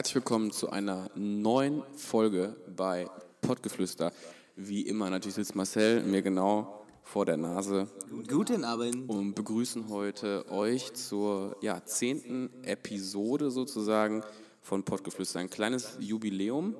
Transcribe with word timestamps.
Herzlich 0.00 0.14
willkommen 0.14 0.50
zu 0.50 0.70
einer 0.70 1.10
neuen 1.14 1.82
Folge 1.94 2.56
bei 2.74 3.06
Pottgeflüster. 3.42 4.14
Wie 4.56 4.80
immer, 4.80 5.10
natürlich 5.10 5.34
sitzt 5.34 5.54
Marcel 5.54 6.02
mir 6.04 6.22
genau 6.22 6.86
vor 7.02 7.26
der 7.26 7.36
Nase 7.36 7.86
Guten 8.26 8.64
Abend. 8.64 9.10
und 9.10 9.34
begrüßen 9.34 9.90
heute 9.90 10.50
euch 10.50 10.94
zur 10.94 11.54
ja, 11.60 11.84
zehnten 11.84 12.48
Episode 12.62 13.50
sozusagen 13.50 14.22
von 14.62 14.84
Pottgeflüster. 14.84 15.38
Ein 15.38 15.50
kleines 15.50 15.98
Jubiläum. 16.00 16.76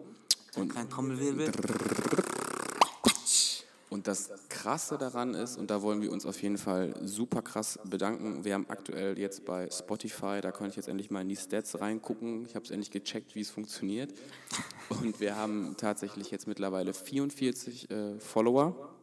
Und 0.56 0.72
Kein 0.72 0.88
Trommelwirbel. 0.88 1.52
Und 3.90 4.06
das 4.06 4.30
Krasse 4.48 4.98
daran 4.98 5.34
ist, 5.34 5.58
und 5.58 5.68
da 5.68 5.82
wollen 5.82 6.00
wir 6.00 6.12
uns 6.12 6.24
auf 6.24 6.40
jeden 6.42 6.58
Fall 6.58 6.94
super 7.02 7.42
krass 7.42 7.76
bedanken, 7.84 8.44
wir 8.44 8.54
haben 8.54 8.66
aktuell 8.68 9.18
jetzt 9.18 9.44
bei 9.44 9.68
Spotify, 9.68 10.40
da 10.40 10.52
konnte 10.52 10.70
ich 10.70 10.76
jetzt 10.76 10.88
endlich 10.88 11.10
mal 11.10 11.22
in 11.22 11.28
die 11.28 11.36
Stats 11.36 11.80
reingucken, 11.80 12.46
ich 12.46 12.54
habe 12.54 12.64
es 12.64 12.70
endlich 12.70 12.92
gecheckt, 12.92 13.34
wie 13.34 13.40
es 13.40 13.50
funktioniert. 13.50 14.14
Und 14.90 15.18
wir 15.18 15.34
haben 15.34 15.74
tatsächlich 15.76 16.30
jetzt 16.30 16.46
mittlerweile 16.46 16.94
44 16.94 17.90
äh, 17.90 18.20
Follower, 18.20 18.94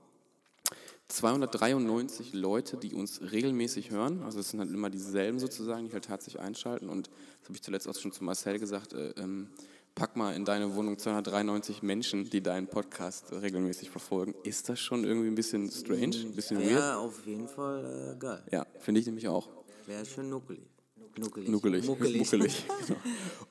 293 1.09 2.34
Leute, 2.34 2.78
die 2.78 2.94
uns 2.94 3.22
regelmäßig 3.31 3.92
hören, 3.92 4.23
also 4.23 4.40
es 4.40 4.52
sind 4.52 4.62
halt 4.62 4.72
immer 4.72 4.90
dieselben 4.90 5.40
sozusagen, 5.40 5.86
die 5.86 5.94
halt 5.94 6.06
tatsächlich 6.06 6.42
einschalten. 6.42 6.88
Und 6.88 7.08
das 7.08 7.50
habe 7.50 7.56
ich 7.56 7.64
zuletzt 7.64 7.90
auch 7.90 7.95
schon 7.95 8.14
zu 8.14 8.23
Marcel 8.23 8.58
gesagt, 8.58 8.94
äh, 8.94 9.09
ähm, 9.17 9.50
pack 9.98 10.16
mal 10.16 10.36
in 10.36 10.46
deine 10.46 10.76
Wohnung 10.76 11.00
293 11.00 11.82
Menschen, 11.82 12.30
die 12.30 12.42
deinen 12.42 12.68
Podcast 12.68 13.32
regelmäßig 13.32 13.90
verfolgen. 13.90 14.36
Ist 14.44 14.70
das 14.70 14.80
schon 14.80 15.03
irgendwie 15.03 15.28
ein 15.28 15.34
bisschen 15.34 15.72
strange, 15.72 16.17
ein 16.17 16.36
bisschen 16.36 16.59
weird? 16.59 16.70
Wäre 16.70 16.98
auf 16.98 17.26
jeden 17.26 17.48
Fall 17.48 18.14
äh, 18.14 18.20
geil. 18.20 18.44
Ja, 18.52 18.68
finde 18.80 19.02
ich 19.02 19.08
nämlich 19.08 19.28
auch. 19.28 19.50
Wäre 19.88 20.06
schön 20.06 20.30
nuckelig. 20.30 20.62
Nuckelig. 21.18 21.50
Nuckelig. 21.50 21.88
Muckelig. 21.88 22.18
Muckelig. 22.20 22.66
Genau. 22.88 23.00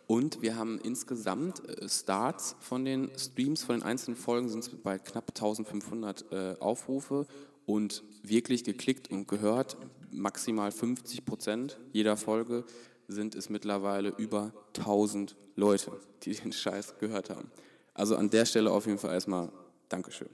Und 0.06 0.40
wir 0.40 0.54
haben 0.54 0.78
insgesamt 0.78 1.68
äh, 1.68 1.88
Starts 1.88 2.54
von 2.60 2.84
den 2.84 3.10
Streams, 3.18 3.64
von 3.64 3.80
den 3.80 3.82
einzelnen 3.82 4.16
Folgen 4.16 4.48
sind 4.48 4.60
es 4.60 4.68
bei 4.68 5.00
knapp 5.00 5.30
1500 5.30 6.30
äh, 6.30 6.54
Aufrufe 6.60 7.26
und 7.64 8.04
wirklich 8.22 8.62
geklickt 8.62 9.10
und 9.10 9.26
gehört, 9.26 9.76
maximal 10.12 10.70
50 10.70 11.24
Prozent 11.24 11.80
jeder 11.92 12.16
Folge 12.16 12.64
sind 13.08 13.34
es 13.34 13.48
mittlerweile 13.48 14.10
über 14.10 14.52
1000 14.76 15.36
Leute, 15.54 15.92
die 16.22 16.34
den 16.34 16.52
Scheiß 16.52 16.98
gehört 16.98 17.30
haben. 17.30 17.50
Also 17.94 18.16
an 18.16 18.30
der 18.30 18.44
Stelle 18.44 18.70
auf 18.70 18.86
jeden 18.86 18.98
Fall 18.98 19.14
erstmal 19.14 19.50
Dankeschön. 19.88 20.28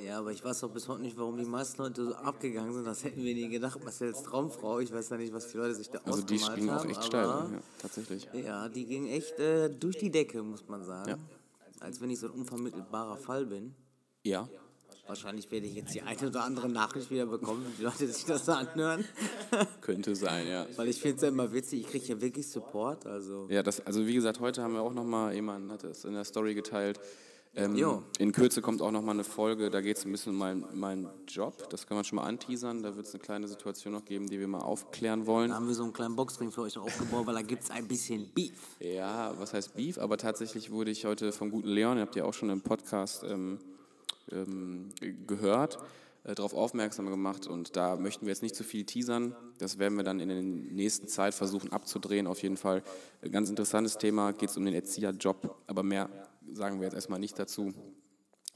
Ja, 0.00 0.18
aber 0.18 0.32
ich 0.32 0.42
weiß 0.42 0.64
auch 0.64 0.70
bis 0.70 0.88
heute 0.88 1.02
nicht, 1.02 1.16
warum 1.16 1.36
die 1.36 1.44
meisten 1.44 1.80
Leute 1.80 2.04
so 2.06 2.14
abgegangen 2.14 2.72
sind. 2.72 2.84
Das 2.86 3.04
hätten 3.04 3.22
wir 3.22 3.34
nie 3.34 3.48
gedacht. 3.48 3.82
Marcells 3.84 4.22
Traumfrau. 4.22 4.80
Ich 4.80 4.92
weiß 4.92 5.10
ja 5.10 5.16
nicht, 5.16 5.32
was 5.32 5.48
die 5.48 5.58
Leute 5.58 5.74
sich 5.74 5.90
da 5.90 6.00
Also 6.04 6.22
die 6.22 6.34
ausgemalt 6.34 6.52
springen 6.52 6.70
auch 6.70 6.80
haben, 6.80 6.90
echt 6.90 7.04
steil, 7.04 7.26
ja, 7.26 7.50
tatsächlich. 7.80 8.28
Ja, 8.32 8.68
die 8.68 8.86
ging 8.86 9.08
echt 9.08 9.38
äh, 9.38 9.68
durch 9.68 9.98
die 9.98 10.10
Decke, 10.10 10.42
muss 10.42 10.66
man 10.66 10.82
sagen. 10.82 11.20
Als 11.78 12.00
wenn 12.00 12.10
ich 12.10 12.18
so 12.18 12.26
ein 12.26 12.32
unvermittelbarer 12.32 13.16
Fall 13.16 13.46
bin. 13.46 13.74
Ja, 14.24 14.48
Wahrscheinlich 15.06 15.50
werde 15.50 15.66
ich 15.66 15.74
jetzt 15.74 15.94
die 15.94 16.02
eine 16.02 16.28
oder 16.28 16.44
andere 16.44 16.68
Nachricht 16.68 17.10
wieder 17.10 17.26
bekommen, 17.26 17.64
wenn 17.64 17.76
die 17.76 17.82
Leute 17.82 18.06
sich 18.06 18.24
das 18.24 18.44
da 18.44 18.54
anhören. 18.54 19.04
könnte 19.80 20.14
sein, 20.14 20.46
ja. 20.46 20.66
Weil 20.76 20.88
ich 20.88 21.00
finde 21.00 21.16
es 21.16 21.22
ja 21.22 21.28
immer 21.28 21.52
witzig, 21.52 21.80
ich 21.80 21.86
kriege 21.88 22.04
ja 22.06 22.20
wirklich 22.20 22.48
Support. 22.48 23.06
Also 23.06 23.46
Ja, 23.50 23.62
das, 23.62 23.84
also 23.84 24.06
wie 24.06 24.14
gesagt, 24.14 24.38
heute 24.40 24.62
haben 24.62 24.74
wir 24.74 24.82
auch 24.82 24.94
nochmal, 24.94 25.34
jemand 25.34 25.72
hat 25.72 25.82
es 25.84 26.04
in 26.04 26.14
der 26.14 26.24
Story 26.24 26.54
geteilt. 26.54 27.00
Ähm, 27.54 28.02
in 28.18 28.32
Kürze 28.32 28.62
kommt 28.62 28.80
auch 28.80 28.90
nochmal 28.90 29.14
eine 29.14 29.24
Folge, 29.24 29.68
da 29.68 29.82
geht 29.82 29.98
es 29.98 30.06
ein 30.06 30.12
bisschen 30.12 30.32
um 30.32 30.38
meinen 30.38 30.64
meinen 30.72 31.10
Job. 31.28 31.68
Das 31.68 31.86
kann 31.86 31.96
man 31.96 32.04
schon 32.04 32.16
mal 32.16 32.24
anteasern. 32.24 32.82
Da 32.82 32.96
wird 32.96 33.06
es 33.06 33.12
eine 33.12 33.22
kleine 33.22 33.46
Situation 33.46 33.92
noch 33.92 34.06
geben, 34.06 34.26
die 34.26 34.40
wir 34.40 34.48
mal 34.48 34.60
aufklären 34.60 35.26
wollen. 35.26 35.50
Da 35.50 35.56
haben 35.56 35.68
wir 35.68 35.74
so 35.74 35.82
einen 35.82 35.92
kleinen 35.92 36.16
Boxring 36.16 36.50
für 36.50 36.62
euch 36.62 36.78
aufgebaut, 36.78 37.26
weil 37.26 37.34
da 37.34 37.42
gibt 37.42 37.64
es 37.64 37.70
ein 37.70 37.86
bisschen 37.86 38.30
Beef. 38.32 38.78
Ja, 38.80 39.34
was 39.38 39.52
heißt 39.52 39.74
Beef? 39.76 39.98
Aber 39.98 40.16
tatsächlich 40.16 40.70
wurde 40.70 40.90
ich 40.90 41.04
heute 41.04 41.30
vom 41.32 41.50
guten 41.50 41.68
Leon, 41.68 41.98
ihr 41.98 42.02
habt 42.02 42.16
ja 42.16 42.24
auch 42.24 42.32
schon 42.32 42.48
im 42.48 42.62
Podcast 42.62 43.24
ähm, 43.24 43.58
gehört, 45.26 45.78
äh, 46.24 46.34
darauf 46.34 46.54
aufmerksam 46.54 47.06
gemacht. 47.06 47.46
Und 47.46 47.76
da 47.76 47.96
möchten 47.96 48.26
wir 48.26 48.32
jetzt 48.32 48.42
nicht 48.42 48.54
zu 48.54 48.64
viel 48.64 48.84
teasern. 48.84 49.34
Das 49.58 49.78
werden 49.78 49.96
wir 49.96 50.04
dann 50.04 50.20
in 50.20 50.28
der 50.28 50.42
nächsten 50.42 51.08
Zeit 51.08 51.34
versuchen 51.34 51.72
abzudrehen. 51.72 52.26
Auf 52.26 52.42
jeden 52.42 52.56
Fall 52.56 52.82
ein 53.22 53.32
ganz 53.32 53.50
interessantes 53.50 53.98
Thema. 53.98 54.32
Geht 54.32 54.50
es 54.50 54.56
um 54.56 54.64
den 54.64 54.74
Erzieherjob. 54.74 55.56
Aber 55.66 55.82
mehr 55.82 56.08
sagen 56.52 56.78
wir 56.78 56.84
jetzt 56.84 56.94
erstmal 56.94 57.18
nicht 57.18 57.38
dazu. 57.38 57.72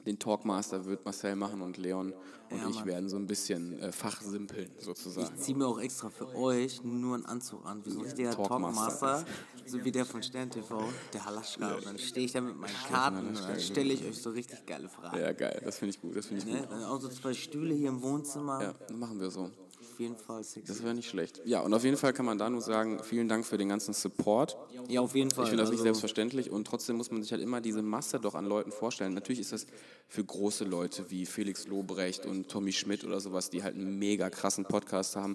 Den 0.07 0.19
Talkmaster 0.19 0.85
wird 0.85 1.05
Marcel 1.05 1.35
machen 1.35 1.61
und 1.61 1.77
Leon 1.79 2.15
und 2.51 2.59
Ja, 2.59 2.69
ich 2.69 2.77
Mann. 2.77 2.87
werden 2.87 3.09
so 3.09 3.17
ein 3.17 3.27
bisschen 3.27 3.79
äh, 3.81 3.91
fachsimpeln 3.91 4.71
sozusagen. 4.79 5.35
Ich 5.37 5.43
ziehe 5.43 5.59
mir 5.59 5.67
auch 5.67 5.81
extra 5.81 6.11
für 6.11 6.33
euch 6.37 6.83
nur 6.85 7.17
einen 7.17 7.27
Anzug 7.27 7.67
an, 7.67 7.85
wie 7.85 7.91
so 7.91 7.99
ein 7.99 8.05
richtiger 8.05 8.31
Talkmaster. 8.31 8.99
Talkmaster, 8.99 9.25
so 9.67 9.85
wie 9.85 9.91
der 9.91 10.07
von 10.07 10.23
Stern 10.23 10.49
TV, 10.49 10.85
der 11.13 11.25
Halaschka. 11.25 11.75
Und 11.75 11.87
dann 11.87 11.99
stehe 11.99 12.25
ich 12.25 12.33
da 12.33 12.41
mit 12.41 12.57
meinen 12.57 12.75
Karten 12.89 13.27
und 13.27 13.41
dann 13.43 13.59
stelle 13.61 13.93
ich 13.93 14.05
euch 14.05 14.23
so 14.23 14.31
richtig 14.31 14.65
geile 14.65 14.89
Fragen. 14.89 15.19
Ja, 15.19 15.33
geil. 15.33 15.61
Das 15.65 15.79
finde 15.79 15.91
ich 15.91 16.01
gut. 16.01 16.17
Das 16.17 16.27
finde 16.27 16.45
ich 16.45 16.49
gut. 16.49 16.61
Ne? 16.61 16.67
Dann 16.71 16.85
auch 16.85 17.01
so 17.01 17.09
zwei 17.09 17.35
Stühle 17.35 17.75
hier 17.75 17.89
im 17.89 18.01
Wohnzimmer. 18.01 18.63
Ja, 18.63 18.97
machen 18.97 19.21
wir 19.21 19.31
so. 19.31 19.51
Auf 19.97 20.01
jeden 20.01 20.17
Fall 20.19 20.45
sexy. 20.45 20.69
Das 20.69 20.83
wäre 20.83 20.95
nicht 20.95 21.09
schlecht. 21.09 21.41
Ja, 21.47 21.61
und 21.61 21.73
auf 21.73 21.83
jeden 21.83 21.97
Fall 21.97 22.13
kann 22.13 22.27
man 22.27 22.37
da 22.37 22.51
nur 22.51 22.61
sagen, 22.61 23.03
vielen 23.03 23.29
Dank 23.29 23.47
für 23.47 23.57
den 23.57 23.71
ganzen 23.71 23.95
Support. 23.95 24.55
Ja, 24.89 25.01
auf 25.01 25.15
jeden 25.15 25.31
Fall. 25.31 25.45
Ich 25.45 25.49
finde 25.49 25.63
das 25.63 25.71
nicht 25.71 25.79
Also, 25.79 25.85
selbstverständlich 25.85 26.51
und 26.51 26.67
trotzdem 26.67 26.97
muss 26.97 27.11
man 27.11 27.23
sich 27.23 27.33
halt 27.33 27.41
immer 27.41 27.63
diese 27.63 27.81
Masse 27.81 28.21
doch 28.21 28.35
an 28.35 28.45
Leuten 28.45 28.73
vorstellen. 28.73 29.15
Natürlich 29.15 29.41
ist 29.41 29.53
das 29.53 29.67
für 30.07 30.23
große 30.23 30.65
Leute 30.65 31.11
wie 31.11 31.25
Felix 31.25 31.67
Lobrecht 31.67 32.27
und 32.27 32.51
Tommy 32.51 32.73
Schmidt 32.73 33.05
oder 33.05 33.21
sowas, 33.21 33.49
die 33.49 33.63
halt 33.63 33.75
einen 33.75 33.99
mega 33.99 34.29
krassen 34.29 34.67
Podcast 34.67 35.17
haben, 35.17 35.35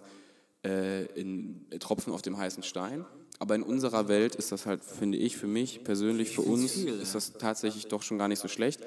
äh, 0.63 1.05
in 1.19 1.65
Tropfen 1.79 2.13
auf 2.13 2.21
dem 2.21 2.37
heißen 2.37 2.61
Stein. 2.61 3.03
Aber 3.39 3.55
in 3.55 3.63
unserer 3.63 4.07
Welt 4.09 4.35
ist 4.35 4.51
das 4.51 4.67
halt, 4.67 4.83
finde 4.83 5.17
ich, 5.17 5.37
für 5.37 5.47
mich 5.47 5.83
persönlich, 5.83 6.35
für 6.35 6.43
uns, 6.43 6.75
ist 6.75 7.15
das 7.15 7.33
tatsächlich 7.33 7.87
doch 7.87 8.03
schon 8.03 8.19
gar 8.19 8.27
nicht 8.27 8.37
so 8.37 8.47
schlecht. 8.47 8.81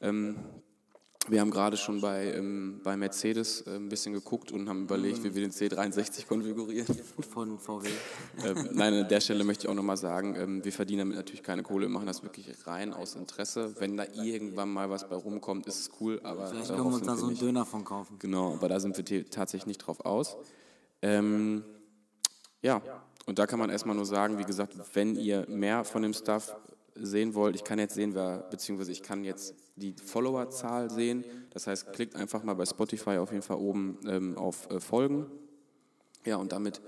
Ähm, 0.00 0.36
wir 1.28 1.40
haben 1.40 1.50
gerade 1.50 1.76
schon 1.76 2.00
bei, 2.00 2.32
ähm, 2.32 2.80
bei 2.82 2.96
Mercedes 2.96 3.62
äh, 3.62 3.76
ein 3.76 3.88
bisschen 3.88 4.12
geguckt 4.12 4.52
und 4.52 4.68
haben 4.68 4.82
überlegt, 4.82 5.22
wie 5.24 5.34
wir 5.34 5.42
den 5.42 5.50
C63 5.50 6.26
konfigurieren. 6.26 6.98
Von 7.30 7.58
VW. 7.58 7.88
Ähm, 8.44 8.68
nein, 8.72 8.94
an 8.94 9.08
der 9.08 9.20
Stelle 9.20 9.42
möchte 9.42 9.64
ich 9.64 9.70
auch 9.70 9.74
nochmal 9.74 9.96
sagen, 9.96 10.36
ähm, 10.36 10.64
wir 10.64 10.72
verdienen 10.72 11.00
damit 11.00 11.16
natürlich 11.16 11.42
keine 11.42 11.64
Kohle, 11.64 11.86
wir 11.86 11.90
machen 11.90 12.06
das 12.06 12.22
wirklich 12.22 12.48
rein 12.66 12.92
aus 12.92 13.16
Interesse. 13.16 13.74
Wenn 13.80 13.96
da 13.96 14.04
irgendwann 14.14 14.68
mal 14.68 14.88
was 14.90 15.08
bei 15.08 15.16
rumkommt, 15.16 15.66
ist 15.66 15.80
es 15.80 15.90
cool, 16.00 16.20
aber 16.22 16.46
Vielleicht 16.46 16.68
können 16.68 16.84
wir 16.84 16.94
uns 16.94 17.06
da 17.06 17.16
so 17.16 17.22
einen 17.22 17.30
nicht. 17.30 17.42
Döner 17.42 17.64
von 17.64 17.84
kaufen. 17.84 18.16
Genau, 18.20 18.54
aber 18.54 18.68
da 18.68 18.78
sind 18.78 18.96
wir 18.96 19.28
tatsächlich 19.28 19.66
nicht 19.66 19.78
drauf 19.78 20.04
aus. 20.04 20.36
Ähm, 21.02 21.64
ja, 22.62 22.80
und 23.26 23.38
da 23.38 23.46
kann 23.46 23.58
man 23.58 23.70
erstmal 23.70 23.96
nur 23.96 24.06
sagen, 24.06 24.38
wie 24.38 24.44
gesagt, 24.44 24.76
wenn 24.94 25.16
ihr 25.16 25.46
mehr 25.48 25.84
von 25.84 26.02
dem 26.02 26.14
Stuff 26.14 26.54
sehen 26.94 27.34
wollt, 27.34 27.56
ich 27.56 27.64
kann 27.64 27.78
jetzt 27.78 27.94
sehen, 27.94 28.14
wer, 28.14 28.38
beziehungsweise 28.50 28.92
ich 28.92 29.02
kann 29.02 29.24
jetzt 29.24 29.54
die 29.78 29.94
Followerzahl 29.94 30.90
sehen. 30.90 31.24
Das 31.50 31.66
heißt, 31.66 31.92
klickt 31.92 32.14
einfach 32.16 32.42
mal 32.42 32.54
bei 32.54 32.66
Spotify 32.66 33.18
auf 33.18 33.30
jeden 33.30 33.42
Fall 33.42 33.56
oben 33.56 33.98
ähm, 34.06 34.36
auf 34.36 34.70
äh, 34.70 34.80
Folgen. 34.80 35.26
Ja, 36.24 36.36
und 36.36 36.52
damit 36.52 36.82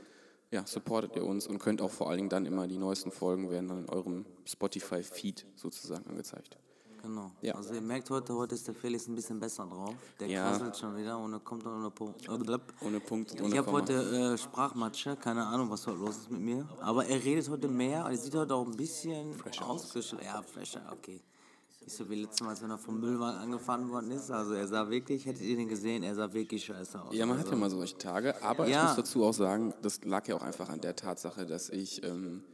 ja, 0.50 0.66
supportet 0.66 1.16
ihr 1.16 1.24
uns 1.24 1.46
und 1.46 1.58
könnt 1.58 1.80
auch 1.80 1.90
vor 1.90 2.08
allen 2.08 2.18
Dingen 2.18 2.28
dann 2.28 2.46
immer 2.46 2.66
die 2.66 2.78
neuesten 2.78 3.10
Folgen 3.12 3.50
werden 3.50 3.68
dann 3.68 3.78
in 3.84 3.88
eurem 3.88 4.26
Spotify-Feed 4.44 5.46
sozusagen 5.54 6.06
angezeigt. 6.08 6.56
Genau. 7.02 7.30
Ja. 7.40 7.54
Also 7.54 7.72
ihr 7.72 7.80
merkt 7.80 8.10
heute, 8.10 8.34
heute 8.34 8.54
ist 8.54 8.66
der 8.66 8.74
Felix 8.74 9.06
ein 9.08 9.14
bisschen 9.14 9.40
besser 9.40 9.64
drauf. 9.64 9.94
Der 10.18 10.28
Ja. 10.28 10.50
quasselt 10.50 10.76
schon 10.76 10.96
wieder 10.96 11.18
und 11.18 11.32
er 11.32 11.40
kommt 11.40 11.64
ohne 11.66 11.90
Punkt. 11.90 12.28
Ohne 12.28 13.00
Punkt 13.00 13.32
und 13.32 13.40
ohne 13.40 13.52
Ich 13.52 13.58
habe 13.58 13.72
heute 13.72 13.94
äh, 14.34 14.38
Sprachmatsche, 14.38 15.16
keine 15.16 15.46
Ahnung, 15.46 15.70
was 15.70 15.86
heute 15.86 15.98
los 15.98 16.18
ist 16.18 16.30
mit 16.30 16.40
mir. 16.40 16.68
Aber 16.80 17.06
er 17.06 17.24
redet 17.24 17.48
heute 17.48 17.68
mehr, 17.68 18.04
er 18.04 18.16
sieht 18.16 18.34
heute 18.34 18.54
auch 18.54 18.66
ein 18.66 18.76
bisschen 18.76 19.34
ausgeschlagen. 19.60 20.26
Ja, 20.26 20.42
fresher, 20.42 20.82
okay. 20.92 21.22
Nicht 21.82 21.96
so 21.96 22.08
wie 22.10 22.16
letztes 22.16 22.40
Mal, 22.42 22.50
als 22.50 22.62
wenn 22.62 22.70
er 22.70 22.78
vom 22.78 23.00
Müllwagen 23.00 23.38
angefahren 23.40 23.88
worden 23.90 24.10
ist. 24.10 24.30
Also 24.30 24.52
er 24.52 24.68
sah 24.68 24.88
wirklich, 24.90 25.24
hättet 25.26 25.42
ihr 25.42 25.56
den 25.56 25.68
gesehen, 25.68 26.02
er 26.02 26.14
sah 26.14 26.32
wirklich 26.32 26.64
scheiße 26.64 27.00
aus. 27.02 27.14
Ja, 27.14 27.24
man 27.26 27.38
hat 27.38 27.48
ja 27.50 27.56
mal 27.56 27.70
solche 27.70 27.96
Tage, 27.96 28.40
aber 28.42 28.66
ich 28.66 28.72
Ja. 28.74 28.84
muss 28.84 28.96
dazu 28.96 29.24
auch 29.24 29.32
sagen, 29.32 29.72
das 29.82 30.04
lag 30.04 30.26
ja 30.28 30.36
auch 30.36 30.42
einfach 30.42 30.68
an 30.68 30.80
der 30.80 30.94
Tatsache, 30.94 31.46
dass 31.46 31.70
ich 31.70 32.04
ähm, 32.04 32.44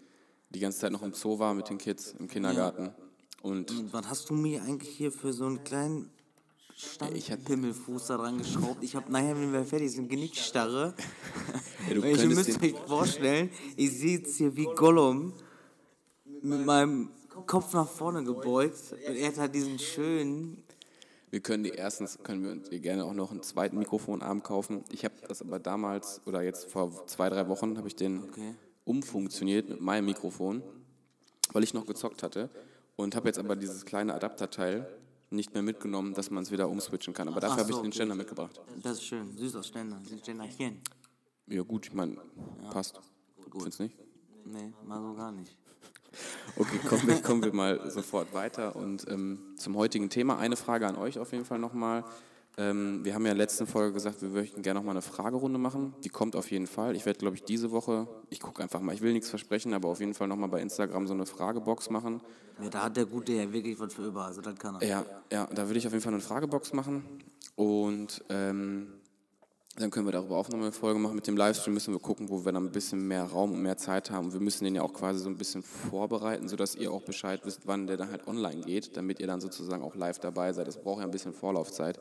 die 0.50 0.60
ganze 0.60 0.78
Zeit 0.78 0.92
noch 0.92 1.02
im 1.02 1.12
Zoo 1.12 1.38
war 1.38 1.54
mit 1.54 1.68
den 1.68 1.78
Kids 1.78 2.14
im 2.18 2.28
Kindergarten. 2.28 2.94
Und 3.42 3.70
Und 3.70 3.92
was 3.92 4.08
hast 4.08 4.30
du 4.30 4.34
mir 4.34 4.62
eigentlich 4.62 4.96
hier 4.96 5.10
für 5.12 5.32
so 5.32 5.44
einen 5.46 5.62
kleinen 5.64 6.08
ich 6.76 7.30
hab- 7.30 7.40
Standpimmelfuß 7.40 8.06
da 8.06 8.16
dran 8.18 8.38
geschraubt? 8.38 8.82
Ich 8.84 8.94
habe 8.94 9.10
nachher, 9.10 9.36
wenn 9.36 9.52
wir 9.52 9.64
fertig 9.64 9.90
sind, 9.92 10.08
Genickstarre. 10.08 10.94
Ja, 11.88 11.94
du 11.94 12.02
ich 12.04 12.24
müsst 12.26 12.60
euch 12.62 12.74
vorstellen, 12.86 13.50
ich 13.76 13.90
sehe 13.98 14.18
jetzt 14.18 14.36
hier 14.36 14.56
wie 14.56 14.64
Gollum 14.74 15.34
mit 16.42 16.64
meinem 16.66 17.10
Kopf 17.46 17.72
nach 17.74 17.88
vorne 17.88 18.24
gebeugt 18.24 18.92
und 18.92 19.16
er 19.16 19.28
hat 19.28 19.38
halt 19.38 19.54
diesen 19.54 19.78
schönen 19.78 20.62
wir 21.30 21.40
können 21.40 21.64
die 21.64 21.70
erstens, 21.70 22.18
können 22.22 22.44
wir 22.44 22.52
uns 22.52 22.70
gerne 22.70 23.04
auch 23.04 23.12
noch 23.12 23.30
einen 23.30 23.42
zweiten 23.42 23.78
Mikrofonarm 23.78 24.42
kaufen. 24.42 24.84
Ich 24.90 25.04
habe 25.04 25.14
das 25.28 25.42
aber 25.42 25.58
damals, 25.58 26.20
oder 26.24 26.42
jetzt 26.42 26.70
vor 26.70 27.06
zwei, 27.06 27.28
drei 27.28 27.48
Wochen, 27.48 27.76
habe 27.76 27.88
ich 27.88 27.96
den 27.96 28.22
Okay. 28.22 28.54
umfunktioniert 28.84 29.68
mit 29.68 29.80
meinem 29.80 30.06
Mikrofon, 30.06 30.62
weil 31.52 31.64
ich 31.64 31.74
noch 31.74 31.84
gezockt 31.84 32.22
hatte. 32.22 32.48
Und 32.94 33.14
habe 33.16 33.28
jetzt 33.28 33.38
aber 33.38 33.56
dieses 33.56 33.84
kleine 33.84 34.14
Adapterteil 34.14 34.88
nicht 35.28 35.52
mehr 35.52 35.62
mitgenommen, 35.62 36.14
dass 36.14 36.30
man 36.30 36.42
es 36.44 36.50
wieder 36.50 36.68
umswitchen 36.68 37.12
kann. 37.12 37.28
Aber 37.28 37.40
dafür 37.40 37.56
Ach 37.56 37.60
habe 37.60 37.70
ich 37.70 37.76
so, 37.76 37.82
den. 37.82 37.92
Ständer 37.92 38.14
mitgebracht. 38.14 38.58
Das 38.82 38.92
ist 38.92 39.04
schön, 39.04 39.36
süß 39.36 39.56
aus 39.56 39.66
Ständer, 39.66 40.00
süß 40.08 40.20
Ständerchen. 40.20 40.80
Ja 41.48 41.62
gut, 41.62 41.86
ich 41.86 41.92
meine, 41.92 42.16
passt. 42.70 42.98
Findest 43.50 43.78
du 43.80 43.82
nicht? 43.82 43.98
Nee, 44.46 44.72
mal 44.86 45.02
so 45.02 45.14
gar 45.14 45.32
nicht. 45.32 45.54
Okay, 46.56 46.78
kommen 46.88 47.06
wir, 47.06 47.22
kommen 47.22 47.42
wir 47.42 47.52
mal 47.52 47.90
sofort 47.90 48.32
weiter 48.32 48.76
und 48.76 49.06
ähm, 49.08 49.38
zum 49.56 49.76
heutigen 49.76 50.08
Thema. 50.08 50.38
Eine 50.38 50.56
Frage 50.56 50.86
an 50.86 50.96
euch 50.96 51.18
auf 51.18 51.32
jeden 51.32 51.44
Fall 51.44 51.58
nochmal. 51.58 52.04
Ähm, 52.58 53.04
wir 53.04 53.14
haben 53.14 53.26
ja 53.26 53.32
in 53.32 53.36
der 53.36 53.44
letzten 53.44 53.66
Folge 53.66 53.92
gesagt, 53.92 54.22
wir 54.22 54.30
möchten 54.30 54.62
gerne 54.62 54.80
nochmal 54.80 54.94
eine 54.94 55.02
Fragerunde 55.02 55.58
machen. 55.58 55.94
Die 56.04 56.08
kommt 56.08 56.34
auf 56.36 56.50
jeden 56.50 56.66
Fall. 56.66 56.96
Ich 56.96 57.04
werde, 57.04 57.18
glaube 57.18 57.36
ich, 57.36 57.44
diese 57.44 57.70
Woche, 57.70 58.08
ich 58.30 58.40
gucke 58.40 58.62
einfach 58.62 58.80
mal, 58.80 58.94
ich 58.94 59.02
will 59.02 59.12
nichts 59.12 59.28
versprechen, 59.28 59.74
aber 59.74 59.88
auf 59.88 60.00
jeden 60.00 60.14
Fall 60.14 60.26
nochmal 60.26 60.48
bei 60.48 60.62
Instagram 60.62 61.06
so 61.06 61.12
eine 61.12 61.26
Fragebox 61.26 61.90
machen. 61.90 62.22
Ja, 62.62 62.70
da 62.70 62.84
hat 62.84 62.96
der 62.96 63.04
Gute 63.04 63.32
ja 63.32 63.52
wirklich 63.52 63.78
was 63.78 63.92
für 63.92 64.06
über, 64.06 64.24
also 64.24 64.40
das 64.40 64.58
kann 64.58 64.76
er. 64.76 64.88
Ja, 64.88 65.04
ja, 65.30 65.46
da 65.54 65.66
würde 65.66 65.78
ich 65.78 65.86
auf 65.86 65.92
jeden 65.92 66.02
Fall 66.02 66.14
eine 66.14 66.22
Fragebox 66.22 66.72
machen 66.72 67.04
und 67.56 68.24
ähm, 68.30 68.88
dann 69.76 69.90
können 69.90 70.06
wir 70.06 70.12
darüber 70.12 70.38
auch 70.38 70.48
nochmal 70.48 70.68
eine 70.68 70.72
Folge 70.72 70.98
machen. 70.98 71.16
Mit 71.16 71.26
dem 71.26 71.36
Livestream 71.36 71.74
müssen 71.74 71.92
wir 71.92 72.00
gucken, 72.00 72.30
wo 72.30 72.44
wir 72.44 72.52
dann 72.52 72.66
ein 72.66 72.72
bisschen 72.72 73.06
mehr 73.06 73.24
Raum 73.24 73.52
und 73.52 73.62
mehr 73.62 73.76
Zeit 73.76 74.10
haben. 74.10 74.32
Wir 74.32 74.40
müssen 74.40 74.64
den 74.64 74.74
ja 74.74 74.82
auch 74.82 74.92
quasi 74.92 75.20
so 75.20 75.28
ein 75.28 75.36
bisschen 75.36 75.62
vorbereiten, 75.62 76.48
sodass 76.48 76.74
ihr 76.74 76.90
auch 76.90 77.02
Bescheid 77.02 77.40
wisst, 77.44 77.66
wann 77.66 77.86
der 77.86 77.98
dann 77.98 78.10
halt 78.10 78.26
online 78.26 78.62
geht, 78.62 78.96
damit 78.96 79.20
ihr 79.20 79.26
dann 79.26 79.40
sozusagen 79.40 79.82
auch 79.82 79.94
live 79.94 80.18
dabei 80.18 80.52
seid. 80.52 80.66
Das 80.66 80.82
braucht 80.82 81.00
ja 81.00 81.04
ein 81.04 81.10
bisschen 81.10 81.34
Vorlaufzeit. 81.34 82.00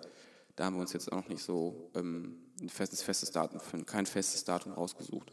Da 0.55 0.65
haben 0.65 0.75
wir 0.75 0.81
uns 0.81 0.93
jetzt 0.93 1.11
auch 1.11 1.17
noch 1.17 1.27
nicht 1.27 1.43
so 1.43 1.89
ähm, 1.95 2.37
ein 2.61 2.69
festes, 2.69 3.01
festes 3.01 3.31
Datum, 3.31 3.59
für, 3.59 3.83
kein 3.83 4.05
festes 4.05 4.45
Datum 4.45 4.71
rausgesucht. 4.71 5.31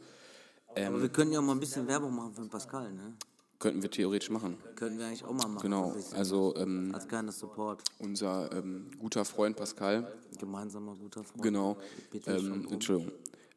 Aber 0.75 1.01
wir 1.01 1.09
können 1.11 1.33
ja 1.33 1.39
auch 1.39 1.45
mal 1.45 1.53
ein 1.53 1.61
bisschen 1.61 1.87
Werbung 1.87 2.15
machen 2.15 2.35
für 2.35 2.41
den 2.41 2.51
Pascal, 2.51 2.93
ne? 2.93 3.15
Könnten 3.63 3.81
wir 3.81 3.93
theoretisch 3.93 4.29
machen. 4.29 4.57
Könnten 4.75 4.99
wir 4.99 5.07
eigentlich 5.07 5.25
auch 5.25 5.33
mal 5.33 5.47
machen. 5.47 5.63
Genau, 5.63 5.95
also 6.17 6.53
ähm, 6.57 6.93
Als 6.93 7.07
kleiner 7.07 7.31
Support. 7.31 7.85
unser 8.01 8.51
ähm, 8.53 8.91
guter 8.99 9.25
Freund 9.25 9.57
Pascal, 9.57 10.13
Gemeinsamer 10.37 10.97
guter 10.97 11.23
Freund. 11.23 11.43
genau, 11.45 11.77
ähm. 12.27 12.67
Entschuldigung, 12.73 13.13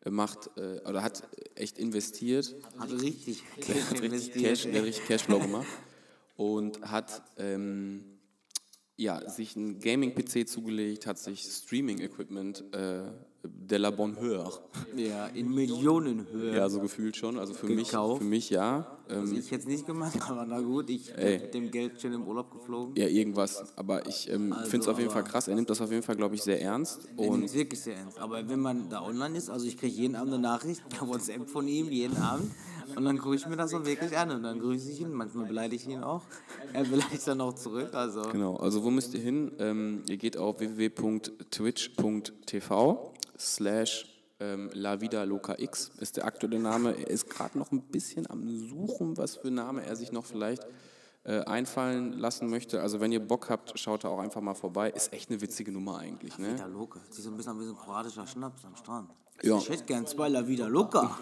macht 0.08 0.52
äh, 0.58 0.80
oder 0.88 1.02
hat 1.02 1.28
echt 1.56 1.80
investiert 1.80 2.54
Hat 2.78 2.92
richtig 2.92 3.42
Der 3.68 3.90
hat 3.90 4.00
richtig 4.00 4.44
Cash, 4.44 4.64
der 4.66 4.84
richtig 4.84 5.08
Cashflow 5.08 5.40
gemacht 5.40 5.66
und 6.36 6.80
hat 6.84 7.24
ähm, 7.38 8.04
ja, 8.98 9.28
sich 9.28 9.56
ein 9.56 9.80
Gaming-PC 9.80 10.48
zugelegt, 10.48 11.08
hat 11.08 11.18
sich 11.18 11.42
Streaming-Equipment 11.42 12.64
äh, 12.76 13.06
de 13.48 13.78
la 13.78 13.92
bonne 13.92 14.16
heure, 14.20 14.52
Ja, 14.96 15.28
in 15.28 15.54
Millionenhöhe. 15.54 16.56
ja, 16.56 16.68
so 16.70 16.80
gefühlt 16.80 17.16
schon, 17.16 17.38
also 17.40 17.54
für 17.54 17.68
mich, 17.68 17.90
Gekauft. 17.90 18.22
für 18.22 18.28
mich 18.28 18.50
ja, 18.50 18.98
Also 19.08 19.34
ähm, 19.34 19.40
ich 19.40 19.50
jetzt 19.52 19.68
nicht 19.68 19.86
gemacht, 19.86 20.18
aber 20.30 20.46
na 20.46 20.60
gut, 20.62 20.90
ich 20.90 21.14
bin 21.14 21.42
mit 21.42 21.54
dem 21.54 21.72
Geld 21.72 22.02
schon 22.02 22.14
im 22.14 22.28
Urlaub 22.28 22.52
geflogen. 22.52 22.96
ja, 22.96 23.08
irgendwas, 23.08 23.64
aber 23.78 24.06
ich 24.08 24.30
ähm, 24.32 24.54
Also, 24.54 24.70
finde 24.70 24.84
es 24.84 24.88
auf 24.90 25.00
jeden 25.00 25.12
Fall 25.12 25.24
krass, 25.24 25.48
er 25.48 25.56
nimmt 25.56 25.70
das 25.70 25.82
auf 25.82 25.92
jeden 25.92 26.04
Fall, 26.04 26.16
glaube 26.16 26.36
ich, 26.36 26.44
sehr 26.44 26.62
ernst 26.62 27.08
Und 27.18 27.28
und 27.30 27.44
ist 27.44 27.54
wirklich 27.56 27.80
sehr 27.82 27.96
ernst. 27.98 28.20
Aber 28.20 28.48
wenn 28.50 28.60
man 28.60 28.90
da 28.90 29.02
online 29.04 29.38
ist, 29.38 29.50
also 29.50 29.66
ich 29.68 29.78
kriege 29.78 29.94
jeden 29.96 30.16
Abend 30.16 30.34
eine 30.34 30.42
Nachricht 30.42 30.88
per 30.98 31.08
WhatsApp 31.08 31.50
von 31.50 31.68
ihm, 31.68 31.90
jeden 31.90 32.18
Abend. 32.18 32.52
Und 32.96 33.04
dann 33.04 33.18
gucke 33.18 33.36
ich 33.36 33.48
mir 33.48 33.58
das 33.58 33.74
auch 33.74 33.84
wirklich 33.84 34.16
an 34.16 34.30
und 34.30 34.44
dann 34.44 34.60
grüße 34.60 34.92
ich 34.92 35.02
ihn. 35.02 35.12
Manchmal 35.12 35.48
beleidige 35.48 35.82
ich 35.82 35.88
ihn 35.90 36.04
auch. 36.04 36.22
Er 36.72 36.84
beleidigt 36.84 37.26
dann 37.28 37.42
auch 37.42 37.54
zurück. 37.56 37.90
Also 37.94 38.22
Genau, 38.32 38.58
also 38.58 38.84
wo 38.84 38.92
müsst 38.92 39.16
ihr 39.16 39.22
hin? 39.22 39.52
Ähm, 39.58 40.04
ihr 40.08 40.18
geht 40.18 40.38
auf 40.38 40.60
www.twitch.tv 40.60 43.12
slash 43.38 44.06
ähm, 44.40 44.70
La 44.74 45.00
Vida 45.00 45.24
Loca 45.24 45.56
X 45.58 45.92
ist 46.00 46.18
der 46.18 46.26
aktuelle 46.26 46.60
Name. 46.60 46.98
Er 46.98 47.10
ist 47.10 47.30
gerade 47.30 47.58
noch 47.58 47.72
ein 47.72 47.82
bisschen 47.82 48.30
am 48.30 48.48
Suchen, 48.68 49.18
was 49.18 49.38
für 49.38 49.52
Name 49.52 49.86
er 49.86 49.96
sich 49.96 50.12
noch 50.12 50.26
vielleicht 50.26 50.66
äh, 51.24 51.40
einfallen 51.42 52.14
lassen 52.14 52.50
möchte. 52.50 52.82
Also 52.82 53.00
wenn 53.00 53.12
ihr 53.12 53.26
Bock 53.26 53.50
habt, 53.50 53.78
schaut 53.80 54.04
da 54.04 54.10
auch 54.10 54.20
einfach 54.20 54.42
mal 54.42 54.54
vorbei. 54.54 54.90
Ist 54.90 55.14
echt 55.14 55.30
eine 55.30 55.42
witzige 55.42 55.72
Nummer 55.72 56.00
eigentlich, 56.00 56.38
ne? 56.38 56.54
Vida 56.54 56.68
Loca. 56.68 57.00
Sieht 57.10 57.24
so 57.24 57.32
ein 57.32 57.38
bisschen 57.38 57.60
wie 57.60 57.66
so 57.66 57.72
ein 57.72 57.78
kroatischer 57.78 58.28
Schnaps 58.28 58.66
am 58.66 58.76
Strand. 58.76 59.10
Ja. 59.44 59.58
Ich 59.58 59.70
hätte 59.70 59.84
gern 59.84 60.08
zwei 60.08 60.30
La 60.30 60.48
Vida 60.48 60.68
Loca. 60.68 61.18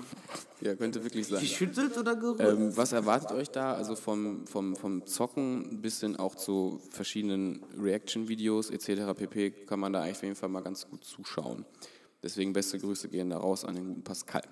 Ja, 0.61 0.75
könnte 0.75 1.03
wirklich 1.03 1.27
sein. 1.27 1.39
Geschüttelt 1.39 1.97
oder 1.97 2.15
gerührt? 2.15 2.41
Ähm, 2.41 2.75
was 2.77 2.93
erwartet 2.93 3.31
euch 3.31 3.49
da? 3.49 3.73
Also 3.73 3.95
vom, 3.95 4.45
vom, 4.45 4.75
vom 4.75 5.05
Zocken 5.07 5.81
bis 5.81 5.99
hin 6.01 6.15
auch 6.15 6.35
zu 6.35 6.79
verschiedenen 6.91 7.63
Reaction-Videos 7.77 8.69
etc. 8.69 9.17
pp. 9.17 9.51
kann 9.65 9.79
man 9.79 9.93
da 9.93 10.01
eigentlich 10.01 10.17
auf 10.17 10.23
jeden 10.23 10.35
Fall 10.35 10.49
mal 10.49 10.61
ganz 10.61 10.87
gut 10.87 11.03
zuschauen. 11.03 11.65
Deswegen 12.23 12.53
beste 12.53 12.79
Grüße 12.79 13.09
gehen 13.09 13.29
da 13.29 13.37
raus 13.37 13.65
an 13.65 13.75
den 13.75 13.87
guten 13.87 14.03
Pascal. 14.03 14.43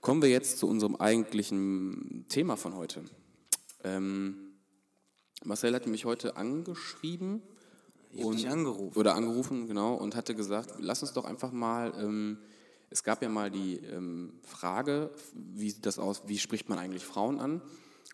Kommen 0.00 0.22
wir 0.22 0.30
jetzt 0.30 0.58
zu 0.58 0.66
unserem 0.66 0.96
eigentlichen 0.96 2.24
Thema 2.28 2.56
von 2.56 2.74
heute. 2.76 3.02
Ähm, 3.84 4.36
Marcel 5.44 5.74
hatte 5.74 5.90
mich 5.90 6.04
heute 6.04 6.36
angeschrieben 6.36 7.42
und 8.14 8.46
angerufen. 8.46 8.98
oder 8.98 9.14
angerufen, 9.14 9.66
genau, 9.66 9.94
und 9.94 10.14
hatte 10.14 10.34
gesagt, 10.34 10.74
lass 10.78 11.02
uns 11.02 11.12
doch 11.12 11.24
einfach 11.24 11.52
mal, 11.52 11.92
ähm, 11.98 12.38
es 12.90 13.02
gab 13.04 13.22
ja 13.22 13.28
mal 13.28 13.50
die 13.50 13.76
ähm, 13.76 14.34
Frage, 14.42 15.10
wie 15.34 15.70
sieht 15.70 15.86
das 15.86 15.98
aus, 15.98 16.22
wie 16.26 16.38
spricht 16.38 16.68
man 16.68 16.78
eigentlich 16.78 17.04
Frauen 17.04 17.40
an? 17.40 17.60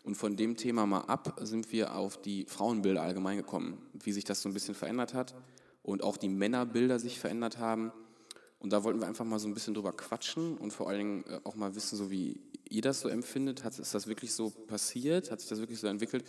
Und 0.04 0.16
von 0.16 0.36
dem 0.36 0.56
Thema 0.56 0.86
mal 0.86 1.00
ab 1.00 1.38
sind 1.42 1.72
wir 1.72 1.96
auf 1.96 2.20
die 2.20 2.46
Frauenbilder 2.46 3.02
allgemein 3.02 3.36
gekommen, 3.36 3.78
wie 3.92 4.12
sich 4.12 4.24
das 4.24 4.40
so 4.40 4.48
ein 4.48 4.54
bisschen 4.54 4.74
verändert 4.74 5.14
hat 5.14 5.34
und 5.82 6.04
auch 6.04 6.16
die 6.16 6.28
Männerbilder 6.28 6.98
sich 6.98 7.18
verändert 7.18 7.58
haben. 7.58 7.92
Und 8.66 8.70
da 8.70 8.82
wollten 8.82 8.98
wir 8.98 9.06
einfach 9.06 9.24
mal 9.24 9.38
so 9.38 9.46
ein 9.46 9.54
bisschen 9.54 9.74
drüber 9.74 9.92
quatschen 9.92 10.58
und 10.58 10.72
vor 10.72 10.88
allen 10.88 10.98
Dingen 10.98 11.24
äh, 11.28 11.38
auch 11.44 11.54
mal 11.54 11.76
wissen, 11.76 11.96
so 11.96 12.10
wie 12.10 12.40
ihr 12.68 12.82
das 12.82 12.98
so 12.98 13.08
empfindet. 13.08 13.62
Hat, 13.62 13.78
ist 13.78 13.94
das 13.94 14.08
wirklich 14.08 14.32
so 14.32 14.50
passiert? 14.50 15.30
Hat 15.30 15.38
sich 15.38 15.48
das 15.48 15.60
wirklich 15.60 15.78
so 15.78 15.86
entwickelt? 15.86 16.24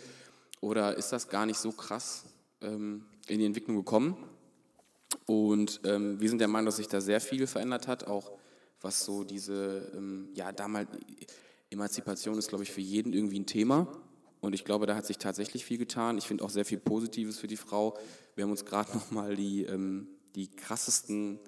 Oder 0.60 0.96
ist 0.96 1.10
das 1.10 1.28
gar 1.28 1.46
nicht 1.46 1.58
so 1.58 1.72
krass 1.72 2.26
ähm, 2.60 3.04
in 3.26 3.40
die 3.40 3.44
Entwicklung 3.44 3.74
gekommen? 3.74 4.16
Und 5.26 5.80
ähm, 5.82 6.20
wir 6.20 6.28
sind 6.28 6.38
der 6.38 6.46
Meinung, 6.46 6.66
dass 6.66 6.76
sich 6.76 6.86
da 6.86 7.00
sehr 7.00 7.20
viel 7.20 7.48
verändert 7.48 7.88
hat, 7.88 8.06
auch 8.06 8.30
was 8.82 9.04
so 9.04 9.24
diese, 9.24 9.90
ähm, 9.96 10.28
ja, 10.34 10.52
damals, 10.52 10.90
Emanzipation 11.70 12.38
ist, 12.38 12.50
glaube 12.50 12.62
ich, 12.62 12.70
für 12.70 12.80
jeden 12.80 13.14
irgendwie 13.14 13.40
ein 13.40 13.46
Thema. 13.46 13.88
Und 14.40 14.52
ich 14.52 14.64
glaube, 14.64 14.86
da 14.86 14.94
hat 14.94 15.06
sich 15.06 15.18
tatsächlich 15.18 15.64
viel 15.64 15.78
getan. 15.78 16.18
Ich 16.18 16.28
finde 16.28 16.44
auch 16.44 16.50
sehr 16.50 16.64
viel 16.64 16.78
Positives 16.78 17.36
für 17.36 17.48
die 17.48 17.56
Frau. 17.56 17.98
Wir 18.36 18.44
haben 18.44 18.52
uns 18.52 18.64
gerade 18.64 18.92
nochmal 18.96 19.34
die, 19.34 19.64
ähm, 19.64 20.06
die 20.36 20.46
krassesten 20.46 21.40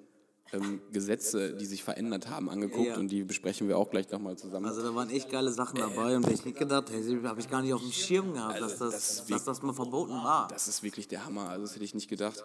ähm, 0.53 0.81
Gesetze, 0.91 1.53
die 1.55 1.65
sich 1.65 1.83
verändert 1.83 2.29
haben, 2.29 2.49
angeguckt. 2.49 2.87
Ja. 2.87 2.97
Und 2.97 3.09
die 3.09 3.23
besprechen 3.23 3.67
wir 3.67 3.77
auch 3.77 3.89
gleich 3.89 4.09
nochmal 4.11 4.37
zusammen. 4.37 4.65
Also 4.65 4.81
da 4.81 4.93
waren 4.93 5.09
echt 5.09 5.29
geile 5.29 5.51
Sachen 5.51 5.79
dabei 5.79 6.15
und 6.15 6.25
wenn 6.25 6.33
ich 6.33 6.45
nicht 6.45 6.57
gedacht 6.57 6.89
hätte, 6.91 7.23
habe 7.27 7.39
ich 7.39 7.49
gar 7.49 7.61
nicht 7.61 7.73
auf 7.73 7.81
dem 7.81 7.91
Schirm 7.91 8.33
gehabt, 8.33 8.59
dass 8.59 8.77
das, 8.77 8.81
Also, 8.81 9.19
das 9.21 9.27
dass 9.27 9.43
das 9.45 9.61
mal 9.61 9.73
verboten 9.73 10.13
war. 10.13 10.47
Das 10.49 10.67
ist 10.67 10.83
wirklich 10.83 11.07
der 11.07 11.25
Hammer. 11.25 11.49
Also 11.49 11.63
das 11.65 11.75
hätte 11.75 11.85
ich 11.85 11.95
nicht 11.95 12.09
gedacht, 12.09 12.43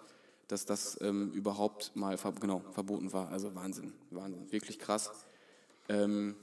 dass 0.48 0.64
das 0.64 0.96
ähm, 1.00 1.30
überhaupt 1.32 1.90
mal 1.96 2.16
ver 2.16 2.32
genau, 2.32 2.62
verboten 2.72 3.12
war. 3.12 3.28
Also 3.30 3.54
Wahnsinn, 3.54 3.92
Wahnsinn, 4.10 4.50
wirklich 4.52 4.78
krass. 4.78 5.10
Ähm, 5.88 6.36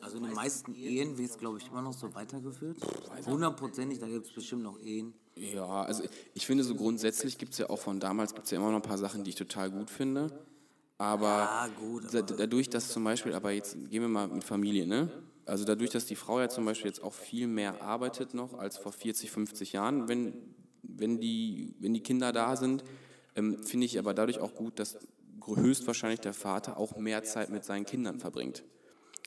Also 0.00 0.16
in 0.18 0.22
den 0.24 0.34
meisten 0.34 0.74
Ehen 0.74 1.18
wird 1.18 1.30
es, 1.30 1.36
glaube 1.38 1.58
ich, 1.58 1.66
immer 1.66 1.82
noch 1.82 1.92
so 1.92 2.14
weitergeführt. 2.14 2.78
Hundertprozentig, 3.26 3.98
da 3.98 4.06
gibt 4.08 4.26
es 4.26 4.32
bestimmt 4.32 4.62
noch 4.62 4.78
Ehen. 4.80 5.12
ja, 5.34 5.66
also 5.82 6.04
ich 6.34 6.46
finde 6.46 6.64
so 6.64 6.74
grundsätzlich 6.74 7.38
gibt 7.38 7.52
es 7.52 7.58
ja 7.58 7.68
auch 7.70 7.78
von 7.78 7.98
damals 8.00 8.34
gibt 8.34 8.44
es 8.46 8.50
ja 8.52 8.58
immer 8.58 8.70
noch 8.70 8.76
ein 8.76 8.82
paar 8.82 8.98
Sachen, 8.98 9.24
die 9.24 9.30
ich 9.30 9.36
total 9.36 9.70
gut 9.70 9.90
finde. 9.90 10.30
Aber 11.00 11.26
Ja, 11.26 11.68
gut, 11.80 12.12
da, 12.12 12.20
dadurch, 12.20 12.68
dass 12.68 12.90
zum 12.90 13.04
Beispiel, 13.04 13.32
aber 13.32 13.52
jetzt 13.52 13.72
gehen 13.88 14.02
wir 14.02 14.08
mal 14.08 14.28
mit 14.28 14.44
Familie, 14.44 14.86
ne? 14.86 15.08
Also 15.46 15.64
dadurch, 15.64 15.88
dass 15.88 16.04
die 16.04 16.14
Frau 16.14 16.38
ja 16.40 16.50
zum 16.50 16.66
Beispiel 16.66 16.90
jetzt 16.90 17.02
auch 17.02 17.14
viel 17.14 17.46
mehr 17.46 17.80
arbeitet 17.80 18.34
noch 18.34 18.52
als 18.52 18.76
vor 18.76 18.92
40, 18.92 19.30
50 19.30 19.72
Jahren, 19.72 20.08
wenn, 20.08 20.34
wenn, 20.82 21.18
die, 21.18 21.74
wenn 21.78 21.94
die 21.94 22.02
Kinder 22.02 22.32
da 22.32 22.54
sind, 22.54 22.84
ähm, 23.34 23.64
finde 23.64 23.86
ich 23.86 23.98
aber 23.98 24.12
dadurch 24.12 24.40
auch 24.40 24.54
gut, 24.54 24.78
dass 24.78 24.98
höchstwahrscheinlich 25.46 26.20
der 26.20 26.34
Vater 26.34 26.76
auch 26.76 26.98
mehr 26.98 27.24
Zeit 27.24 27.48
mit 27.48 27.64
seinen 27.64 27.86
Kindern 27.86 28.20
verbringt. 28.20 28.62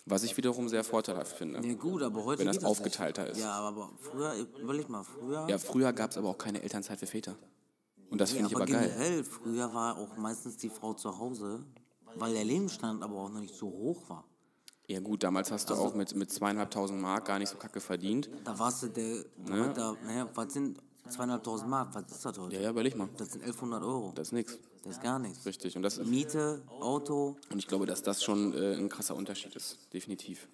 Was 0.06 0.24
ich 0.24 0.38
wiederum 0.38 0.70
sehr 0.70 0.84
vorteilhaft 0.84 1.36
finde. 1.36 1.68
Ja 1.68 1.74
gut, 1.74 2.03
aber 2.03 2.24
heute 2.24 2.42
Wenn 2.42 2.48
das 2.48 2.58
das 2.58 2.65
aufgeteilter 2.65 3.24
nicht. 3.24 3.32
ist. 3.32 3.39
Ja, 3.39 3.53
aber 3.53 3.89
früher, 4.00 4.36
überleg 4.62 4.89
mal, 4.89 5.03
früher... 5.03 5.48
Ja, 5.50 5.58
früher 5.58 5.92
gab 5.92 6.12
es 6.12 6.18
aber 6.18 6.30
auch 6.30 6.38
keine 6.38 6.62
Elternzeit 6.62 7.00
für 7.00 7.08
Väter. 7.08 7.36
Und 8.13 8.22
das 8.22 8.32
finde 8.32 8.50
ich 8.50 8.55
aber 8.55 8.65
aber 8.65 8.72
geil. 8.72 8.93
generell, 8.96 9.24
früher 9.24 9.74
war 9.74 9.98
auch 9.98 10.15
meistens 10.17 10.55
die 10.58 10.70
Frau 10.70 10.93
zu 10.93 11.17
Hause, 11.17 11.65
weil 12.15 12.32
der 12.34 12.43
Lebensstand 12.43 13.01
aber 13.01 13.15
auch 13.15 13.29
noch 13.29 13.41
nicht 13.41 13.55
so 13.55 13.65
hoch 13.65 14.08
war. 14.08 14.24
Ja 14.86 15.00
gut, 15.00 15.24
damals 15.24 15.51
hast 15.51 15.72
du 15.72 15.74
auch 15.74 15.96
mit, 15.96 16.13
mit 16.15 16.32
zweieinhalbtausend 16.32 17.01
Mark 17.01 17.25
gar 17.25 17.39
nicht 17.39 17.50
so 17.50 17.58
kacke 17.58 17.79
verdient. 17.79 18.29
Da 18.43 18.60
warst 18.60 18.84
du 18.84 18.89
der... 18.89 19.25
Da, 19.74 19.96
naja, 20.05 20.29
was 20.36 20.53
sind 20.53 20.77
zweieinhalbtausend 21.10 21.67
Mark? 21.72 21.96
Was 21.96 22.12
ist 22.12 22.24
das 22.24 22.38
heute? 22.38 22.55
Ja, 22.55 22.62
ja, 22.62 22.70
überleg 22.70 22.96
mal. 22.96 23.10
Das 23.17 23.32
sind 23.32 23.41
1100 23.41 23.84
Euro. 23.84 24.12
Das 24.13 24.27
ist 24.27 24.34
nix. 24.34 24.60
Das 24.84 24.98
ist 24.98 25.01
gar 25.01 25.17
nichts. 25.17 25.43
Richtig. 25.43 25.75
Und, 25.75 25.82
das, 25.82 25.98
und 25.98 26.12
Miete, 26.12 26.62
Auto, 26.82 27.38
ich 27.58 27.67
glaube, 27.67 27.88
dass 27.88 28.03
das 28.03 28.22
schon 28.22 28.53
äh, 28.53 28.75
ein 28.75 28.89
krasser 28.89 29.15
Unterschied 29.15 29.55
ist. 29.55 29.91
Definitiv. 29.91 30.48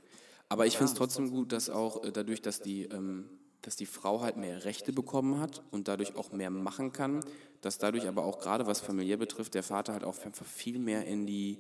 Aber 0.48 0.66
ich 0.66 0.78
finde 0.78 0.94
es 0.94 0.98
trotzdem 0.98 1.30
gut, 1.30 1.52
dass 1.52 1.70
auch 1.70 2.06
äh, 2.06 2.12
dadurch, 2.14 2.42
dass 2.42 2.62
die, 2.62 2.86
ähm, 2.86 3.30
dass 3.62 3.76
die 3.76 3.86
Frau 3.86 4.22
halt 4.22 4.38
mehr 4.38 4.64
Rechte 4.66 4.94
bekommen 4.94 5.40
hat 5.40 5.64
und 5.72 5.88
dadurch 5.88 6.16
auch 6.16 6.32
mehr 6.32 6.50
machen 6.50 6.94
kann, 6.94 7.24
dass 7.62 7.78
dadurch 7.78 8.08
aber 8.08 8.24
auch 8.24 8.40
gerade 8.40 8.68
was 8.68 8.80
familiär 8.80 9.18
betrifft, 9.18 9.54
der 9.54 9.64
Vater 9.64 9.94
halt 9.94 10.04
auch 10.04 10.16
viel 10.16 10.80
mehr 10.80 11.06
in 11.06 11.26
die 11.26 11.60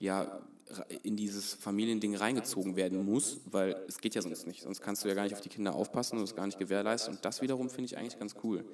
ja, 0.00 0.40
in 1.02 1.16
dieses 1.16 1.54
Familiending 1.54 2.16
reingezogen 2.16 2.76
werden 2.76 3.04
muss, 3.04 3.40
weil 3.44 3.76
es 3.88 3.98
geht 3.98 4.14
ja 4.14 4.22
sonst 4.22 4.46
nicht. 4.46 4.62
Sonst 4.62 4.80
kannst 4.80 5.04
du 5.04 5.08
ja 5.08 5.14
gar 5.14 5.24
nicht 5.24 5.34
auf 5.34 5.40
die 5.40 5.48
Kinder 5.48 5.74
aufpassen 5.74 6.16
und 6.16 6.22
das 6.22 6.34
gar 6.34 6.46
nicht 6.46 6.58
gewährleisten. 6.58 7.14
Und 7.14 7.24
das 7.24 7.42
wiederum 7.42 7.68
finde 7.68 7.86
ich 7.86 7.98
eigentlich 7.98 8.18
ganz 8.18 8.34
cool. 8.42 8.64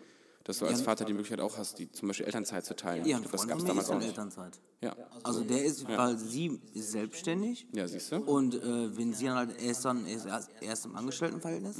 Dass 0.45 0.59
du 0.59 0.67
als 0.67 0.81
Vater 0.81 1.05
die 1.05 1.13
Möglichkeit 1.13 1.41
auch 1.41 1.59
hast, 1.59 1.81
die 1.81 1.91
zum 1.91 2.07
Beispiel 2.07 2.27
Elternzeit 2.27 2.65
zu 2.65 2.77
teilen. 2.77 3.05
Ja, 3.05 3.19
das 3.19 3.49
gab 3.49 3.59
es 3.59 3.65
damals 3.65 3.91
auch 3.91 3.97
nicht. 3.97 4.07
Elternzeit. 4.09 4.61
Ja. 4.81 4.95
Also 5.25 5.43
der 5.43 5.65
ist, 5.65 5.89
weil 5.89 6.17
sie 6.19 6.61
ist 6.73 6.93
selbstständig 6.93 7.67
ja, 7.73 7.89
siehst 7.89 8.13
du? 8.13 8.19
und 8.19 8.55
äh, 8.55 8.97
wenn 8.97 9.13
sie 9.13 9.25
dann 9.25 9.35
halt, 9.35 9.61
er 9.61 9.73
ist 9.73 9.85
dann 9.85 10.07
er 10.07 10.25
erst, 10.25 10.51
erst 10.61 10.85
im 10.85 10.95
Angestelltenverhältnis 10.95 11.79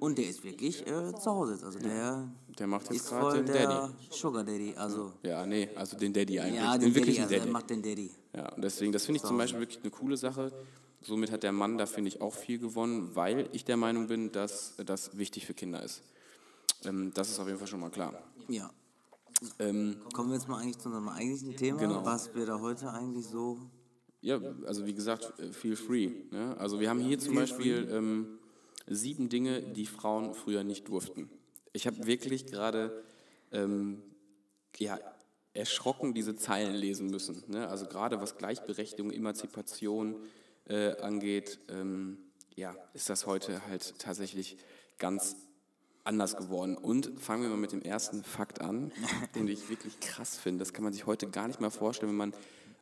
Und 0.00 0.18
der 0.18 0.28
ist 0.28 0.42
wirklich 0.44 0.86
äh, 0.86 1.12
zu 1.14 1.30
Hause. 1.30 1.58
Also 1.64 1.78
der, 1.78 2.28
Der 2.58 2.66
macht 2.66 2.92
jetzt 2.92 3.08
gerade 3.08 3.38
den 3.42 3.46
der 3.46 3.66
Daddy. 3.68 3.92
Sugar 4.10 4.44
Daddy. 4.44 4.74
Also, 4.76 5.12
Ja, 5.22 5.46
nee, 5.46 5.68
also 5.74 5.96
den 5.96 6.12
Daddy 6.12 6.38
eigentlich. 6.40 6.56
ja, 6.56 6.72
den, 6.72 6.80
den 6.80 6.88
Daddy, 6.90 6.94
wirklichen 6.96 7.22
also 7.24 7.34
Daddy. 7.36 7.50
macht 7.50 7.70
den 7.70 7.82
Daddy. 7.82 8.10
Ja, 8.34 8.52
und 8.54 8.62
deswegen, 8.62 8.92
das 8.92 9.04
finde 9.06 9.16
ich 9.18 9.22
zum 9.24 9.38
Beispiel 9.38 9.60
wirklich 9.60 9.80
eine 9.82 9.90
coole 9.90 10.16
Sache. 10.16 10.52
Somit 11.02 11.30
hat 11.30 11.42
der 11.42 11.52
Mann 11.52 11.78
da, 11.78 11.86
finde 11.86 12.08
ich, 12.08 12.20
auch 12.20 12.34
viel 12.34 12.58
gewonnen, 12.58 13.10
weil 13.14 13.48
ich 13.52 13.64
der 13.64 13.76
Meinung 13.76 14.08
bin, 14.08 14.32
dass 14.32 14.74
das 14.84 15.16
wichtig 15.16 15.46
für 15.46 15.54
Kinder 15.54 15.82
ist. 15.82 16.02
Ähm, 16.84 17.12
das 17.14 17.30
ist 17.30 17.38
auf 17.38 17.46
jeden 17.46 17.58
Fall 17.58 17.68
schon 17.68 17.80
mal 17.80 17.90
klar. 17.90 18.12
Ja. 18.48 18.70
Ähm, 19.58 19.96
Kommen 20.14 20.30
wir 20.30 20.36
jetzt 20.36 20.48
mal 20.48 20.60
eigentlich 20.60 20.78
zu 20.78 20.88
unserem 20.88 21.08
eigentlichen 21.08 21.56
Thema, 21.56 21.78
Genau. 21.78 22.04
was 22.04 22.34
wir 22.34 22.46
da 22.46 22.58
heute 22.60 22.90
eigentlich 22.90 23.26
so. 23.26 23.58
ja, 24.22 24.40
also 24.66 24.84
wie 24.86 24.94
gesagt, 24.94 25.32
äh, 25.38 25.52
feel 25.52 25.76
free. 25.76 26.10
Ne? 26.30 26.56
Also 26.58 26.80
wir 26.80 26.88
haben 26.90 27.00
hier 27.00 27.18
zum 27.18 27.34
Beispiel 27.34 27.86
ähm, 27.92 28.38
sieben 28.86 29.28
Dinge, 29.28 29.62
die 29.62 29.86
Frauen 29.86 30.34
früher 30.34 30.64
nicht 30.64 30.88
durften. 30.88 31.30
Ich 31.72 31.86
habe 31.86 32.06
wirklich 32.06 32.46
gerade 32.46 33.02
ähm, 33.52 34.02
ja, 34.76 34.98
erschrocken 35.54 36.14
diese 36.14 36.36
Zeilen 36.36 36.74
lesen 36.74 37.08
müssen. 37.08 37.42
Ne? 37.48 37.68
Also 37.68 37.86
gerade 37.86 38.20
was 38.20 38.38
Gleichberechtigung, 38.38 39.10
Emanzipation 39.10 40.16
äh, 40.68 40.96
angeht, 41.00 41.58
ähm, 41.68 42.18
ja, 42.54 42.74
ist 42.94 43.10
das 43.10 43.26
heute 43.26 43.66
halt 43.66 43.98
tatsächlich 43.98 44.56
ganz 44.98 45.36
anders 46.04 46.36
geworden. 46.36 46.76
Und 46.76 47.20
fangen 47.20 47.42
wir 47.42 47.50
mal 47.50 47.56
mit 47.56 47.72
dem 47.72 47.82
ersten 47.82 48.22
Fakt 48.22 48.60
an, 48.60 48.92
den 49.34 49.48
ich 49.48 49.68
wirklich 49.68 49.98
krass 50.00 50.38
finde. 50.38 50.60
Das 50.60 50.72
kann 50.72 50.84
man 50.84 50.92
sich 50.92 51.06
heute 51.06 51.28
gar 51.28 51.48
nicht 51.48 51.60
mehr 51.60 51.70
vorstellen, 51.70 52.10
wenn 52.10 52.16
man 52.16 52.34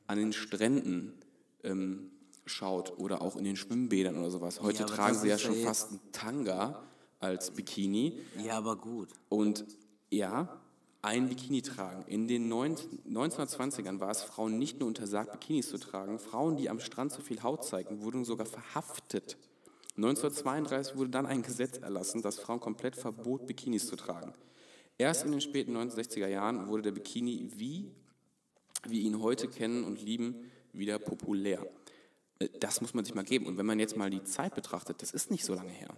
an 0.06 0.18
den 0.18 0.32
Stränden 0.32 1.14
ähm, 1.62 2.10
schaut 2.46 2.98
oder 2.98 3.22
auch 3.22 3.36
in 3.36 3.44
den 3.44 3.56
Schwimmbädern 3.56 4.16
oder 4.16 4.30
sowas. 4.30 4.60
Heute 4.60 4.80
Ja, 4.80 4.86
tragen 4.86 5.18
sie 5.18 5.28
ja 5.28 5.38
schon 5.38 5.56
fast 5.56 5.90
einen 5.90 6.00
Tanga 6.12 6.82
als 7.20 7.50
Bikini. 7.50 8.20
Ja, 8.44 8.58
aber 8.58 8.76
gut. 8.76 9.08
Und 9.28 9.64
ja, 10.10 10.60
ein 11.02 11.28
Bikini 11.28 11.62
tragen. 11.62 12.04
In 12.06 12.28
den 12.28 12.48
19 12.48 13.04
1920ern 13.06 14.00
war 14.00 14.10
es 14.10 14.22
Frauen 14.22 14.58
nicht 14.58 14.80
nur 14.80 14.88
untersagt, 14.88 15.32
Bikinis 15.32 15.68
zu 15.68 15.78
tragen. 15.78 16.18
Frauen, 16.18 16.56
die 16.56 16.70
am 16.70 16.80
Strand 16.80 17.12
zu 17.12 17.20
viel 17.20 17.42
Haut 17.42 17.64
zeigten, 17.64 18.02
wurden 18.02 18.24
sogar 18.24 18.46
verhaftet. 18.46 19.36
1932 19.96 20.96
wurde 20.96 21.10
dann 21.10 21.26
ein 21.26 21.42
Gesetz 21.42 21.78
erlassen, 21.78 22.20
das 22.22 22.38
Frauen 22.38 22.58
komplett 22.58 22.96
verbot, 22.96 23.46
Bikinis 23.46 23.86
zu 23.86 23.96
tragen. 23.96 24.32
Erst 24.98 25.24
in 25.24 25.32
den 25.32 25.40
späten 25.40 25.76
1960er 25.76 26.26
Jahren 26.26 26.68
wurde 26.68 26.84
der 26.84 26.92
Bikini, 26.92 27.50
wie 27.56 27.90
wir 28.86 29.00
ihn 29.00 29.20
heute 29.20 29.48
kennen 29.48 29.84
und 29.84 30.02
lieben, 30.02 30.50
wieder 30.72 30.98
populär. 30.98 31.66
Das 32.60 32.80
muss 32.80 32.94
man 32.94 33.04
sich 33.04 33.14
mal 33.14 33.24
geben. 33.24 33.46
Und 33.46 33.58
wenn 33.58 33.66
man 33.66 33.78
jetzt 33.78 33.96
mal 33.96 34.10
die 34.10 34.24
Zeit 34.24 34.54
betrachtet, 34.54 35.02
das 35.02 35.12
ist 35.12 35.30
nicht 35.30 35.44
so 35.44 35.54
lange 35.54 35.70
her. 35.70 35.88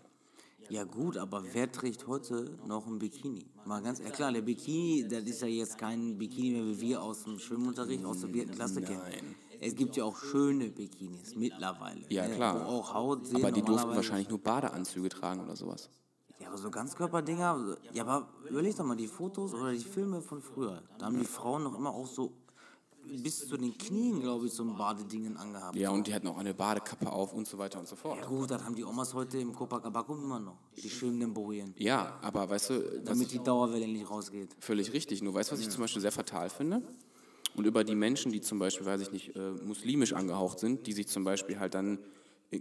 Ja 0.69 0.83
gut, 0.85 1.17
aber 1.17 1.45
wer 1.53 1.71
trägt 1.71 2.09
heute 2.09 2.59
noch 2.67 2.87
ein 2.87 2.99
Bikini? 2.99 3.47
Mal 3.65 3.83
ganz 3.83 4.00
ehrlich, 4.00 4.15
klar, 4.15 4.33
der 4.33 4.43
Bikini, 4.43 5.07
das 5.09 5.23
ist 5.23 5.41
ja 5.41 5.47
jetzt 5.47 5.79
kein 5.79 6.19
Bikini 6.19 6.50
mehr, 6.50 6.65
wie 6.65 6.81
wir 6.81 7.03
aus 7.03 7.23
dem 7.23 7.38
Schwimmunterricht, 7.38 8.05
aus 8.05 8.21
der 8.21 8.31
vierten 8.31 8.53
Klasse 8.53 8.83
kennen. 8.83 9.37
Es 9.61 9.75
gibt 9.75 9.97
ja 9.97 10.05
auch 10.05 10.17
schöne 10.17 10.69
Bikinis 10.69 11.35
mittlerweile. 11.35 12.03
Ja, 12.09 12.26
ne, 12.26 12.35
klar. 12.35 12.67
Wo 12.67 12.71
auch 12.71 12.95
Haut 12.95 13.26
sehen. 13.26 13.37
Aber 13.37 13.53
die 13.53 13.62
durften 13.62 13.95
wahrscheinlich 13.95 14.29
nur 14.29 14.38
Badeanzüge 14.38 15.09
tragen 15.09 15.41
oder 15.41 15.57
sowas. 15.57 15.88
Ja, 16.41 16.49
aber 16.49 16.59
so 16.59 16.71
Ganzkörperdinger, 16.71 17.76
ja, 17.93 18.03
aber 18.05 18.29
überleg 18.50 18.76
doch 18.76 18.85
mal, 18.85 18.97
die 18.97 19.07
Fotos 19.07 19.55
oder 19.55 19.73
die 19.73 19.79
Filme 19.79 20.21
von 20.21 20.43
früher, 20.43 20.83
da 20.99 21.07
haben 21.07 21.19
die 21.19 21.25
Frauen 21.25 21.62
noch 21.62 21.75
immer 21.75 21.91
auch 21.91 22.07
so 22.07 22.33
bis 23.23 23.47
zu 23.49 23.57
den 23.57 23.77
Knien, 23.77 24.21
glaube 24.21 24.47
ich, 24.47 24.53
so 24.53 24.63
ein 24.65 24.77
Badedingen 24.77 25.37
angehabt. 25.37 25.77
Ja, 25.77 25.91
und 25.91 26.07
die 26.07 26.15
hatten 26.15 26.27
auch 26.29 26.39
eine 26.39 26.55
Badekappe 26.55 27.11
auf 27.11 27.33
und 27.33 27.47
so 27.47 27.59
weiter 27.59 27.79
und 27.79 27.89
so 27.89 27.97
fort. 27.97 28.27
Gut, 28.27 28.51
das 28.51 28.63
haben 28.65 28.75
die 28.75 28.85
Omas 28.85 29.15
heute 29.15 29.39
im 29.39 29.53
Copacabana 29.55 30.23
immer 30.23 30.39
noch, 30.41 30.59
die 30.77 30.89
schwimmenden 30.91 31.33
Bojen, 31.35 31.75
Ja, 31.77 32.19
aber 32.23 32.49
weißt 32.49 32.71
du, 32.71 33.01
damit 33.05 33.31
die 33.33 33.39
Dauerwelle 33.39 33.87
nicht 33.89 34.09
rausgeht. 34.11 34.55
völlig 34.61 34.93
richtig. 34.93 35.23
Nur 35.23 35.35
weißt 35.35 35.51
du, 35.51 35.55
was 35.55 35.61
ich 35.61 35.71
zum 35.71 35.81
Beispiel 35.83 36.03
sehr 36.03 36.13
fatal 36.13 36.51
finde? 36.51 36.83
Und 37.55 37.65
über 37.67 37.85
die 37.85 37.95
Menschen, 37.95 38.33
die 38.33 38.41
zum 38.43 38.59
Beispiel, 38.59 38.85
weiß 38.87 39.01
ich 39.01 39.13
nicht, 39.13 39.35
äh, 39.35 39.53
muslimisch 39.65 40.13
angehaucht 40.13 40.59
sind, 40.59 40.87
die 40.87 40.93
sich 40.93 41.09
zum 41.09 41.25
Beispiel 41.25 41.59
halt 41.59 41.75
dann 41.75 41.99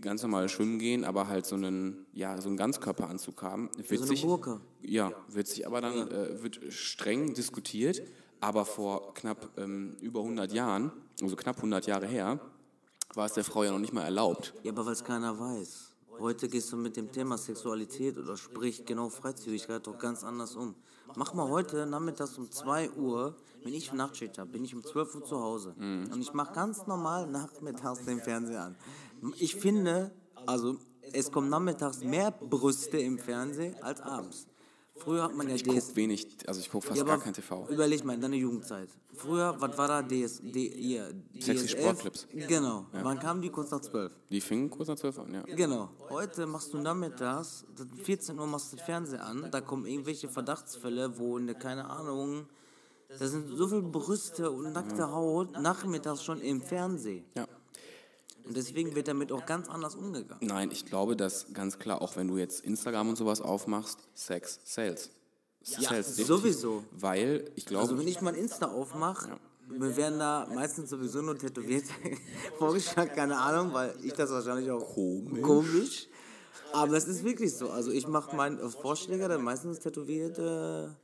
ganz 0.02 0.24
normal 0.24 0.50
schwimmen 0.50 0.80
gehen, 0.80 1.04
aber 1.04 1.28
halt 1.28 1.46
so 1.46 1.56
einen, 1.56 2.06
ja, 2.14 2.42
so 2.42 2.48
einen 2.48 2.58
Ganzkörperanzug 2.58 3.42
haben, 3.44 3.70
wird 3.88 4.02
So 4.02 4.14
eine 4.14 4.22
Burka. 4.22 4.62
ja, 4.82 5.12
wird 5.28 5.48
sich 5.48 5.68
aber 5.68 5.82
dann, 5.82 6.10
äh, 6.10 6.42
wird 6.42 6.60
streng 6.74 7.34
diskutiert, 7.34 8.02
aber 8.46 8.64
vor 8.64 9.16
knapp 9.16 9.50
ähm, 9.58 9.98
über 10.02 10.20
100 10.20 10.54
Jahren, 10.54 10.92
also 11.20 11.36
knapp 11.36 11.58
100 11.58 11.88
Jahre 11.88 12.06
her, 12.06 12.40
war 13.16 13.26
es 13.26 13.34
der 13.34 13.44
Frau 13.44 13.64
ja 13.64 13.72
noch 13.72 13.80
nicht 13.80 13.92
mal 13.92 14.04
erlaubt. 14.04 14.54
Ja, 14.62 14.72
aber 14.72 14.86
weil 14.86 14.94
es 14.94 15.04
keiner 15.04 15.40
weiß. 15.40 15.96
Heute 16.20 16.48
gehst 16.48 16.72
du 16.72 16.78
mit 16.78 16.96
dem 16.96 17.12
Thema 17.12 17.40
Sexualität 17.40 18.18
oder 18.20 18.38
sprich 18.38 18.86
genau 18.86 19.10
Freizügigkeit 19.10 19.86
doch 19.88 19.98
ganz 19.98 20.24
anders 20.24 20.56
um. 20.56 20.76
Mach 21.16 21.34
mal 21.34 21.50
heute 21.50 21.88
nachmittags 21.88 22.38
um 22.38 22.50
2 22.52 22.92
Uhr, 22.92 23.36
wenn 23.64 23.74
ich 23.74 23.92
Nachtschicht 23.92 24.38
habe, 24.38 24.52
bin 24.52 24.64
ich 24.64 24.76
um 24.76 24.84
12 24.84 25.16
Uhr 25.16 25.26
zu 25.26 25.42
Hause. 25.42 25.74
Und 26.14 26.22
ich 26.22 26.34
mache 26.34 26.54
ganz 26.54 26.86
normal 26.86 27.26
nachmittags 27.26 28.06
den 28.06 28.20
Fernseher 28.20 28.62
an. 28.62 28.76
Ich 29.40 29.56
finde, 29.56 30.12
also 30.46 30.78
es 31.14 31.32
kommen 31.32 31.50
nachmittags 31.50 32.04
mehr 32.04 32.30
Brüste 32.30 33.00
im 33.00 33.18
Fernsehen 33.18 33.76
als 33.82 34.02
abends. 34.02 34.48
Früher 34.98 35.24
hat 35.24 35.36
man 35.36 35.50
ja 35.50 35.56
Ich 35.56 35.64
DS 35.64 35.88
gucke 35.88 35.96
wenig, 35.98 36.28
also 36.48 36.60
ich 36.62 36.70
gucke 36.70 36.88
fast 36.88 36.98
ja, 36.98 37.04
gar 37.04 37.20
kein 37.20 37.34
TV. 37.34 37.68
Überleg 37.70 38.04
mal, 38.06 38.14
in 38.14 38.22
deiner 38.22 38.36
Jugendzeit. 38.36 38.90
Früher, 39.14 39.56
was 39.60 39.78
war 39.78 39.88
da 39.88 40.02
DS, 40.02 40.42
D, 40.42 40.70
hier, 40.70 41.14
Sexy 41.38 41.66
DSF? 41.66 41.80
Sportclips. 41.80 42.28
Genau. 42.32 42.86
Wann 42.92 43.20
kamen 43.20 43.42
die 43.42 43.50
kurz 43.50 43.72
nach 43.72 43.82
12? 43.82 44.12
Die 44.30 44.40
fingen 44.40 44.70
kurz 44.70 44.88
nach 44.88 44.96
12 44.96 45.20
an, 45.20 45.34
ja. 45.34 45.42
Genau. 45.44 45.90
Heute 46.10 46.48
machst 46.48 46.74
du 46.74 46.78
nachmittags, 46.78 47.66
14 48.04 48.40
Uhr 48.40 48.48
machst 48.48 48.72
du 48.72 48.78
den 48.78 48.86
Fernseher 48.86 49.26
an, 49.26 49.50
da 49.52 49.60
kommen 49.60 49.86
irgendwelche 49.86 50.30
Verdachtsfälle, 50.30 51.18
wo 51.20 51.38
in 51.38 51.48
der, 51.48 51.56
keine 51.56 51.90
Ahnung, 51.90 52.46
da 53.20 53.28
sind 53.28 53.50
so 53.50 53.68
viele 53.68 53.82
Brüste 53.82 54.50
und 54.50 54.72
nackte 54.72 55.12
Haut 55.12 55.60
nachmittags 55.60 56.24
schon 56.24 56.40
im 56.42 56.62
Fernsehen. 56.62 57.26
ja. 57.36 57.46
Und 58.46 58.56
deswegen 58.56 58.96
wird 58.96 59.08
damit 59.08 59.32
auch 59.32 59.46
ganz 59.46 59.70
anders 59.70 59.96
umgegangen. 59.96 60.46
Nein, 60.46 60.70
ich 60.72 60.86
glaube, 60.86 61.16
dass 61.16 61.52
ganz 61.54 61.80
klar, 61.80 62.02
auch 62.02 62.16
wenn 62.16 62.28
du 62.28 62.38
jetzt 62.38 62.64
Instagram 62.64 63.10
und 63.10 63.16
sowas 63.18 63.42
aufmachst, 63.42 64.00
Sex 64.14 64.60
sells. 64.64 65.10
Ja, 65.64 65.90
definitiv. 65.90 66.28
sowieso. 66.28 66.84
Weil 66.92 67.50
ich 67.56 67.66
glaube, 67.66 67.84
Also 67.84 67.98
wenn 67.98 68.08
ich 68.08 68.22
mal 68.22 68.36
Insta 68.36 68.68
aufmache, 68.68 69.40
wir 69.68 69.98
werden 69.98 70.20
da 70.20 70.48
meistens 70.54 70.92
sowieso 70.92 71.24
nur 71.24 71.38
tätowiert 71.40 71.86
vorgeschlagen, 72.60 73.12
keine 73.16 73.38
Ahnung, 73.40 73.74
weil 73.74 73.96
ich 74.04 74.14
das 74.14 74.30
wahrscheinlich 74.30 74.70
auch 74.70 74.94
Komisch. 74.94 75.42
komisch. 75.42 76.08
Aber 76.72 76.96
es 76.98 77.08
ist 77.08 77.24
wirklich 77.24 77.56
so. 77.56 77.70
Also 77.72 77.90
ich 77.92 78.08
mache 78.08 78.36
meinen 78.36 78.60
Vorschläger 78.70 79.28
dann 79.28 79.42
meistens 79.44 79.80
tätowierte 79.80 80.96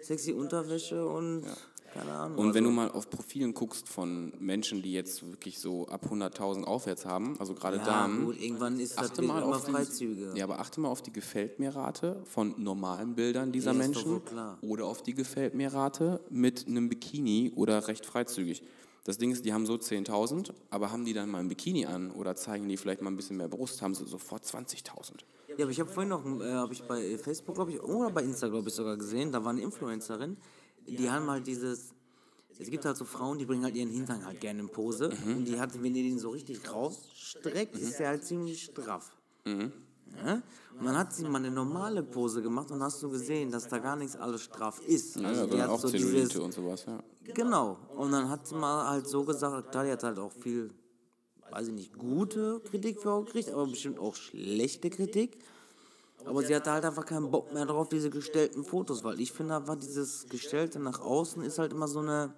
sexy 0.00 0.32
Unterwäsche 0.32 1.06
und 1.06 1.44
keine 1.92 2.12
Ahnung. 2.12 2.38
und 2.38 2.54
wenn 2.54 2.64
also, 2.64 2.70
du 2.70 2.70
mal 2.70 2.90
auf 2.90 3.10
Profilen 3.10 3.54
guckst 3.54 3.88
von 3.88 4.32
Menschen, 4.38 4.82
die 4.82 4.92
jetzt 4.92 5.28
wirklich 5.28 5.58
so 5.58 5.86
ab 5.86 6.06
100.000 6.10 6.64
aufwärts 6.64 7.04
haben, 7.04 7.36
also 7.38 7.54
gerade 7.54 7.78
ja, 7.78 7.84
Damen, 7.84 8.26
gut, 8.26 8.40
irgendwann 8.40 8.80
ist 8.80 8.96
das 8.96 9.10
achte 9.10 9.22
mal 9.22 9.42
immer 9.42 9.56
auf 9.56 9.64
die, 9.64 9.72
Freizüge. 9.72 10.32
ja, 10.34 10.44
aber 10.44 10.58
achte 10.60 10.80
mal 10.80 10.88
auf 10.88 11.02
die 11.02 11.12
Gefällt 11.12 11.58
mir 11.58 11.74
Rate 11.74 12.22
von 12.24 12.54
normalen 12.56 13.14
Bildern 13.14 13.52
dieser 13.52 13.72
Ja, 13.72 13.78
Menschen 13.78 14.20
oder 14.62 14.86
auf 14.86 15.02
die 15.02 15.14
Gefällt 15.14 15.54
mir 15.54 15.72
Rate 15.72 16.20
mit 16.30 16.66
einem 16.66 16.88
Bikini 16.88 17.52
oder 17.54 17.88
recht 17.88 18.06
freizügig. 18.06 18.62
Das 19.04 19.18
Ding 19.18 19.32
ist, 19.32 19.44
die 19.44 19.52
haben 19.52 19.66
so 19.66 19.74
10.000, 19.74 20.52
aber 20.70 20.92
haben 20.92 21.04
die 21.04 21.12
dann 21.12 21.28
mal 21.28 21.38
ein 21.38 21.48
Bikini 21.48 21.86
an 21.86 22.12
oder 22.12 22.36
zeigen 22.36 22.68
die 22.68 22.76
vielleicht 22.76 23.02
mal 23.02 23.10
ein 23.10 23.16
bisschen 23.16 23.36
mehr 23.36 23.48
Brust, 23.48 23.82
haben 23.82 23.94
sie 23.94 24.04
sofort 24.06 24.44
20.000. 24.44 25.24
Ja, 25.48 25.64
aber 25.64 25.70
ich 25.72 25.80
habe 25.80 25.90
vorhin 25.90 26.08
noch, 26.08 26.24
äh, 26.40 26.52
habe 26.52 26.72
ich 26.72 26.82
bei 26.84 27.18
Facebook, 27.18 27.56
glaube 27.56 27.72
ich, 27.72 27.82
oder 27.82 28.10
bei 28.10 28.22
Insta, 28.22 28.48
glaube 28.48 28.68
ich, 28.68 28.74
sogar 28.74 28.96
gesehen, 28.96 29.32
da 29.32 29.44
war 29.44 29.50
eine 29.50 29.60
Influencerin, 29.60 30.36
die 30.86 31.10
haben 31.10 31.30
halt 31.30 31.46
dieses, 31.46 31.94
es 32.58 32.70
gibt 32.70 32.84
halt 32.84 32.96
so 32.96 33.04
Frauen, 33.04 33.38
die 33.38 33.46
bringen 33.46 33.64
halt 33.64 33.74
ihren 33.74 33.90
Hintern 33.90 34.24
halt 34.24 34.40
gerne 34.40 34.60
in 34.60 34.68
Pose 34.68 35.10
und 35.26 35.44
die 35.46 35.58
hat, 35.58 35.80
wenn 35.82 35.94
die 35.94 36.02
den 36.02 36.18
so 36.18 36.30
richtig 36.30 36.70
rausstreckt, 36.70 37.76
ist 37.76 37.98
der 37.98 38.08
halt 38.08 38.24
ziemlich 38.24 38.64
straff. 38.64 39.12
Ja? 39.44 40.42
Und 40.78 40.86
dann 40.86 40.96
hat 40.96 41.12
sie 41.12 41.24
mal 41.24 41.38
eine 41.38 41.50
normale 41.50 42.02
Pose 42.02 42.42
gemacht 42.42 42.70
und 42.70 42.82
hast 42.82 43.02
du 43.02 43.10
gesehen, 43.10 43.50
dass 43.50 43.68
da 43.68 43.78
gar 43.78 43.96
nichts 43.96 44.16
alles 44.16 44.42
straff 44.42 44.80
ist. 44.86 45.16
Ja, 45.16 45.28
Also 45.28 45.56
ja, 45.56 45.68
auch 45.68 45.80
so 45.80 45.90
dieses, 45.90 46.36
und 46.36 46.52
sowas, 46.52 46.84
ja. 46.86 47.02
Genau. 47.34 47.78
Und 47.96 48.12
dann 48.12 48.28
hat 48.28 48.46
sie 48.46 48.54
mal 48.54 48.88
halt 48.88 49.06
so 49.06 49.24
gesagt, 49.24 49.74
die 49.74 49.78
hat 49.78 50.02
halt 50.02 50.18
auch 50.18 50.32
viel, 50.32 50.70
weiß 51.50 51.68
ich 51.68 51.74
nicht, 51.74 51.98
gute 51.98 52.60
Kritik 52.60 53.00
für 53.00 53.24
gekriegt, 53.24 53.50
aber 53.50 53.66
bestimmt 53.66 53.98
auch 53.98 54.14
schlechte 54.14 54.90
Kritik. 54.90 55.38
Aber 56.24 56.42
sie 56.42 56.54
hatte 56.54 56.70
halt 56.70 56.84
einfach 56.84 57.04
keinen 57.04 57.30
Bock 57.30 57.52
mehr 57.52 57.66
drauf, 57.66 57.88
diese 57.88 58.10
gestellten 58.10 58.64
Fotos, 58.64 59.02
weil 59.04 59.20
ich 59.20 59.32
finde, 59.32 59.66
war 59.66 59.76
dieses 59.76 60.26
Gestellte 60.28 60.78
nach 60.78 61.00
außen 61.00 61.42
ist 61.42 61.58
halt 61.58 61.72
immer 61.72 61.88
so 61.88 62.00
eine. 62.00 62.34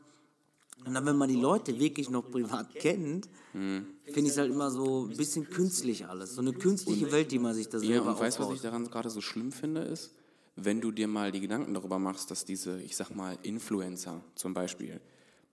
Und 0.87 0.93
dann, 0.93 1.07
wenn 1.07 1.17
man 1.17 1.29
die 1.29 1.41
Leute 1.41 1.79
wirklich 1.79 2.11
noch 2.11 2.31
privat 2.31 2.75
kennt, 2.75 3.29
finde 3.53 3.97
ich 4.05 4.29
es 4.29 4.37
halt 4.37 4.51
immer 4.51 4.71
so 4.71 5.07
ein 5.07 5.17
bisschen 5.17 5.49
künstlich 5.49 6.07
alles. 6.07 6.35
So 6.35 6.43
eine 6.43 6.53
künstliche 6.53 7.11
Welt, 7.11 7.31
die 7.31 7.39
man 7.39 7.55
sich 7.55 7.69
da 7.69 7.79
Ja, 7.79 7.87
selber 7.87 8.11
und 8.11 8.21
weißt 8.21 8.39
du, 8.39 8.43
was 8.45 8.55
ich 8.55 8.61
daran 8.61 8.85
gerade 8.91 9.09
so 9.09 9.21
schlimm 9.21 9.51
finde, 9.51 9.83
ist, 9.83 10.13
wenn 10.57 10.81
du 10.81 10.91
dir 10.91 11.09
mal 11.09 11.33
die 11.33 11.41
Gedanken 11.41 11.73
darüber 11.75 11.99
machst, 11.99 12.31
dass 12.31 12.45
diese, 12.45 12.81
ich 12.83 12.97
sag 12.97 13.15
mal, 13.15 13.39
Influencer 13.43 14.23
zum 14.35 14.53
Beispiel, 14.53 15.01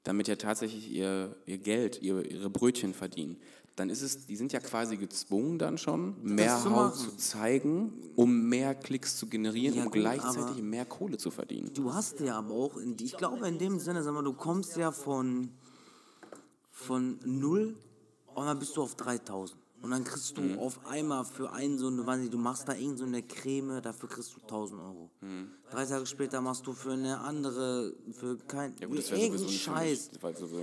damit 0.03 0.27
ja 0.27 0.35
tatsächlich 0.35 0.91
ihr, 0.91 1.35
ihr 1.45 1.59
Geld, 1.59 2.01
ihr, 2.01 2.29
ihre 2.29 2.49
Brötchen 2.49 2.93
verdienen, 2.93 3.37
dann 3.75 3.89
ist 3.89 4.01
es, 4.01 4.25
die 4.25 4.35
sind 4.35 4.51
ja 4.51 4.59
quasi 4.59 4.97
gezwungen 4.97 5.57
dann 5.57 5.77
schon, 5.77 6.15
mehr 6.23 6.59
zu 6.61 6.71
Haut 6.75 6.95
zu 6.95 7.15
zeigen, 7.17 7.93
um 8.15 8.49
mehr 8.49 8.75
Klicks 8.75 9.17
zu 9.17 9.27
generieren, 9.27 9.75
Ja, 9.75 9.83
um 9.83 9.91
gut, 9.91 10.01
gleichzeitig 10.01 10.61
mehr 10.61 10.85
Kohle 10.85 11.17
zu 11.17 11.31
verdienen. 11.31 11.71
Du 11.73 11.93
hast 11.93 12.19
ja 12.19 12.37
aber 12.37 12.53
auch, 12.53 12.77
in, 12.77 12.95
ich 12.99 13.15
glaube 13.15 13.47
in 13.47 13.57
dem 13.57 13.79
Sinne, 13.79 14.03
sag 14.03 14.13
mal, 14.13 14.23
du 14.23 14.33
kommst 14.33 14.75
ja 14.77 14.91
von, 14.91 15.49
von 16.71 17.19
0 17.23 17.75
und 18.35 18.45
dann 18.45 18.59
bist 18.59 18.75
du 18.75 18.81
auf 18.81 18.95
3000. 18.95 19.60
Und 19.81 19.89
dann 19.91 20.03
kriegst 20.03 20.37
Mhm. 20.37 20.53
du 20.57 20.61
auf 20.61 20.85
einmal 20.85 21.25
für 21.25 21.51
einen 21.51 21.77
so 21.79 21.87
eine, 21.87 22.05
weiß 22.05 22.19
nicht, 22.19 22.33
du 22.33 22.37
machst 22.37 22.67
da 22.67 22.73
irgend 22.75 22.99
so 22.99 23.05
eine 23.05 23.23
Creme, 23.23 23.81
dafür 23.81 24.07
kriegst 24.09 24.35
du 24.35 24.39
1000 24.41 24.79
Euro. 24.79 25.09
Mhm. 25.21 25.49
Drei 25.71 25.85
Tage 25.85 26.05
später 26.05 26.39
machst 26.39 26.67
du 26.67 26.73
für 26.73 26.91
eine 26.93 27.19
andere, 27.19 27.93
für 28.11 28.37
kein, 28.37 28.75
Ja 28.79 28.87
gut, 28.87 28.99
das 28.99 29.09
wäre 29.09 29.21
irgendein 29.21 29.39
sowieso 29.39 29.51
nicht 29.51 29.63
für 29.63 29.71
Scheiß. 29.71 30.11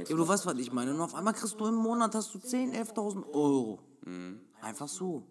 Ja, 0.09 0.17
du 0.17 0.29
weißt, 0.29 0.47
was 0.47 0.59
ich 0.59 0.73
meine. 0.73 0.95
Und 0.95 1.01
auf 1.01 1.15
einmal 1.15 1.35
kriegst 1.35 1.59
du 1.59 1.67
im 1.67 1.75
Monat, 1.75 2.15
hast 2.15 2.33
du 2.35 2.39
10, 2.39 2.73
11.000 2.73 3.27
Euro. 3.35 3.81
Mhm. 4.05 4.41
Einfach 4.61 4.89
so. 4.89 5.23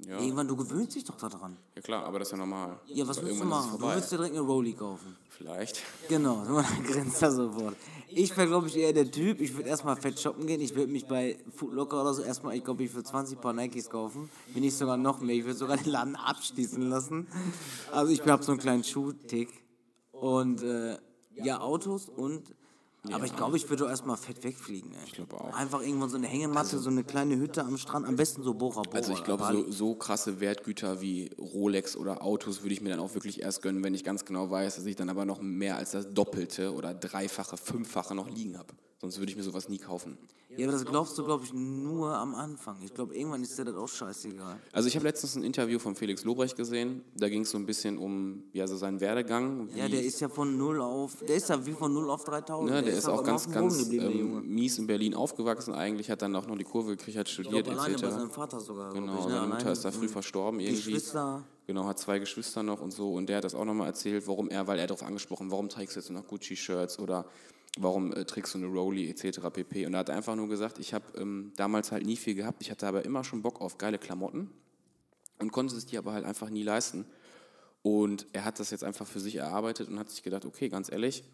Ja. 0.00 0.20
Irgendwann, 0.20 0.46
du 0.46 0.54
gewöhnst 0.54 0.94
dich 0.94 1.04
doch 1.04 1.16
daran. 1.16 1.56
ja 1.74 1.82
klar, 1.82 2.04
aber 2.04 2.20
das 2.20 2.28
ist 2.28 2.32
ja 2.32 2.38
normal. 2.38 2.78
Ja, 2.86 3.06
was 3.08 3.20
willst 3.20 3.40
du 3.40 3.44
machen? 3.44 3.78
Du 3.80 3.86
willst 3.88 4.12
dir 4.12 4.16
direkt 4.16 4.36
eine 4.36 4.44
Rolli 4.46 4.72
kaufen. 4.72 5.16
Vielleicht. 5.28 5.82
Genau, 6.08 6.44
dann 6.44 6.84
grenzt 6.84 7.20
er 7.20 7.32
sofort. 7.32 7.74
Ich 8.08 8.36
wäre, 8.36 8.46
glaube 8.46 8.68
ich, 8.68 8.76
eher 8.76 8.92
der 8.92 9.10
Typ, 9.10 9.40
ich 9.40 9.54
würde 9.56 9.68
erstmal 9.68 9.96
fett 9.96 10.18
shoppen 10.20 10.46
gehen. 10.46 10.60
Ich 10.60 10.74
würde 10.76 10.92
mich 10.92 11.06
bei 11.06 11.36
Foodlocker 11.54 12.00
oder 12.00 12.14
so 12.14 12.22
erstmal, 12.22 12.56
ich 12.56 12.64
glaube, 12.64 12.84
ich 12.84 12.94
würde 12.94 13.08
20 13.08 13.40
Paar 13.40 13.52
Nikes 13.52 13.90
kaufen. 13.90 14.30
Wenn 14.54 14.62
nicht 14.62 14.76
sogar 14.76 14.96
noch 14.96 15.20
mehr. 15.20 15.34
Ich 15.34 15.44
würde 15.44 15.58
sogar 15.58 15.76
den 15.76 15.90
Laden 15.90 16.14
abschließen 16.16 16.88
lassen. 16.88 17.26
Also 17.92 18.12
ich 18.12 18.24
habe 18.24 18.42
so 18.42 18.52
einen 18.52 18.60
kleinen 18.60 18.84
Schuhtick. 18.84 19.48
Und 20.12 20.62
äh, 20.62 20.96
ja, 21.34 21.60
Autos 21.60 22.08
und. 22.08 22.54
Aber 23.12 23.24
ich 23.24 23.36
glaube, 23.36 23.56
ich 23.56 23.68
würde 23.70 23.86
erstmal 23.86 24.16
fett 24.16 24.42
wegfliegen. 24.44 24.92
Ey. 24.92 24.98
Ich 25.06 25.12
glaube 25.12 25.40
auch. 25.40 25.54
Einfach 25.54 25.80
irgendwann 25.82 26.10
so 26.10 26.16
eine 26.16 26.26
Hängematte, 26.26 26.78
so 26.78 26.90
eine 26.90 27.04
kleine 27.04 27.36
Hütte 27.36 27.64
am 27.64 27.78
Strand, 27.78 28.06
am 28.06 28.16
besten 28.16 28.42
so 28.42 28.54
Bora 28.54 28.82
Bora. 28.82 28.96
Also 28.96 29.12
ich 29.12 29.24
glaube, 29.24 29.44
so, 29.52 29.70
so 29.70 29.94
krasse 29.94 30.40
Wertgüter 30.40 31.00
wie 31.00 31.30
Rolex 31.38 31.96
oder 31.96 32.22
Autos 32.22 32.62
würde 32.62 32.74
ich 32.74 32.80
mir 32.80 32.90
dann 32.90 33.00
auch 33.00 33.14
wirklich 33.14 33.40
erst 33.40 33.62
gönnen, 33.62 33.84
wenn 33.84 33.94
ich 33.94 34.04
ganz 34.04 34.24
genau 34.24 34.50
weiß, 34.50 34.76
dass 34.76 34.86
ich 34.86 34.96
dann 34.96 35.08
aber 35.08 35.24
noch 35.24 35.40
mehr 35.40 35.76
als 35.76 35.92
das 35.92 36.12
Doppelte 36.12 36.74
oder 36.74 36.92
Dreifache, 36.92 37.56
Fünffache 37.56 38.14
noch 38.14 38.28
liegen 38.28 38.58
habe. 38.58 38.74
Sonst 39.00 39.18
würde 39.18 39.30
ich 39.30 39.36
mir 39.36 39.44
sowas 39.44 39.68
nie 39.68 39.78
kaufen. 39.78 40.18
Ja, 40.56 40.66
aber 40.66 40.72
das 40.72 40.84
glaubst 40.84 41.16
du, 41.16 41.24
glaube 41.24 41.44
ich, 41.44 41.52
nur 41.52 42.16
am 42.16 42.34
Anfang. 42.34 42.78
Ich 42.82 42.92
glaube, 42.92 43.14
irgendwann 43.14 43.42
ist 43.44 43.56
dir 43.56 43.64
das 43.64 43.76
auch 43.76 43.86
scheißegal. 43.86 44.58
Also 44.72 44.88
ich 44.88 44.96
habe 44.96 45.06
letztens 45.06 45.36
ein 45.36 45.44
Interview 45.44 45.78
von 45.78 45.94
Felix 45.94 46.24
Lobrecht 46.24 46.56
gesehen. 46.56 47.04
Da 47.14 47.28
ging 47.28 47.42
es 47.42 47.50
so 47.50 47.58
ein 47.58 47.66
bisschen 47.66 47.96
um 47.96 48.42
ja, 48.52 48.66
so 48.66 48.76
seinen 48.76 49.00
Werdegang. 49.00 49.68
Ja, 49.76 49.88
der 49.88 50.02
ist 50.02 50.18
ja 50.20 50.28
von 50.28 50.56
0 50.58 50.80
auf, 50.80 51.16
der 51.20 51.36
ist 51.36 51.48
ja 51.48 51.64
wie 51.64 51.74
von 51.74 51.92
0 51.92 52.10
auf 52.10 52.24
3000. 52.24 52.70
Ne, 52.70 52.82
der 52.82 52.94
ist 52.94 53.06
auch 53.06 53.18
aber 53.18 53.22
ganz, 53.24 53.48
ganz 53.48 53.88
der 53.88 54.02
ähm, 54.02 54.48
mies 54.48 54.78
in 54.78 54.88
Berlin 54.88 55.14
aufgewachsen 55.14 55.74
eigentlich, 55.74 56.10
hat 56.10 56.22
dann 56.22 56.34
auch 56.34 56.48
noch 56.48 56.56
die 56.58 56.64
Kurve 56.64 56.96
gekriegt, 56.96 57.18
hat 57.18 57.28
Ich 57.28 57.34
studiert 57.34 57.66
glaube, 57.66 57.78
alleine 57.78 57.94
etc. 57.94 58.02
bei 58.04 58.10
seinem 58.10 58.30
Vater 58.30 58.58
sogar. 58.60 58.90
glaub 58.90 59.04
Genau, 59.04 59.18
ich, 59.20 59.26
ne? 59.26 59.30
seine 59.30 59.42
Mutter 59.42 59.54
Alleine. 59.58 59.72
ist 59.72 59.84
da 59.84 59.92
früh 59.92 60.08
verstorben 60.08 60.58
irgendwie. 60.58 60.92
Geschwister. 60.92 61.44
Genau, 61.68 61.84
hat 61.84 61.98
zwei 62.00 62.18
Geschwister 62.18 62.64
noch 62.64 62.80
und 62.80 62.92
so. 62.92 63.12
Und 63.12 63.28
der 63.28 63.36
hat 63.36 63.44
das 63.44 63.54
auch 63.54 63.66
nochmal 63.66 63.86
erzählt, 63.88 64.26
warum 64.26 64.48
er, 64.48 64.66
weil 64.66 64.78
er 64.78 64.86
darauf 64.88 65.04
angesprochen, 65.04 65.50
warum 65.52 65.68
trägst 65.68 65.94
du 65.94 66.00
jetzt 66.00 66.10
noch 66.10 66.26
Gucci-Shirts 66.26 66.98
oder 66.98 67.26
warum 67.78 68.12
äh, 68.12 68.24
trägst 68.24 68.54
du 68.54 68.58
eine 68.58 68.66
Rolli 68.68 69.08
etc. 69.10 69.40
pp. 69.52 69.86
Und 69.86 69.94
er 69.94 70.00
hat 70.00 70.10
einfach 70.10 70.36
nur 70.36 70.48
gesagt, 70.48 70.78
ich 70.78 70.94
habe 70.94 71.04
ähm, 71.18 71.52
damals 71.56 71.92
halt 71.92 72.06
nie 72.06 72.16
viel 72.16 72.34
gehabt, 72.34 72.62
ich 72.62 72.70
hatte 72.70 72.86
aber 72.86 73.04
immer 73.04 73.24
schon 73.24 73.42
Bock 73.42 73.60
auf 73.60 73.78
geile 73.78 73.98
Klamotten 73.98 74.50
und 75.38 75.52
konnte 75.52 75.76
es 75.76 75.86
die 75.86 75.98
aber 75.98 76.12
halt 76.12 76.24
einfach 76.24 76.50
nie 76.50 76.62
leisten. 76.62 77.04
Und 77.82 78.26
er 78.32 78.44
hat 78.44 78.58
das 78.58 78.70
jetzt 78.70 78.84
einfach 78.84 79.06
für 79.06 79.20
sich 79.20 79.36
erarbeitet 79.36 79.88
und 79.88 79.98
hat 79.98 80.10
sich 80.10 80.22
gedacht, 80.22 80.44
okay, 80.44 80.68
ganz 80.68 80.90
ehrlich, 80.90 81.24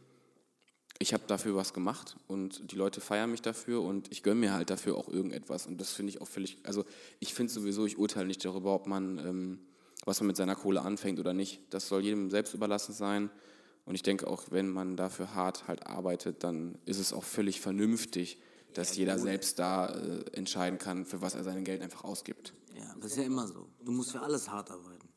ich 0.98 1.12
habe 1.12 1.24
dafür 1.26 1.56
was 1.56 1.72
gemacht 1.72 2.16
und 2.28 2.70
die 2.70 2.76
Leute 2.76 3.00
feiern 3.00 3.30
mich 3.30 3.42
dafür 3.42 3.82
und 3.82 4.12
ich 4.12 4.22
gönne 4.22 4.40
mir 4.40 4.52
halt 4.52 4.70
dafür 4.70 4.96
auch 4.96 5.08
irgendetwas. 5.08 5.66
Und 5.66 5.80
das 5.80 5.90
finde 5.90 6.10
ich 6.10 6.20
auch 6.20 6.28
völlig, 6.28 6.58
also 6.62 6.84
ich 7.18 7.34
finde 7.34 7.52
sowieso, 7.52 7.84
ich 7.86 7.98
urteile 7.98 8.26
nicht 8.26 8.44
darüber, 8.44 8.74
ob 8.74 8.86
man, 8.86 9.18
ähm, 9.18 9.58
was 10.04 10.20
man 10.20 10.28
mit 10.28 10.36
seiner 10.36 10.54
Kohle 10.54 10.82
anfängt 10.82 11.18
oder 11.18 11.32
nicht. 11.32 11.60
Das 11.70 11.88
soll 11.88 12.04
jedem 12.04 12.30
selbst 12.30 12.54
überlassen 12.54 12.92
sein. 12.92 13.30
Und 13.86 13.94
ich 13.94 14.02
denke 14.02 14.26
auch, 14.26 14.44
wenn 14.50 14.68
man 14.70 14.96
dafür 14.96 15.34
hart 15.34 15.68
halt 15.68 15.86
arbeitet, 15.86 16.42
dann 16.42 16.78
ist 16.86 16.98
es 16.98 17.12
auch 17.12 17.24
völlig 17.24 17.60
vernünftig, 17.60 18.38
dass 18.72 18.96
jeder 18.96 19.18
selbst 19.18 19.58
da 19.58 19.88
äh, 19.88 20.24
entscheiden 20.32 20.78
kann, 20.78 21.04
für 21.04 21.20
was 21.20 21.34
er 21.34 21.44
sein 21.44 21.64
Geld 21.64 21.82
einfach 21.82 22.02
ausgibt. 22.04 22.54
Ja, 22.74 22.94
das 23.00 23.12
ist 23.12 23.18
ja 23.18 23.24
immer 23.24 23.46
so. 23.46 23.66
Du 23.84 23.92
musst 23.92 24.12
für 24.12 24.20
alles 24.20 24.50
hart 24.50 24.70
arbeiten. 24.70 25.08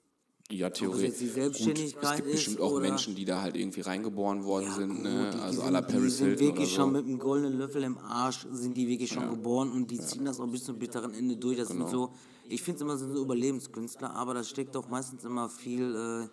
Ja, 0.49 0.69
theoretisch. 0.69 1.33
Gut, 1.33 1.77
es 1.79 2.15
gibt 2.15 2.31
bestimmt 2.31 2.61
auch 2.61 2.79
Menschen, 2.79 3.15
die 3.15 3.25
da 3.25 3.41
halt 3.41 3.57
irgendwie 3.57 3.81
reingeboren 3.81 4.45
worden 4.45 4.71
sind, 4.73 4.93
gut, 4.95 5.03
ne? 5.03 5.29
die- 5.33 5.39
also 5.39 5.59
sind- 5.61 5.67
à 5.69 5.71
la 5.71 5.81
Die 5.81 5.93
Paris 5.93 6.17
sind 6.17 6.27
Hilton 6.27 6.45
wirklich 6.47 6.69
so. 6.69 6.75
schon 6.75 6.91
mit 6.93 7.03
einem 7.05 7.19
goldenen 7.19 7.57
Löffel 7.57 7.83
im 7.83 7.97
Arsch, 7.97 8.45
sind 8.51 8.77
die 8.77 8.87
wirklich 8.87 9.11
schon 9.11 9.29
geboren 9.29 9.71
und 9.71 9.91
die 9.91 9.99
ziehen 9.99 10.23
das 10.23 10.39
auch 10.39 10.47
bis 10.47 10.63
zum 10.63 10.77
bitteren 10.79 11.13
Ende 11.13 11.35
durch. 11.35 11.57
Das 11.57 11.67
Genau. 11.69 11.85
sind 11.87 11.91
so, 11.91 12.13
ich 12.47 12.61
finde 12.61 12.77
es 12.77 12.81
immer 12.83 12.97
sind 12.97 13.13
so 13.13 13.21
Überlebenskünstler, 13.23 14.13
aber 14.13 14.35
da 14.35 14.43
steckt 14.43 14.75
doch 14.75 14.87
meistens 14.87 15.25
immer 15.25 15.49
viel 15.49 15.95
äh, 15.95 16.29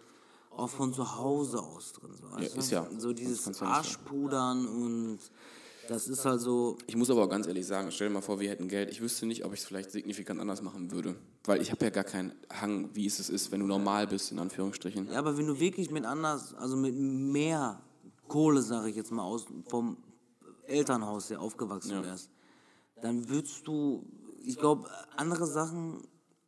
auch 0.56 0.70
von 0.70 0.92
zu 0.92 1.16
Hause 1.16 1.60
aus 1.60 1.92
drin. 1.92 2.10
So, 2.20 2.36
du? 2.36 2.42
ist 2.42 2.70
ja. 2.70 2.86
So 2.98 3.12
dieses 3.12 3.44
ja 3.44 3.66
Arschpudern 3.66 4.66
und 4.66 5.18
das 5.88 6.08
ist 6.08 6.24
halt 6.24 6.40
so, 6.40 6.78
Ich 6.86 6.96
muss 6.96 7.10
aber 7.10 7.24
auch 7.24 7.28
ganz 7.28 7.46
ehrlich 7.46 7.66
sagen, 7.66 7.90
stell 7.90 8.08
dir 8.08 8.14
mal 8.14 8.20
vor, 8.22 8.40
wir 8.40 8.48
hätten 8.48 8.68
Geld. 8.68 8.90
Ich 8.90 9.00
wüsste 9.00 9.26
nicht, 9.26 9.44
ob 9.44 9.52
ich 9.52 9.60
es 9.60 9.66
vielleicht 9.66 9.90
signifikant 9.90 10.40
anders 10.40 10.62
machen 10.62 10.90
würde. 10.90 11.14
Weil 11.44 11.60
ich 11.60 11.70
habe 11.70 11.84
ja 11.84 11.90
gar 11.90 12.04
keinen 12.04 12.32
Hang, 12.50 12.88
wie 12.94 13.06
es 13.06 13.28
ist, 13.28 13.52
wenn 13.52 13.60
du 13.60 13.66
normal 13.66 14.06
bist, 14.06 14.32
in 14.32 14.38
Anführungsstrichen. 14.38 15.10
Ja, 15.10 15.18
aber 15.18 15.36
wenn 15.36 15.46
du 15.46 15.60
wirklich 15.60 15.90
mit 15.90 16.06
anders, 16.06 16.54
also 16.54 16.76
mit 16.76 16.94
mehr 16.96 17.82
Kohle, 18.28 18.62
sage 18.62 18.88
ich 18.88 18.96
jetzt 18.96 19.12
mal 19.12 19.24
aus, 19.24 19.46
vom 19.68 19.98
Elternhaus 20.66 21.28
her 21.28 21.40
aufgewachsen 21.40 22.02
wärst, 22.02 22.30
dann 23.02 23.28
würdest 23.28 23.66
du, 23.66 24.06
ich 24.42 24.56
glaube, 24.56 24.88
andere 25.16 25.46
Sachen 25.46 26.02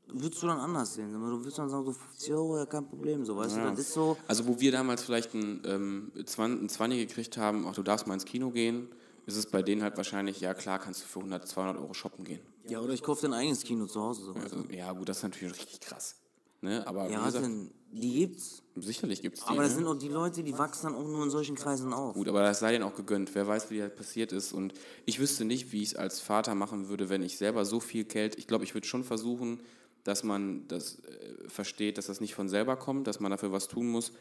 würdest 0.08 0.42
du 0.42 0.46
dann 0.46 0.58
anders 0.58 0.94
sehen. 0.94 1.12
Du 1.12 1.18
würdest 1.20 1.58
dann 1.58 1.68
sagen, 1.68 1.84
so 1.84 1.92
50 1.92 2.32
Euro, 2.32 2.58
ja 2.58 2.66
kein 2.66 2.86
Problem, 2.86 3.24
so, 3.24 3.36
weißt 3.36 3.56
du, 3.56 3.60
das 3.60 3.78
ist 3.78 3.92
so, 3.92 4.16
Also 4.26 4.46
wo 4.46 4.58
wir 4.60 4.72
damals 4.72 5.02
vielleicht 5.02 5.34
ein, 5.34 5.62
ähm, 5.64 6.12
20, 6.24 6.62
ein 6.62 6.68
20 6.68 7.08
gekriegt 7.08 7.36
haben, 7.36 7.66
ach 7.68 7.74
du 7.74 7.82
darfst 7.82 8.06
mal 8.06 8.14
ins 8.14 8.24
Kino 8.24 8.50
gehen, 8.50 8.88
ist 9.26 9.36
es 9.36 9.46
bei 9.46 9.62
denen 9.62 9.82
halt 9.82 9.96
wahrscheinlich, 9.96 10.40
ja 10.40 10.54
klar, 10.54 10.78
kannst 10.78 11.02
du 11.02 11.06
für 11.06 11.18
100, 11.20 11.46
200 11.48 11.76
Euro 11.82 11.94
shoppen 11.94 12.24
gehen. 12.24 12.40
ja, 12.68 12.80
oder 12.80 12.92
ich 12.92 13.02
kaufe 13.02 13.22
dir 13.22 13.28
ein 13.28 13.34
eigenes 13.34 13.62
Kino 13.62 13.86
zu 13.86 14.00
Hause, 14.00 14.22
so. 14.22 14.32
Also, 14.34 14.64
ja 14.70 14.92
gut, 14.92 15.08
das 15.08 15.18
ist 15.18 15.22
natürlich 15.24 15.54
richtig 15.54 15.80
krass. 15.80 16.16
Ne? 16.62 16.86
Aber 16.86 17.08
Ja, 17.10 17.24
gesagt, 17.26 17.44
denn? 17.44 17.70
Die 17.92 18.12
gibt's. 18.12 18.62
sicherlich 18.76 19.22
gibt 19.22 19.38
es 19.38 19.44
die. 19.44 19.50
Aber 19.50 19.62
das 19.62 19.72
ne? 19.72 19.76
sind 19.78 19.86
auch 19.86 19.94
die 19.94 20.08
Leute, 20.08 20.42
die 20.42 20.56
wachsen 20.58 20.86
dann 20.86 20.94
auch 20.94 21.06
nur 21.06 21.22
in 21.22 21.30
solchen 21.30 21.54
Kreisen 21.54 21.92
auf. 21.92 22.14
Gut, 22.14 22.28
aber 22.28 22.42
das 22.42 22.58
sei 22.58 22.72
denen 22.72 22.82
auch 22.84 22.94
gegönnt. 22.94 23.34
Wer 23.34 23.46
weiß, 23.46 23.70
wie 23.70 23.78
das 23.78 23.94
passiert 23.94 24.32
ist. 24.32 24.52
Und 24.52 24.72
ich 25.04 25.18
wüsste 25.20 25.44
nicht, 25.44 25.72
wie 25.72 25.82
ich 25.82 25.90
es 25.90 25.96
als 25.96 26.20
Vater 26.20 26.54
machen 26.54 26.88
würde, 26.88 27.08
wenn 27.08 27.22
ich 27.22 27.36
selber 27.38 27.64
so 27.64 27.78
viel 27.78 28.04
Geld. 28.04 28.36
Ich 28.38 28.46
glaube, 28.46 28.64
ich 28.64 28.74
würde 28.74 28.86
schon 28.86 29.04
versuchen, 29.04 29.60
dass 30.06 30.22
man 30.22 30.68
das 30.68 31.00
äh, 31.00 31.48
versteht, 31.48 31.98
dass 31.98 32.06
das 32.06 32.20
nicht 32.20 32.34
von 32.34 32.48
selber 32.48 32.76
kommt, 32.76 33.06
dass 33.06 33.18
man 33.18 33.30
dafür 33.30 33.50
was 33.50 33.66
tun 33.66 33.88
muss. 33.88 34.12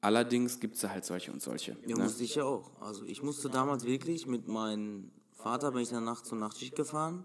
Allerdings 0.00 0.60
gibt 0.60 0.76
es 0.76 0.88
halt 0.88 1.04
solche 1.04 1.30
und 1.30 1.40
solche. 1.40 1.76
Ja, 1.86 1.96
ne? 1.96 2.04
musste 2.04 2.24
ich 2.24 2.34
ja 2.34 2.44
auch. 2.44 2.70
Also 2.80 3.04
ich 3.04 3.22
musste 3.22 3.48
damals 3.48 3.84
wirklich 3.84 4.26
mit 4.26 4.48
meinem 4.48 5.12
Vater, 5.32 5.70
bin 5.72 5.82
ich 5.82 5.90
dann 5.90 6.04
nachts 6.04 6.28
zur 6.28 6.38
Nachtschicht 6.38 6.74
gefahren 6.74 7.24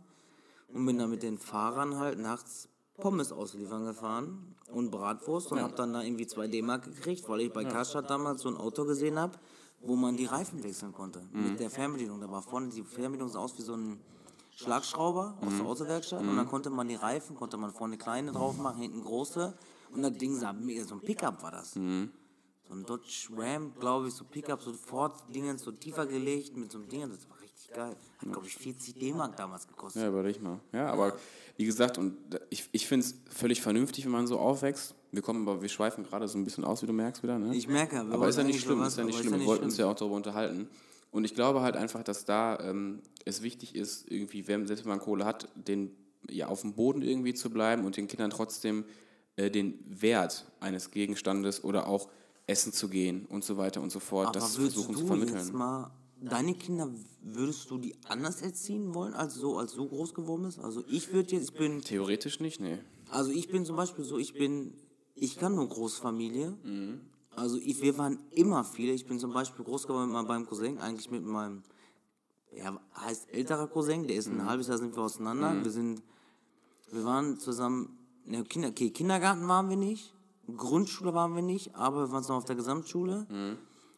und 0.67 0.85
bin 0.85 0.97
dann 0.97 1.09
mit 1.09 1.23
den 1.23 1.37
Fahrern 1.37 1.97
halt 1.97 2.19
nachts 2.19 2.69
Pommes 2.97 3.31
ausliefern 3.31 3.85
gefahren 3.85 4.55
und 4.71 4.91
Bratwurst 4.91 5.51
und 5.51 5.61
hab 5.61 5.75
dann 5.75 5.93
da 5.93 6.01
irgendwie 6.01 6.27
2 6.27 6.47
D-Mark 6.47 6.83
gekriegt, 6.83 7.27
weil 7.27 7.41
ich 7.41 7.51
bei 7.51 7.65
Karstadt 7.65 8.09
damals 8.09 8.41
so 8.41 8.49
ein 8.49 8.55
Auto 8.55 8.85
gesehen 8.85 9.19
habe, 9.19 9.37
wo 9.81 9.95
man 9.95 10.15
die 10.15 10.25
Reifen 10.25 10.63
wechseln 10.63 10.93
konnte 10.93 11.21
mit 11.33 11.59
der 11.59 11.69
Fernbedienung. 11.69 12.21
Da 12.21 12.29
war 12.29 12.41
vorne 12.41 12.69
die 12.69 12.83
Fernbedienung 12.83 13.29
sah 13.29 13.39
aus 13.39 13.57
wie 13.57 13.63
so 13.63 13.75
ein 13.75 13.99
Schlagschrauber 14.55 15.37
aus 15.41 15.53
der 15.57 15.65
Autowerkstatt 15.65 16.21
und 16.21 16.35
dann 16.35 16.47
konnte 16.47 16.69
man 16.69 16.87
die 16.87 16.95
Reifen, 16.95 17.35
konnte 17.35 17.57
man 17.57 17.71
vorne 17.71 17.97
kleine 17.97 18.31
drauf 18.31 18.57
machen, 18.57 18.81
hinten 18.81 19.03
große 19.03 19.53
und 19.91 20.01
das 20.01 20.13
Ding 20.17 20.35
sah 20.35 20.53
mega, 20.53 20.83
so 20.85 20.95
ein 20.95 21.01
Pickup 21.01 21.43
war 21.43 21.51
das. 21.51 21.73
So 22.67 22.73
ein 22.73 22.83
Dodge 22.85 23.29
Ram, 23.37 23.73
glaube 23.79 24.07
ich, 24.07 24.13
so 24.15 24.23
Pickup, 24.23 24.61
so 24.61 24.73
Ford-Dingens, 24.73 25.61
so 25.61 25.71
tiefer 25.71 26.07
gelegt 26.07 26.57
mit 26.57 26.71
so 26.71 26.79
einem 26.79 26.89
Ding, 26.89 27.01
das 27.01 27.29
war 27.29 27.39
richtig 27.39 27.71
geil. 27.71 27.95
Hat, 28.17 28.31
glaube 28.31 28.47
ich, 28.47 28.55
40 28.55 28.97
D-Mark 28.97 29.35
damals 29.37 29.67
gekostet. 29.67 30.01
Ja, 30.01 30.07
überleg 30.07 30.41
mal. 30.41 30.59
Ja, 30.71 30.87
aber 30.91 31.15
wie 31.57 31.65
gesagt, 31.65 31.97
und 31.97 32.17
ich, 32.49 32.67
ich 32.71 32.87
finde 32.87 33.05
es 33.05 33.15
völlig 33.29 33.61
vernünftig, 33.61 34.05
wenn 34.05 34.11
man 34.11 34.25
so 34.25 34.39
aufwächst. 34.39 34.95
Wir 35.11 35.21
kommen 35.21 35.47
aber, 35.47 35.61
wir 35.61 35.69
schweifen 35.69 36.03
gerade 36.05 36.27
so 36.27 36.37
ein 36.37 36.43
bisschen 36.43 36.63
aus, 36.63 36.81
wie 36.81 36.87
du 36.87 36.93
merkst 36.93 37.21
wieder. 37.21 37.37
Ne? 37.37 37.55
Ich 37.55 37.67
merke, 37.67 37.99
aber 37.99 38.27
ist 38.27 38.37
ja 38.37 38.43
nicht 38.43 38.61
schlimm, 38.61 38.81
ist 38.81 38.97
ja 38.97 39.03
nicht 39.03 39.19
schlimm. 39.19 39.39
Wir 39.39 39.45
wollten 39.45 39.65
uns 39.65 39.77
ja 39.77 39.85
auch 39.85 39.95
darüber 39.95 40.15
unterhalten. 40.15 40.67
Und 41.15 41.23
ich 41.23 41.33
glaube 41.33 41.61
halt 41.61 41.77
einfach, 41.77 42.03
dass 42.03 42.25
da 42.25 42.59
ähm, 42.59 42.99
es 43.23 43.41
wichtig 43.41 43.73
ist, 43.73 44.11
irgendwie, 44.11 44.49
wenn, 44.49 44.67
selbst 44.67 44.83
wenn 44.83 44.89
man 44.89 44.99
Kohle 44.99 45.23
hat, 45.23 45.47
den, 45.55 45.91
ja, 46.29 46.47
auf 46.47 46.59
dem 46.59 46.73
Boden 46.73 47.01
irgendwie 47.01 47.33
zu 47.33 47.49
bleiben 47.49 47.85
und 47.85 47.95
den 47.95 48.09
Kindern 48.09 48.31
trotzdem 48.31 48.83
äh, 49.37 49.49
den 49.49 49.79
Wert 49.87 50.45
eines 50.59 50.91
Gegenstandes 50.91 51.63
oder 51.63 51.87
auch 51.87 52.09
essen 52.47 52.73
zu 52.73 52.89
gehen 52.89 53.27
und 53.27 53.45
so 53.45 53.55
weiter 53.55 53.79
und 53.81 53.93
so 53.93 54.01
fort, 54.01 54.27
Aber 54.27 54.39
das 54.39 54.57
versuchen 54.57 54.93
zu 54.93 55.03
du 55.03 55.07
vermitteln. 55.07 55.37
jetzt 55.37 55.53
mal, 55.53 55.89
deine 56.19 56.53
Kinder, 56.53 56.89
würdest 57.21 57.71
du 57.71 57.77
die 57.77 57.95
anders 58.09 58.41
erziehen 58.41 58.93
wollen, 58.93 59.13
als 59.13 59.35
so, 59.35 59.57
als 59.57 59.71
so 59.71 59.85
groß 59.85 60.13
geworden 60.15 60.43
ist? 60.43 60.59
Also 60.59 60.83
ich 60.89 61.13
würde 61.13 61.31
jetzt, 61.37 61.51
ich 61.51 61.57
bin, 61.57 61.79
Theoretisch 61.79 62.41
nicht, 62.41 62.59
nee. 62.59 62.79
also 63.09 63.31
ich 63.31 63.47
bin 63.47 63.63
zum 63.63 63.77
Beispiel 63.77 64.03
so, 64.03 64.17
ich 64.17 64.33
bin, 64.33 64.73
ich 65.15 65.37
kann 65.39 65.55
nur 65.55 65.69
Großfamilie. 65.69 66.57
Mhm. 66.61 66.99
Also 67.35 67.57
ich, 67.57 67.81
wir 67.81 67.97
waren 67.97 68.19
immer 68.31 68.63
viele. 68.63 68.93
Ich 68.93 69.05
bin 69.05 69.19
zum 69.19 69.33
Beispiel 69.33 69.65
groß 69.65 69.87
geworden 69.87 70.11
mit 70.11 70.27
meinem 70.27 70.45
Cousin, 70.45 70.77
eigentlich 70.79 71.11
mit 71.11 71.25
meinem 71.25 71.63
ja, 72.55 72.79
heißt 72.95 73.33
älterer 73.33 73.67
Cousin, 73.67 74.07
der 74.07 74.15
ist 74.15 74.27
ein 74.27 74.45
halbes 74.45 74.67
Jahr 74.67 74.77
sind 74.77 74.95
wir 74.95 75.03
auseinander. 75.03 75.63
Wir 75.63 75.71
sind, 75.71 76.01
wir 76.91 77.03
waren 77.03 77.37
zusammen, 77.37 77.97
ne, 78.25 78.43
Kinder, 78.43 78.69
okay, 78.69 78.89
Kindergarten 78.89 79.47
waren 79.47 79.69
wir 79.69 79.77
nicht, 79.77 80.13
Grundschule 80.55 81.13
waren 81.13 81.35
wir 81.35 81.41
nicht, 81.41 81.75
aber 81.75 82.07
wir 82.07 82.11
waren 82.11 82.23
noch 82.23 82.37
auf 82.37 82.45
der 82.45 82.55
Gesamtschule. 82.55 83.27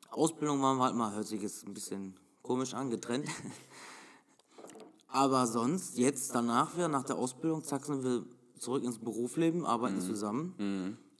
Ausbildung 0.09 0.61
waren 0.61 0.77
wir 0.77 0.85
halt 0.85 0.95
mal, 0.95 1.13
hört 1.13 1.27
sich 1.27 1.41
jetzt 1.41 1.67
ein 1.67 1.73
bisschen 1.73 2.15
komisch 2.41 2.73
an, 2.73 2.89
getrennt. 2.89 3.27
aber 5.07 5.45
sonst, 5.45 5.97
jetzt 5.97 6.33
danach 6.33 6.75
wieder, 6.75 6.87
nach 6.87 7.03
der 7.03 7.17
Ausbildung, 7.17 7.63
zack, 7.63 7.85
sind 7.85 8.03
wir 8.03 8.25
zurück 8.57 8.83
ins 8.83 8.97
Berufsleben, 8.97 9.65
arbeiten 9.65 10.01
zusammen. 10.01 10.55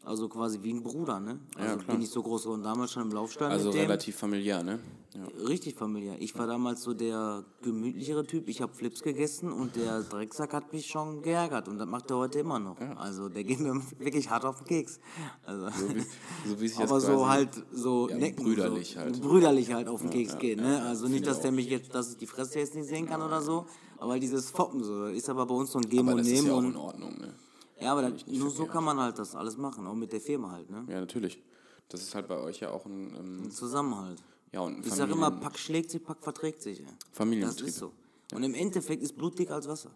Also 0.08 0.30
quasi 0.30 0.60
wie 0.64 0.72
ein 0.74 0.84
Bruder, 0.84 1.20
ne? 1.20 1.38
Also 1.58 1.86
bin 1.86 2.02
ich 2.02 2.10
so 2.10 2.24
groß 2.24 2.44
geworden, 2.44 2.64
damals 2.64 2.94
schon 2.94 3.04
im 3.04 3.12
Laufstall 3.12 3.52
Also 3.52 3.72
relativ 3.72 4.16
familiär, 4.16 4.64
ne? 4.64 4.80
Ja. 5.14 5.26
Richtig 5.48 5.76
familiär. 5.76 6.16
Ich 6.20 6.38
war 6.38 6.48
damals 6.48 6.84
so 6.84 6.94
der 6.94 7.44
gemütlichere 7.62 8.26
Typ. 8.26 8.48
Ich 8.48 8.62
habe 8.62 8.74
Flips 8.74 9.02
gegessen 9.02 9.52
und 9.52 9.76
der 9.76 10.04
Drecksack 10.04 10.54
hat 10.54 10.72
mich 10.72 10.86
schon 10.86 11.22
geärgert 11.24 11.68
und 11.68 11.78
das 11.78 11.88
macht 11.88 12.10
er 12.10 12.18
heute 12.18 12.40
immer 12.40 12.58
noch. 12.58 12.80
Also 12.96 13.28
der 13.28 13.44
geht 13.44 13.60
mir 13.60 13.82
wirklich 14.00 14.30
hart 14.30 14.46
auf 14.46 14.60
den 14.60 14.68
Keks. 14.68 15.00
Also, 15.44 15.66
So 15.78 15.96
wie, 15.96 16.02
so 16.48 16.62
wie 16.62 16.68
sich 16.70 16.80
aber 16.80 17.02
so 17.02 17.28
halt 17.28 17.50
so 17.74 18.08
Ja, 18.10 18.18
necken, 18.18 18.46
brüderlich 18.46 18.94
so, 18.94 19.00
halt. 19.02 19.22
Brüderlich 19.22 19.74
halt 19.74 19.90
auf 19.90 20.02
den 20.02 20.10
Keks 20.12 20.38
geht. 20.38 20.62
Ne? 20.62 20.84
Also 20.84 21.08
nicht, 21.10 21.28
dass 21.28 21.42
der 21.42 21.52
mich 21.52 21.68
jetzt, 21.68 21.94
dass 21.94 22.12
ich 22.12 22.18
die 22.18 22.28
Fresse 22.28 22.60
jetzt 22.60 22.76
nicht 22.76 22.88
sehen 22.88 23.08
kann 23.08 23.22
oder 23.22 23.42
so, 23.42 23.66
aber 23.98 24.20
dieses 24.20 24.52
Foppen 24.52 24.84
so. 24.84 25.06
Ist 25.08 25.30
aber 25.30 25.46
bei 25.46 25.56
uns 25.56 25.72
so 25.72 25.80
ein 25.80 25.90
Geben 25.90 26.08
Aber 26.08 26.12
und 26.12 26.20
das 26.20 26.28
ist 26.28 26.34
Nehmen. 26.34 26.48
ja 26.48 26.54
auch 26.54 26.64
in 26.64 26.76
Ordnung, 26.78 27.18
ne? 27.18 27.34
Ja, 27.80 27.92
aber 27.92 28.10
das, 28.10 28.26
nur 28.28 28.50
so 28.50 28.66
kann 28.66 28.84
man 28.84 29.00
halt 29.00 29.20
das 29.20 29.36
alles 29.36 29.58
machen, 29.58 29.88
auch 29.88 29.94
mit 29.94 30.12
der 30.12 30.22
Firma 30.22 30.52
halt. 30.52 30.70
Ne? 30.70 30.86
Ja, 30.90 31.00
natürlich. 31.00 31.42
Das 31.90 32.02
ist 32.02 32.14
halt 32.16 32.28
bei 32.28 32.38
euch 32.38 32.60
ja 32.60 32.72
auch 32.72 32.86
ein, 32.86 33.16
ähm, 33.16 33.52
Zusammenhalt. 33.52 34.22
ja, 34.52 34.62
und 34.62 34.78
ein 34.78 34.84
Ich 34.84 34.94
sag 34.94 35.10
immer, 35.10 35.32
Pack 35.32 35.58
schlägt 35.58 35.92
sich, 35.92 36.04
Pack 36.04 36.18
verträgt 36.22 36.62
sich. 36.62 36.80
Das 36.80 36.94
Familienbetrieb. 37.14 37.68
ist 37.68 37.78
so. 37.78 37.92
Und 38.34 38.44
im 38.44 38.54
Endeffekt 38.54 39.04
ist 39.04 39.16
Blut 39.16 39.40
dicker 39.40 39.56
als 39.56 39.68
Wasser. 39.68 39.92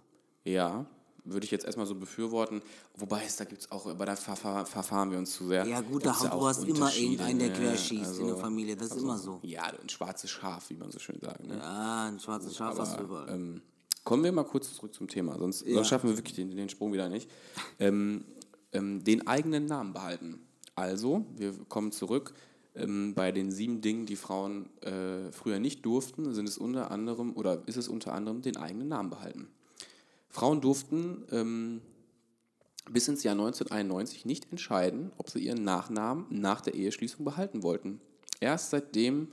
Ja, 0.46 0.86
würde 1.24 1.46
ich 1.46 1.52
jetzt 1.52 1.66
erstmal 1.66 1.86
so 1.86 1.96
befürworten. 1.96 2.62
Wobei 2.96 3.24
es 3.26 3.36
da 3.36 3.46
gibt 3.46 3.62
es 3.62 3.72
auch, 3.72 3.86
aber 3.86 4.06
da 4.06 4.16
verfahr, 4.16 4.66
verfahren 4.66 5.12
wir 5.12 5.18
uns 5.18 5.34
zu 5.34 5.48
sehr. 5.48 5.66
Ja 5.68 5.82
gut, 5.82 6.06
da 6.06 6.16
ja 6.24 6.30
du 6.30 6.48
hast 6.48 6.64
immer 6.64 6.94
irgendeinen, 6.96 7.40
der 7.40 7.50
ne? 7.50 7.54
querschießt 7.54 8.20
in 8.20 8.28
der 8.28 8.38
Familie. 8.38 8.76
Das 8.76 8.92
ist 8.92 9.02
immer 9.02 9.18
so. 9.18 9.40
Ja, 9.44 9.64
ein 9.64 9.90
schwarzes 9.90 10.32
Schaf, 10.32 10.70
wie 10.70 10.76
man 10.76 10.92
so 10.92 11.00
schön 11.00 11.20
sagt. 11.22 11.46
Ne? 11.46 11.62
Ah, 11.64 12.08
ein 12.08 12.20
schwarzes 12.20 12.56
Schaf 12.56 12.78
hast 12.80 12.98
du 12.98 13.04
überall. 13.04 13.30
Ähm, 13.30 13.62
kommen 14.04 14.24
wir 14.24 14.32
mal 14.32 14.44
kurz 14.44 14.74
zurück 14.74 14.94
zum 14.94 15.08
Thema, 15.08 15.38
sonst, 15.38 15.60
sonst 15.60 15.88
schaffen 15.88 16.10
wir 16.10 16.18
wirklich 16.18 16.36
den, 16.36 16.56
den 16.56 16.70
Sprung 16.70 16.94
wieder 16.94 17.10
nicht. 17.10 17.30
Ähm, 17.80 18.26
ähm, 18.74 19.04
den 19.04 19.28
eigenen 19.28 19.66
Namen 19.66 19.94
behalten. 19.94 20.40
Also, 20.76 21.26
wir 21.36 21.54
kommen 21.68 21.92
zurück. 21.92 22.34
Ähm, 22.74 23.14
bei 23.14 23.32
den 23.32 23.52
sieben 23.52 23.82
Dingen, 23.82 24.06
die 24.06 24.16
Frauen 24.16 24.70
äh, 24.82 25.32
früher 25.32 25.60
nicht 25.60 25.86
durften, 25.86 26.34
sind 26.34 26.48
es 26.48 26.58
unter 26.58 26.90
anderem 26.90 27.36
oder 27.36 27.68
ist 27.68 27.76
es 27.76 27.90
unter 27.90 28.14
anderem 28.14 28.42
den 28.42 28.56
eigenen 28.56 28.88
Namen 28.88 29.10
behalten. 29.10 29.50
Frauen 30.30 30.62
durften 30.62 31.26
ähm, 31.32 31.82
bis 32.90 33.10
ins 33.10 33.24
Jahr 33.24 33.34
1991 33.34 34.26
nicht 34.26 34.50
entscheiden, 34.52 35.12
ob 35.18 35.30
sie 35.30 35.40
ihren 35.40 35.64
Nachnamen 35.66 36.26
nach 36.30 36.62
der 36.62 36.74
Eheschließung 36.74 37.26
behalten 37.26 37.62
wollten. 37.64 38.00
Erst 38.40 38.70
seitdem 38.70 39.28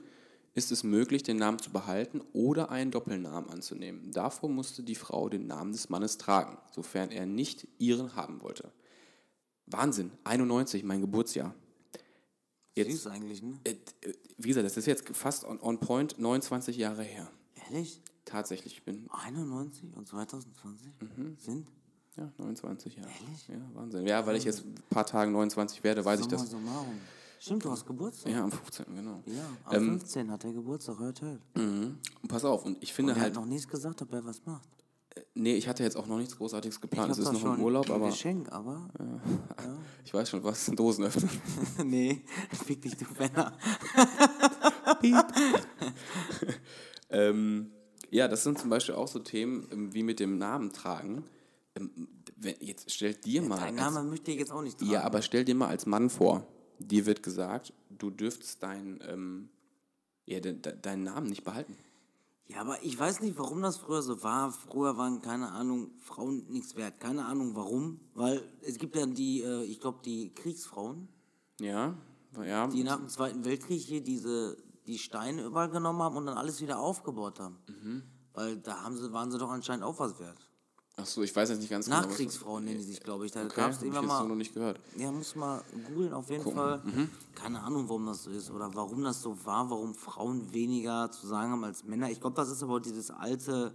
ist 0.55 0.71
es 0.71 0.83
möglich, 0.83 1.23
den 1.23 1.37
Namen 1.37 1.59
zu 1.59 1.69
behalten 1.71 2.21
oder 2.33 2.69
einen 2.71 2.91
Doppelnamen 2.91 3.49
anzunehmen. 3.49 4.11
Davor 4.11 4.49
musste 4.49 4.83
die 4.83 4.95
Frau 4.95 5.29
den 5.29 5.47
Namen 5.47 5.71
des 5.71 5.89
Mannes 5.89 6.17
tragen, 6.17 6.57
sofern 6.71 7.11
er 7.11 7.25
nicht 7.25 7.67
ihren 7.77 8.15
haben 8.15 8.41
wollte. 8.41 8.71
Wahnsinn, 9.67 10.11
91, 10.23 10.83
mein 10.83 11.01
Geburtsjahr. 11.01 11.53
Süß 12.77 13.07
eigentlich, 13.07 13.43
ne? 13.43 13.59
Äh, 13.65 13.75
Wie 14.37 14.47
gesagt, 14.47 14.65
das 14.65 14.77
ist 14.77 14.85
jetzt 14.85 15.09
fast 15.09 15.43
on, 15.43 15.59
on 15.59 15.79
point 15.79 16.17
29 16.17 16.77
Jahre 16.77 17.03
her. 17.03 17.29
Ehrlich? 17.69 18.01
Tatsächlich, 18.23 18.73
ich 18.73 18.83
bin 18.83 19.09
91 19.11 19.95
und 19.97 20.07
2020 20.07 20.87
Mhm. 21.01 21.35
sind? 21.37 21.67
ja, 22.15 22.31
29 22.37 22.95
Jahre. 22.95 23.09
Ja, 23.49 23.55
Wahnsinn. 23.73 24.07
Ja, 24.07 24.25
weil 24.25 24.35
ich 24.37 24.45
jetzt 24.45 24.63
ein 24.65 24.75
paar 24.89 25.05
Tage 25.05 25.29
29 25.31 25.83
werde, 25.83 26.03
weiß 26.05 26.19
ich 26.21 26.25
Summa 26.25 26.37
das. 26.41 26.49
summarum. 26.51 26.99
Stimmt, 27.39 27.63
du 27.63 27.71
hast 27.71 27.85
Geburtstag. 27.85 28.33
Ja, 28.33 28.43
am 28.43 28.51
15. 28.51 28.85
genau. 28.95 29.23
Ja, 29.25 29.45
am 29.63 29.85
15 29.99 30.29
hat 30.29 30.43
er 30.43 30.51
Geburtstag, 30.51 30.99
hört, 30.99 31.21
hört. 31.21 31.41
Und 31.55 31.97
pass 32.27 32.43
auf, 32.43 32.65
und 32.65 32.77
ich 32.83 32.91
finde 32.93 33.13
Und 33.13 33.17
er 33.17 33.21
halt, 33.23 33.35
hat 33.37 33.41
noch 33.43 33.47
nichts 33.49 33.67
gesagt, 33.67 34.01
ob 34.01 34.11
er 34.13 34.25
was 34.25 34.45
macht. 34.45 34.67
nee, 35.35 35.55
ich 35.55 35.67
hatte 35.69 35.83
jetzt 35.83 35.95
auch 35.95 36.05
noch 36.05 36.17
nichts 36.17 36.35
Großartiges 36.37 36.81
geplant. 36.81 37.11
Es 37.13 37.17
ist 37.17 37.31
noch 37.31 37.55
im 37.55 37.63
Urlaub, 37.63 37.85
ein 37.89 37.95
aber 37.95 38.07
Geschenk, 38.09 38.51
aber... 38.51 38.89
ich 40.05 40.13
weiß 40.13 40.29
schon, 40.29 40.43
was 40.43 40.65
Dosen 40.75 41.05
öffnen. 41.05 41.29
nee, 41.85 42.21
fick 42.65 42.81
dich, 42.81 42.97
du 42.97 43.05
Penner. 43.05 43.53
ähm, 47.09 47.71
ja, 48.11 48.27
das 48.27 48.43
sind 48.43 48.59
zum 48.59 48.69
Beispiel 48.69 48.95
auch 48.95 49.07
so 49.07 49.19
Themen 49.19 49.67
ähm, 49.71 49.93
wie 49.93 50.03
mit 50.03 50.19
dem 50.19 50.37
Namen 50.37 50.73
tragen. 50.73 51.23
Ähm, 51.75 52.07
wenn, 52.35 52.55
jetzt 52.59 52.91
stell 52.91 53.13
dir 53.13 53.41
mal. 53.41 53.57
Dein 53.59 53.79
als- 53.79 53.93
Name 53.93 54.09
möchte 54.09 54.31
ich 54.31 54.39
jetzt 54.39 54.51
auch 54.51 54.61
nicht 54.61 54.77
tragen. 54.79 54.91
Ja, 54.91 55.03
aber 55.03 55.21
stell 55.21 55.45
dir 55.45 55.55
mal 55.55 55.67
als 55.67 55.85
Mann 55.85 56.09
vor, 56.09 56.45
dir 56.79 57.05
wird 57.05 57.23
gesagt, 57.23 57.73
du 57.89 58.09
dürftest 58.09 58.63
dein, 58.63 58.99
ähm, 59.07 59.49
ja, 60.25 60.39
de, 60.39 60.53
de, 60.53 60.75
deinen 60.81 61.03
Namen 61.03 61.27
nicht 61.27 61.43
behalten. 61.43 61.75
Ja, 62.47 62.61
aber 62.61 62.83
ich 62.83 62.97
weiß 62.97 63.21
nicht, 63.21 63.37
warum 63.37 63.61
das 63.61 63.77
früher 63.77 64.01
so 64.01 64.23
war. 64.23 64.51
Früher 64.51 64.97
waren, 64.97 65.21
keine 65.21 65.51
Ahnung, 65.51 65.91
Frauen 65.99 66.45
nichts 66.49 66.75
wert. 66.75 66.99
Keine 66.99 67.25
Ahnung 67.25 67.55
warum. 67.55 67.99
Weil 68.15 68.41
es 68.61 68.79
gibt 68.79 68.95
ja 68.95 69.05
die, 69.05 69.43
äh, 69.43 69.63
ich 69.65 69.79
glaube, 69.79 69.99
die 70.03 70.33
Kriegsfrauen, 70.33 71.07
Ja, 71.59 71.95
ja. 72.43 72.67
die 72.67 72.83
nach 72.83 72.97
dem 72.97 73.07
Zweiten 73.07 73.45
Weltkrieg 73.45 73.81
hier 73.81 74.01
diese, 74.01 74.57
die 74.87 74.97
Steine 74.97 75.43
überall 75.43 75.69
genommen 75.69 76.01
haben 76.01 76.17
und 76.17 76.25
dann 76.25 76.37
alles 76.37 76.59
wieder 76.59 76.79
aufgebaut 76.79 77.39
haben. 77.39 77.57
Mhm. 77.67 78.03
Weil 78.33 78.57
da 78.57 78.81
haben 78.81 78.97
sie, 78.97 79.13
waren 79.13 79.31
sie 79.31 79.37
doch 79.37 79.51
anscheinend 79.51 79.83
auch 79.83 79.99
was 79.99 80.19
wert. 80.19 80.48
Ach 81.01 81.05
so, 81.05 81.23
ich 81.23 81.35
weiß 81.35 81.49
jetzt 81.49 81.59
nicht 81.59 81.69
ganz 81.69 81.85
genau. 81.85 82.01
Nachkriegsfrauen 82.01 82.65
nennen 82.65 82.77
die 82.79 82.83
sich, 82.83 82.99
glaube 83.01 83.25
ich. 83.25 83.31
Da 83.31 83.43
Okay, 83.45 83.55
gab 83.55 83.71
es 83.71 83.81
irgendwann 83.81 84.03
jetzt 84.03 84.13
so 84.17 84.23
mal. 84.23 84.27
noch 84.27 84.35
nicht 84.35 84.53
gehört. 84.53 84.79
Ja, 84.97 85.11
muss 85.11 85.35
mal 85.35 85.61
googeln 85.87 86.13
auf 86.13 86.29
jeden 86.29 86.51
Fall. 86.51 86.81
Mhm. 86.83 87.09
Keine 87.35 87.61
Ahnung, 87.61 87.87
warum 87.87 88.05
das 88.07 88.23
so 88.23 88.31
ist 88.31 88.51
oder 88.51 88.73
warum 88.75 89.03
das 89.03 89.21
so 89.21 89.37
war, 89.45 89.69
warum 89.69 89.95
Frauen 89.95 90.51
weniger 90.53 91.09
zu 91.11 91.27
sagen 91.27 91.51
haben 91.51 91.63
als 91.63 91.83
Männer. 91.83 92.09
Ich 92.09 92.19
glaube, 92.19 92.35
das 92.35 92.49
ist 92.49 92.63
aber 92.63 92.79
dieses 92.79 93.11
alte 93.11 93.73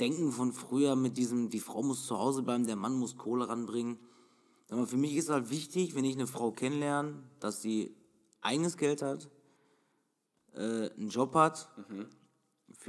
Denken 0.00 0.32
von 0.32 0.52
früher 0.52 0.96
mit 0.96 1.16
diesem, 1.16 1.50
die 1.50 1.60
Frau 1.60 1.82
muss 1.82 2.06
zu 2.06 2.18
Hause 2.18 2.42
bleiben, 2.42 2.66
der 2.66 2.76
Mann 2.76 2.98
muss 2.98 3.16
Kohle 3.16 3.48
ranbringen. 3.48 3.98
Aber 4.70 4.86
für 4.86 4.96
mich 4.96 5.14
ist 5.16 5.28
halt 5.28 5.50
wichtig, 5.50 5.94
wenn 5.94 6.04
ich 6.04 6.16
eine 6.16 6.26
Frau 6.26 6.50
kennenlerne, 6.50 7.14
dass 7.40 7.62
sie 7.62 7.94
eigenes 8.40 8.76
Geld 8.76 9.00
hat, 9.02 9.28
äh, 10.54 10.90
einen 10.90 11.08
Job 11.10 11.34
hat. 11.34 11.68
Mhm. 11.88 12.06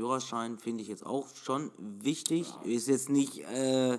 Führerschein 0.02 0.60
finde 0.60 0.84
ich 0.84 0.90
jetzt 0.90 1.04
auch 1.04 1.26
schon 1.44 1.72
wichtig. 1.80 2.46
Ist 2.64 2.88
jetzt 2.88 3.10
nicht 3.10 3.40
äh, 3.40 3.94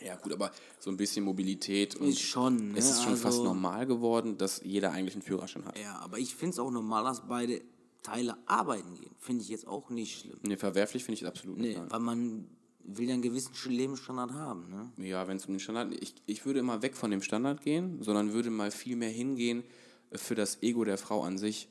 Ja, 0.00 0.14
gut, 0.22 0.32
aber 0.32 0.52
so 0.78 0.88
ein 0.88 0.96
bisschen 0.96 1.24
Mobilität 1.24 1.96
und 1.96 2.06
Ist 2.10 2.20
schon, 2.20 2.68
ne? 2.74 2.78
es 2.78 2.88
ist 2.90 3.02
schon 3.02 3.16
fast 3.16 3.38
Also- 3.38 3.42
normal 3.42 3.86
geworden, 3.86 4.38
dass 4.38 4.60
jeder 4.62 4.92
eigentlich 4.92 5.14
einen 5.16 5.22
Führerschein 5.22 5.64
hat. 5.64 5.76
Ja, 5.80 5.98
aber 5.98 6.18
ich 6.20 6.36
finde 6.36 6.52
es 6.52 6.58
auch 6.60 6.70
normal, 6.70 7.02
dass 7.02 7.26
beide 7.26 7.60
Teile 8.04 8.36
arbeiten 8.46 8.94
gehen. 8.94 9.10
Finde 9.18 9.42
ich 9.42 9.48
jetzt 9.48 9.66
auch 9.66 9.90
nicht 9.90 10.20
schlimm. 10.20 10.38
Nee, 10.42 10.56
verwerflich 10.56 11.02
finde 11.02 11.14
ich 11.16 11.22
es 11.22 11.28
absolut 11.28 11.58
Nee, 11.58 11.70
nicht. 11.76 11.90
weil 11.90 11.98
man 11.98 12.46
will 12.84 13.08
ja 13.08 13.14
einen 13.14 13.22
gewissen 13.22 13.50
Lebensstandard 13.68 14.30
haben. 14.32 14.70
Ne? 14.70 15.08
Ja, 15.08 15.26
wenn 15.26 15.38
es 15.38 15.46
um 15.46 15.54
den 15.54 15.58
Standard 15.60 15.92
ich, 16.00 16.14
ich 16.26 16.46
würde 16.46 16.60
immer 16.60 16.82
weg 16.82 16.96
von 16.96 17.10
dem 17.10 17.20
Standard 17.20 17.62
gehen, 17.62 18.00
sondern 18.00 18.32
würde 18.32 18.50
mal 18.50 18.70
viel 18.70 18.94
mehr 18.94 19.10
hingehen 19.10 19.64
für 20.12 20.36
das 20.36 20.62
Ego 20.62 20.84
der 20.84 20.98
Frau 20.98 21.24
an 21.24 21.36
sich. 21.36 21.68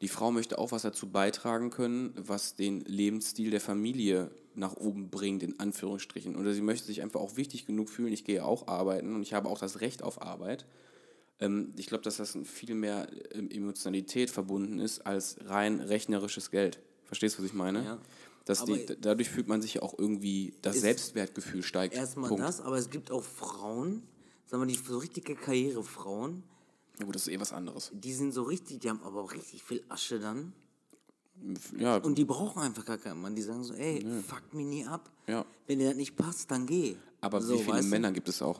Die 0.00 0.08
Frau 0.08 0.30
möchte 0.30 0.58
auch 0.58 0.72
was 0.72 0.82
dazu 0.82 1.10
beitragen 1.10 1.70
können, 1.70 2.12
was 2.16 2.54
den 2.54 2.80
Lebensstil 2.80 3.50
der 3.50 3.60
Familie 3.60 4.30
nach 4.54 4.76
oben 4.76 5.10
bringt, 5.10 5.42
in 5.42 5.58
Anführungsstrichen. 5.58 6.36
Oder 6.36 6.52
sie 6.52 6.60
möchte 6.60 6.86
sich 6.86 7.02
einfach 7.02 7.20
auch 7.20 7.36
wichtig 7.36 7.66
genug 7.66 7.88
fühlen, 7.88 8.12
ich 8.12 8.24
gehe 8.24 8.44
auch 8.44 8.68
arbeiten 8.68 9.14
und 9.14 9.22
ich 9.22 9.34
habe 9.34 9.48
auch 9.48 9.58
das 9.58 9.80
Recht 9.80 10.02
auf 10.02 10.22
Arbeit. 10.22 10.66
Ähm, 11.40 11.72
ich 11.76 11.86
glaube, 11.86 12.04
dass 12.04 12.16
das 12.16 12.36
viel 12.44 12.74
mehr 12.74 13.08
ähm, 13.32 13.50
Emotionalität 13.50 14.30
verbunden 14.30 14.78
ist 14.78 15.06
als 15.06 15.36
rein 15.44 15.80
rechnerisches 15.80 16.50
Geld. 16.50 16.80
Verstehst 17.04 17.38
du, 17.38 17.42
was 17.42 17.50
ich 17.50 17.54
meine? 17.54 17.84
Ja. 17.84 17.98
Dass 18.46 18.64
die, 18.64 18.86
dadurch 19.00 19.28
fühlt 19.28 19.48
man 19.48 19.60
sich 19.60 19.74
ja 19.74 19.82
auch 19.82 19.98
irgendwie, 19.98 20.54
das 20.62 20.80
Selbstwertgefühl 20.80 21.62
steigt. 21.62 21.94
Erstmal 21.94 22.34
das, 22.36 22.60
aber 22.60 22.78
es 22.78 22.90
gibt 22.90 23.10
auch 23.10 23.24
Frauen, 23.24 24.02
sagen 24.46 24.62
wir 24.62 24.66
nicht 24.66 24.86
so 24.86 24.98
richtige 24.98 25.34
Karrierefrauen, 25.34 26.44
Ja, 26.98 27.04
gut, 27.04 27.14
das 27.14 27.26
ist 27.26 27.32
eh 27.32 27.40
was 27.40 27.52
anderes. 27.52 27.90
die 27.92 28.12
sind 28.12 28.32
so 28.32 28.42
richtig, 28.44 28.80
die 28.80 28.88
haben 28.90 29.02
aber 29.02 29.20
auch 29.22 29.32
richtig 29.32 29.62
viel 29.62 29.84
Asche 29.88 30.18
dann. 30.18 30.52
Ja, 31.78 31.98
Und 31.98 32.16
die 32.16 32.24
brauchen 32.24 32.62
einfach 32.62 32.84
gar 32.86 32.96
keinen 32.96 33.20
Mann. 33.20 33.34
Die 33.36 33.42
sagen 33.42 33.62
so, 33.62 33.74
ey, 33.74 34.02
fuck 34.26 34.54
mich 34.54 34.64
nie 34.64 34.86
ab. 34.86 35.10
Ja. 35.26 35.44
Wenn 35.66 35.78
dir 35.78 35.88
das 35.88 35.96
nicht 35.96 36.16
passt, 36.16 36.50
dann 36.50 36.64
geh. 36.66 36.96
aber 37.20 37.42
so, 37.42 37.54
wie 37.54 37.58
viele 37.58 37.72
weißt 37.74 37.86
du? 37.86 37.90
Männer 37.90 38.12
gibt 38.12 38.28
es 38.30 38.40
auch? 38.40 38.58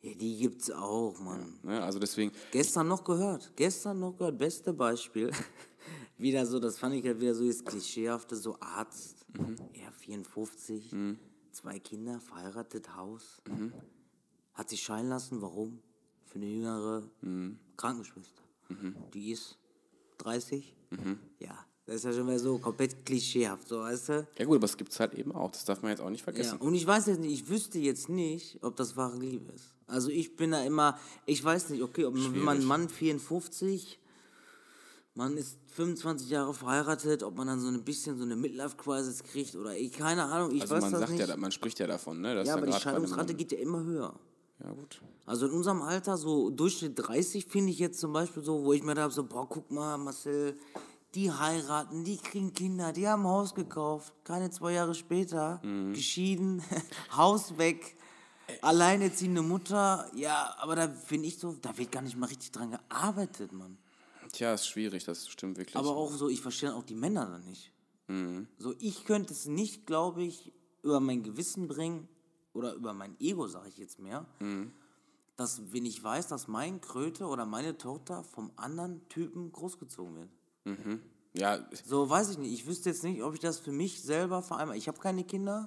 Ja, 0.00 0.14
die 0.14 0.36
gibt's 0.36 0.70
auch, 0.70 1.18
Mann. 1.18 1.58
Ne? 1.64 1.82
Also 1.82 1.98
deswegen, 1.98 2.30
Gestern 2.52 2.86
noch 2.86 3.02
gehört. 3.02 3.50
Gestern 3.56 3.98
noch 3.98 4.16
gehört. 4.16 4.38
Beste 4.38 4.72
Beispiel. 4.72 5.32
wieder 6.18 6.46
so, 6.46 6.60
das 6.60 6.78
fand 6.78 6.94
ich 6.94 7.04
halt 7.04 7.20
wieder 7.20 7.34
so 7.34 7.44
das 7.44 7.64
Klischeehafte, 7.64 8.36
so 8.36 8.56
Arzt. 8.60 9.26
Er 9.72 9.90
54, 9.90 10.94
zwei 11.50 11.80
Kinder, 11.80 12.20
verheiratet, 12.20 12.94
Haus. 12.94 13.42
Hat 14.52 14.68
sich 14.68 14.82
scheiden 14.82 15.08
lassen. 15.08 15.42
Warum? 15.42 15.80
Für 16.26 16.36
eine 16.36 16.46
jüngere 16.46 17.02
Krankenschwester. 17.76 18.42
Die 19.12 19.30
ist 19.32 19.56
30. 20.18 20.74
Ja, 21.38 21.58
Das 21.86 21.96
ist 21.96 22.04
ja 22.04 22.12
schon 22.12 22.26
mal 22.26 22.38
so 22.38 22.58
komplett 22.58 23.04
klischeehaft, 23.04 23.68
so 23.68 23.80
weißt 23.80 24.08
du? 24.08 24.26
Ja 24.38 24.44
gut, 24.46 24.56
aber 24.56 24.64
es 24.64 24.76
gibt 24.76 24.92
es 24.92 25.00
halt 25.00 25.14
eben 25.14 25.32
auch. 25.32 25.50
Das 25.50 25.64
darf 25.64 25.82
man 25.82 25.90
jetzt 25.90 26.00
auch 26.00 26.08
nicht 26.10 26.20
Ja, 26.20 26.24
vergessen. 26.32 26.58
und 26.58 26.74
ich 26.74 26.86
weiß 26.86 27.06
jetzt 27.06 27.20
nicht, 27.20 27.32
ich 27.32 27.48
wüsste 27.48 27.78
jetzt 27.78 28.08
nicht, 28.08 28.58
ob 28.62 28.76
das 28.76 28.96
wahre 28.96 29.16
Liebe 29.18 29.52
ist. 29.52 29.74
Also 29.86 30.08
ich 30.08 30.34
bin 30.36 30.52
da 30.52 30.62
immer, 30.64 30.98
ich 31.26 31.44
weiß 31.44 31.68
nicht, 31.70 31.82
okay, 31.82 32.04
ob 32.06 32.14
man, 32.14 32.32
wenn 32.34 32.40
man 32.42 32.64
Mann 32.64 32.88
54, 32.88 33.98
man 35.14 35.36
ist 35.36 35.58
25 35.74 36.30
Jahre 36.30 36.54
verheiratet, 36.54 37.22
ob 37.22 37.36
man 37.36 37.46
dann 37.48 37.60
so 37.60 37.68
ein 37.68 37.84
bisschen 37.84 38.16
so 38.16 38.24
eine 38.24 38.34
Midlife-Crisis 38.36 39.22
kriegt 39.24 39.54
oder 39.54 39.76
ich, 39.76 39.92
keine 39.92 40.24
Ahnung, 40.24 40.54
ich 40.54 40.62
Also 40.62 40.76
weiß 40.76 40.82
man 40.82 40.92
das 40.92 41.00
sagt 41.02 41.12
nicht. 41.12 41.28
ja, 41.28 41.36
man 41.36 41.52
spricht 41.52 41.78
ja 41.80 41.86
davon, 41.86 42.20
ne? 42.20 42.34
dass 42.34 42.48
ja, 42.48 42.54
aber 42.54 42.66
die 42.66 42.72
Scheidungsrate 42.72 43.34
geht 43.34 43.52
ja 43.52 43.58
immer 43.58 43.82
höher. 43.84 44.18
Ja 44.62 44.70
gut. 44.70 45.00
Also 45.26 45.46
in 45.46 45.52
unserem 45.52 45.82
Alter, 45.82 46.16
so 46.16 46.50
Durchschnitt 46.50 46.92
30, 46.96 47.46
finde 47.46 47.72
ich 47.72 47.78
jetzt 47.78 47.98
zum 47.98 48.12
Beispiel 48.12 48.42
so, 48.42 48.64
wo 48.64 48.72
ich 48.72 48.82
mir 48.82 48.94
da 48.94 49.10
so, 49.10 49.24
boah, 49.24 49.48
guck 49.48 49.70
mal, 49.70 49.96
Marcel, 49.98 50.56
die 51.14 51.30
heiraten, 51.30 52.04
die 52.04 52.16
kriegen 52.18 52.52
Kinder, 52.52 52.92
die 52.92 53.08
haben 53.08 53.22
ein 53.22 53.28
Haus 53.28 53.54
gekauft, 53.54 54.12
keine 54.24 54.50
zwei 54.50 54.72
Jahre 54.72 54.94
später, 54.94 55.60
geschieden, 55.92 56.62
Haus 57.16 57.56
weg, 57.56 57.96
alleinerziehende 58.62 59.42
Mutter, 59.42 60.10
ja, 60.14 60.54
aber 60.58 60.76
da 60.76 60.88
finde 60.88 61.28
ich 61.28 61.38
so, 61.38 61.56
da 61.60 61.76
wird 61.78 61.92
gar 61.92 62.02
nicht 62.02 62.16
mal 62.16 62.26
richtig 62.26 62.52
dran 62.52 62.72
gearbeitet, 62.72 63.52
Mann. 63.52 63.78
Tja, 64.32 64.54
ist 64.54 64.66
schwierig, 64.66 65.04
das 65.04 65.28
stimmt 65.28 65.56
wirklich. 65.56 65.76
Aber 65.76 65.96
auch 65.96 66.10
so, 66.10 66.28
ich 66.28 66.40
verstehe 66.40 66.74
auch 66.74 66.82
die 66.82 66.96
Männer 66.96 67.26
dann 67.26 67.44
nicht. 67.44 67.72
So, 68.58 68.74
ich 68.80 69.04
könnte 69.04 69.32
es 69.32 69.46
nicht, 69.46 69.86
glaube 69.86 70.22
ich, 70.24 70.52
über 70.82 71.00
mein 71.00 71.22
Gewissen 71.22 71.68
bringen 71.68 72.08
oder 72.54 72.74
über 72.74 72.92
mein 72.94 73.14
Ego, 73.20 73.46
sage 73.46 73.68
ich 73.68 73.76
jetzt 73.78 73.98
mehr, 73.98 74.24
dass 75.36 75.60
wenn 75.72 75.84
ich 75.84 76.02
weiß, 76.02 76.28
dass 76.28 76.48
mein 76.48 76.80
Kröte 76.80 77.26
oder 77.26 77.44
meine 77.44 77.76
Tochter 77.76 78.22
vom 78.24 78.50
anderen 78.56 79.06
Typen 79.08 79.52
großgezogen 79.52 80.14
wird. 80.16 80.28
ja, 81.34 81.58
So, 81.84 82.08
weiß 82.08 82.30
ich 82.30 82.38
nicht. 82.38 82.52
Ich 82.52 82.66
wüsste 82.66 82.90
jetzt 82.90 83.02
nicht, 83.04 83.22
ob 83.22 83.34
ich 83.34 83.40
das 83.40 83.58
für 83.58 83.72
mich 83.72 84.00
selber 84.02 84.40
vereinbare. 84.42 84.78
Ich 84.78 84.86
habe 84.88 84.98
keine 84.98 85.24
Kinder. 85.24 85.64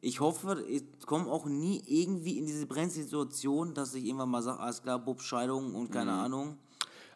Ich 0.00 0.20
hoffe, 0.20 0.64
ich 0.68 0.84
komme 1.06 1.26
auch 1.30 1.46
nie 1.46 1.82
irgendwie 1.86 2.38
in 2.38 2.46
diese 2.46 2.66
Brennsituation, 2.66 3.74
dass 3.74 3.94
ich 3.94 4.04
irgendwann 4.04 4.28
mal 4.30 4.42
sage, 4.42 4.60
alles 4.60 4.82
klar, 4.82 4.98
Bub, 4.98 5.20
Scheidung 5.22 5.74
und 5.74 5.90
keine 5.90 6.12
Ahnung. 6.12 6.58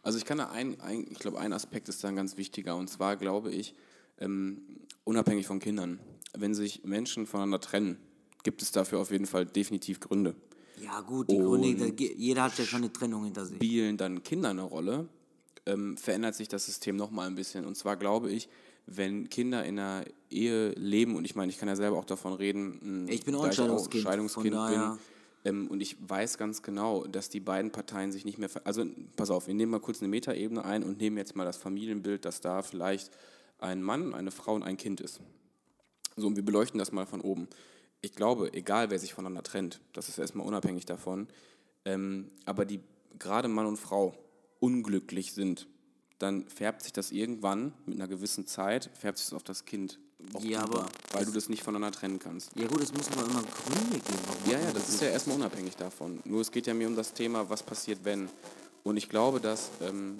Also 0.03 0.19
ich 0.19 0.25
kann 0.25 0.39
da 0.39 0.49
ein, 0.51 0.81
ein 0.81 1.07
ich 1.09 1.19
glaube, 1.21 1.39
ein 1.39 1.53
Aspekt 1.53 1.89
ist 1.89 2.03
da 2.03 2.09
ein 2.09 2.17
ganz 2.17 2.37
wichtiger 2.37 2.75
und 2.77 2.89
zwar 2.89 3.17
glaube 3.17 3.53
ich, 3.53 3.75
ähm, 4.19 4.63
unabhängig 5.05 5.47
von 5.47 5.61
Kindern, 5.61 6.01
wenn 6.37 6.55
sich 6.55 6.83
Menschen 6.85 7.27
voneinander 7.27 7.61
trennen, 7.61 7.99
gibt 8.43 8.63
es 8.63 8.73
dafür 8.73 8.99
auf 9.01 9.11
jeden 9.11 9.27
Fall 9.27 9.47
definitiv 9.47 10.01
Gründe. 10.01 10.35
Ja, 10.81 11.01
gut, 11.01 11.31
die 11.31 11.37
Gründe, 11.39 11.77
da 11.77 11.91
ge- 11.91 12.15
jeder 12.17 12.45
hat 12.45 12.59
ja 12.59 12.65
schon 12.65 12.79
eine 12.83 12.93
Trennung 12.93 13.25
hinter 13.25 13.47
sich. 13.47 13.57
Spielen 13.57 13.97
dann 13.97 14.23
Kinder 14.23 14.51
eine 14.51 14.63
Rolle, 14.63 15.09
ähm, 15.67 15.97
verändert 15.97 16.35
sich 16.35 16.49
das 16.49 16.67
System 16.67 16.97
nochmal 16.97 17.27
ein 17.29 17.35
bisschen. 17.35 17.65
Und 17.67 17.77
zwar 17.77 17.97
glaube 17.97 18.31
ich, 18.31 18.49
wenn 18.87 19.29
Kinder 19.29 19.65
in 19.65 19.79
einer 19.79 20.05
Ehe 20.31 20.71
leben, 20.71 21.15
und 21.15 21.25
ich 21.25 21.37
meine, 21.37 21.51
ich 21.53 21.59
kann 21.59 21.69
ja 21.69 21.77
selber 21.77 21.99
auch 21.99 22.05
davon 22.05 22.33
reden, 22.33 23.05
mh, 23.07 23.13
Ich 23.13 23.25
bin 23.25 23.35
auch 23.37 23.45
ein 23.45 23.53
Scheidungskind, 23.53 24.03
Scheidungskind 24.03 24.55
von 24.55 24.67
daher- 24.67 24.91
bin, 24.93 24.99
ähm, 25.45 25.69
und 25.69 25.81
ich 25.81 25.97
weiß 26.01 26.37
ganz 26.39 26.63
genau, 26.63 27.07
dass 27.07 27.29
die 27.29 27.41
beiden 27.41 27.71
Parteien 27.71 28.11
sich 28.11 28.25
nicht 28.25 28.39
mehr. 28.39 28.49
Also, 28.65 28.85
pass 29.17 29.31
auf, 29.31 29.47
wir 29.47 29.55
nehmen 29.55 29.71
mal 29.73 29.81
kurz 29.81 30.01
eine 30.01 30.09
Metaebene 30.09 30.65
ein 30.65 30.83
und 30.83 30.99
nehmen 30.99 31.17
jetzt 31.17 31.37
mal 31.37 31.45
das 31.45 31.57
Familienbild, 31.59 32.25
dass 32.25 32.41
da 32.41 32.63
vielleicht 32.63 33.11
ein 33.59 33.83
Mann, 33.83 34.15
eine 34.15 34.31
Frau 34.33 34.55
und 34.55 34.63
ein 34.65 34.77
Kind 34.77 35.01
ist. 35.01 35.21
So, 36.17 36.27
und 36.27 36.35
wir 36.37 36.45
beleuchten 36.45 36.79
das 36.79 36.91
mal 36.93 37.07
von 37.07 37.21
oben. 37.21 37.47
Ich 38.05 38.15
glaube, 38.15 38.53
egal 38.53 38.91
wer 38.91 38.99
sich 38.99 39.15
voneinander 39.15 39.45
trennt, 39.45 39.81
das 39.93 40.09
ist 40.09 40.19
erstmal 40.19 40.47
unabhängig 40.47 40.87
davon, 40.87 41.29
ähm, 41.85 42.31
aber 42.45 42.65
die 42.65 42.81
gerade 43.19 43.47
Mann 43.47 43.67
und 43.67 43.77
Frau 43.77 44.15
unglücklich 44.59 45.33
sind, 45.33 45.69
dann 46.19 46.49
färbt 46.49 46.83
sich 46.83 46.93
das 46.93 47.13
irgendwann 47.13 47.73
mit 47.87 47.97
einer 47.97 48.09
gewissen 48.09 48.47
Zeit, 48.47 48.91
färbt 48.95 49.19
sich 49.19 49.29
das 49.29 49.35
auf 49.35 49.45
das 49.45 49.65
Kind. 49.65 50.01
auch 50.35 50.43
Ja, 50.43 50.65
über, 50.65 50.81
aber 50.81 50.89
weil 51.13 51.25
du 51.25 51.33
das 51.33 51.49
nicht 51.49 51.63
voneinander 51.63 51.97
trennen 51.97 52.19
kannst. 52.19 52.51
Ja 52.57 52.67
gut, 52.67 52.83
es 52.83 52.93
müssen 52.93 53.13
aber 53.15 53.23
immer 53.23 53.43
Gründe 53.43 53.99
geben. 53.99 54.19
warum 54.27 54.51
Ja, 54.51 54.59
ja, 54.59 54.73
das 54.73 54.89
ist 54.89 55.01
ja 55.01 55.09
erstmal 55.09 55.37
unabhängig 55.37 55.77
davon. 55.77 56.21
Nur 56.25 56.41
es 56.41 56.51
geht 56.51 56.67
ja 56.67 56.75
mir 56.75 56.89
um 56.89 56.97
das 56.97 57.13
Thema, 57.13 57.49
was 57.51 57.63
passiert, 57.63 58.01
wenn. 58.03 58.29
Und 58.83 58.97
ich 58.97 59.09
glaube, 59.09 59.41
dass 59.41 59.71
ähm, 59.81 60.19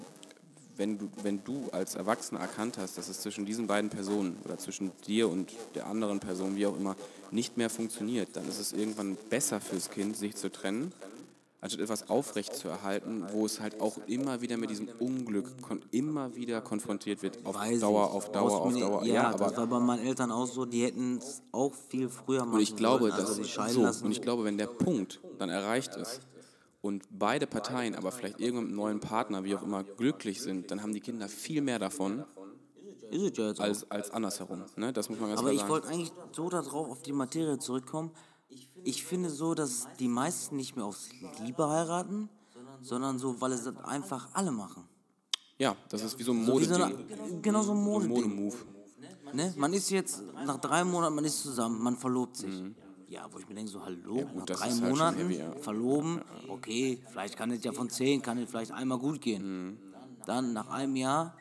wenn, 0.77 0.97
du, 0.97 1.09
wenn 1.21 1.43
du 1.43 1.69
als 1.71 1.95
Erwachsener 1.95 2.41
erkannt 2.41 2.77
hast, 2.77 2.97
dass 2.97 3.09
es 3.09 3.21
zwischen 3.21 3.45
diesen 3.45 3.67
beiden 3.67 3.89
Personen 3.89 4.37
oder 4.43 4.57
zwischen 4.57 4.91
dir 5.07 5.29
und 5.29 5.51
der 5.75 5.87
anderen 5.87 6.19
Person, 6.19 6.55
wie 6.55 6.65
auch 6.65 6.77
immer, 6.77 6.95
nicht 7.31 7.57
mehr 7.57 7.69
funktioniert, 7.69 8.29
dann 8.33 8.47
ist 8.47 8.59
es 8.59 8.73
irgendwann 8.73 9.17
besser 9.29 9.59
fürs 9.59 9.89
Kind, 9.89 10.15
sich 10.17 10.35
zu 10.35 10.51
trennen, 10.51 10.91
anstatt 11.61 11.81
etwas 11.81 12.09
aufrecht 12.09 12.55
zu 12.55 12.67
erhalten, 12.67 13.23
wo 13.31 13.45
es 13.45 13.59
halt 13.59 13.79
auch 13.79 13.97
immer 14.07 14.41
wieder 14.41 14.57
mit 14.57 14.69
diesem 14.69 14.89
Unglück 14.99 15.49
immer 15.91 16.35
wieder 16.35 16.61
konfrontiert 16.61 17.23
wird, 17.23 17.45
auf 17.45 17.55
Weiß 17.55 17.79
Dauer, 17.79 18.11
auf 18.11 18.31
Dauer, 18.31 18.61
auf 18.61 18.73
Dauer. 18.73 19.05
Ja, 19.05 19.31
aber 19.31 19.45
das 19.45 19.57
war 19.57 19.67
bei 19.67 19.79
meinen 19.79 20.05
Eltern 20.05 20.31
auch 20.31 20.47
so, 20.47 20.65
die 20.65 20.83
hätten 20.83 21.17
es 21.17 21.41
auch 21.51 21.73
viel 21.89 22.09
früher 22.09 22.41
machen 22.41 22.55
Und 22.55 22.61
ich 22.61 22.75
glaube, 22.75 23.09
sollen, 23.09 23.13
also 23.13 23.41
dass 23.41 23.73
so, 23.73 24.05
und 24.05 24.11
ich 24.11 24.21
glaube, 24.21 24.43
wenn 24.43 24.57
der 24.57 24.67
Punkt 24.67 25.21
dann 25.37 25.49
erreicht 25.49 25.95
ist 25.95 26.21
und 26.83 27.03
beide 27.09 27.47
Parteien 27.47 27.95
aber 27.95 28.11
vielleicht 28.11 28.41
irgendwann 28.41 28.65
mit 28.65 28.71
einem 28.71 28.75
neuen 28.75 28.99
Partner, 28.99 29.45
wie 29.45 29.55
auch 29.55 29.63
immer, 29.63 29.85
glücklich 29.85 30.41
sind, 30.41 30.69
dann 30.69 30.83
haben 30.83 30.93
die 30.93 30.99
Kinder 30.99 31.29
viel 31.29 31.61
mehr 31.61 31.79
davon 31.79 32.25
ja 33.09 33.51
als, 33.57 33.89
als 33.89 34.11
andersherum. 34.11 34.65
Ne? 34.75 34.91
Das 34.91 35.09
muss 35.09 35.17
man 35.19 35.29
ganz 35.29 35.39
Aber 35.39 35.51
klar 35.51 35.63
ich 35.63 35.69
wollte 35.69 35.87
eigentlich 35.87 36.11
so 36.33 36.49
darauf 36.49 36.89
auf 36.89 37.01
die 37.01 37.13
Materie 37.13 37.57
zurückkommen. 37.57 38.11
Ich 38.83 39.05
finde 39.05 39.29
so, 39.29 39.53
dass 39.53 39.87
die 39.97 40.09
meisten 40.09 40.57
nicht 40.57 40.75
mehr 40.75 40.85
aus 40.85 41.07
Liebe 41.41 41.69
heiraten, 41.69 42.29
sondern 42.81 43.17
so, 43.17 43.39
weil 43.39 43.53
es 43.53 43.63
das 43.63 43.77
einfach 43.85 44.29
alle 44.33 44.51
machen. 44.51 44.83
Ja, 45.57 45.77
das 45.87 46.03
ist 46.03 46.19
wie 46.19 46.23
so 46.23 46.33
ein 46.33 46.45
So 46.45 46.59
wie 46.59 46.65
so 46.65 46.75
eine, 46.75 46.95
genau 47.41 47.61
so 47.61 47.71
ein 47.71 47.85
So 47.85 47.99
ein. 47.99 48.07
Modemove. 48.09 48.57
Ne? 49.31 49.53
Man 49.55 49.71
ist 49.73 49.89
jetzt 49.89 50.21
nach 50.45 50.59
drei 50.59 50.83
Monaten, 50.83 51.15
man 51.15 51.23
ist 51.23 51.41
zusammen, 51.41 51.81
man 51.81 51.95
verlobt 51.95 52.35
sich. 52.35 52.61
Ja, 53.13 53.27
wo 53.31 53.37
ich 53.37 53.47
mir 53.47 53.53
denke, 53.53 53.69
so 53.69 53.85
hallo, 53.85 54.15
nach 54.15 54.33
Mhm. 54.33 54.45
das 54.47 54.59
drei 54.59 54.71
halt 54.71 54.81
Monaten 54.81 55.17
heavy, 55.19 55.37
ja. 55.37 55.51
verloben, 55.57 56.19
okay, 56.47 56.97
vielleicht 57.11 57.37
kann 57.37 57.51
es 57.51 57.63
ja 57.63 57.71
von 57.71 57.87
zehn, 57.87 58.23
kann 58.23 58.39
es 58.39 58.49
vielleicht 58.49 58.71
einmal 58.71 58.97
gut 58.97 59.21
gehen. 59.21 59.43
Mhm. 59.69 59.77
Dann 60.25 60.53
nach 60.53 60.67
einem 60.69 60.95
Jahr 60.95 61.37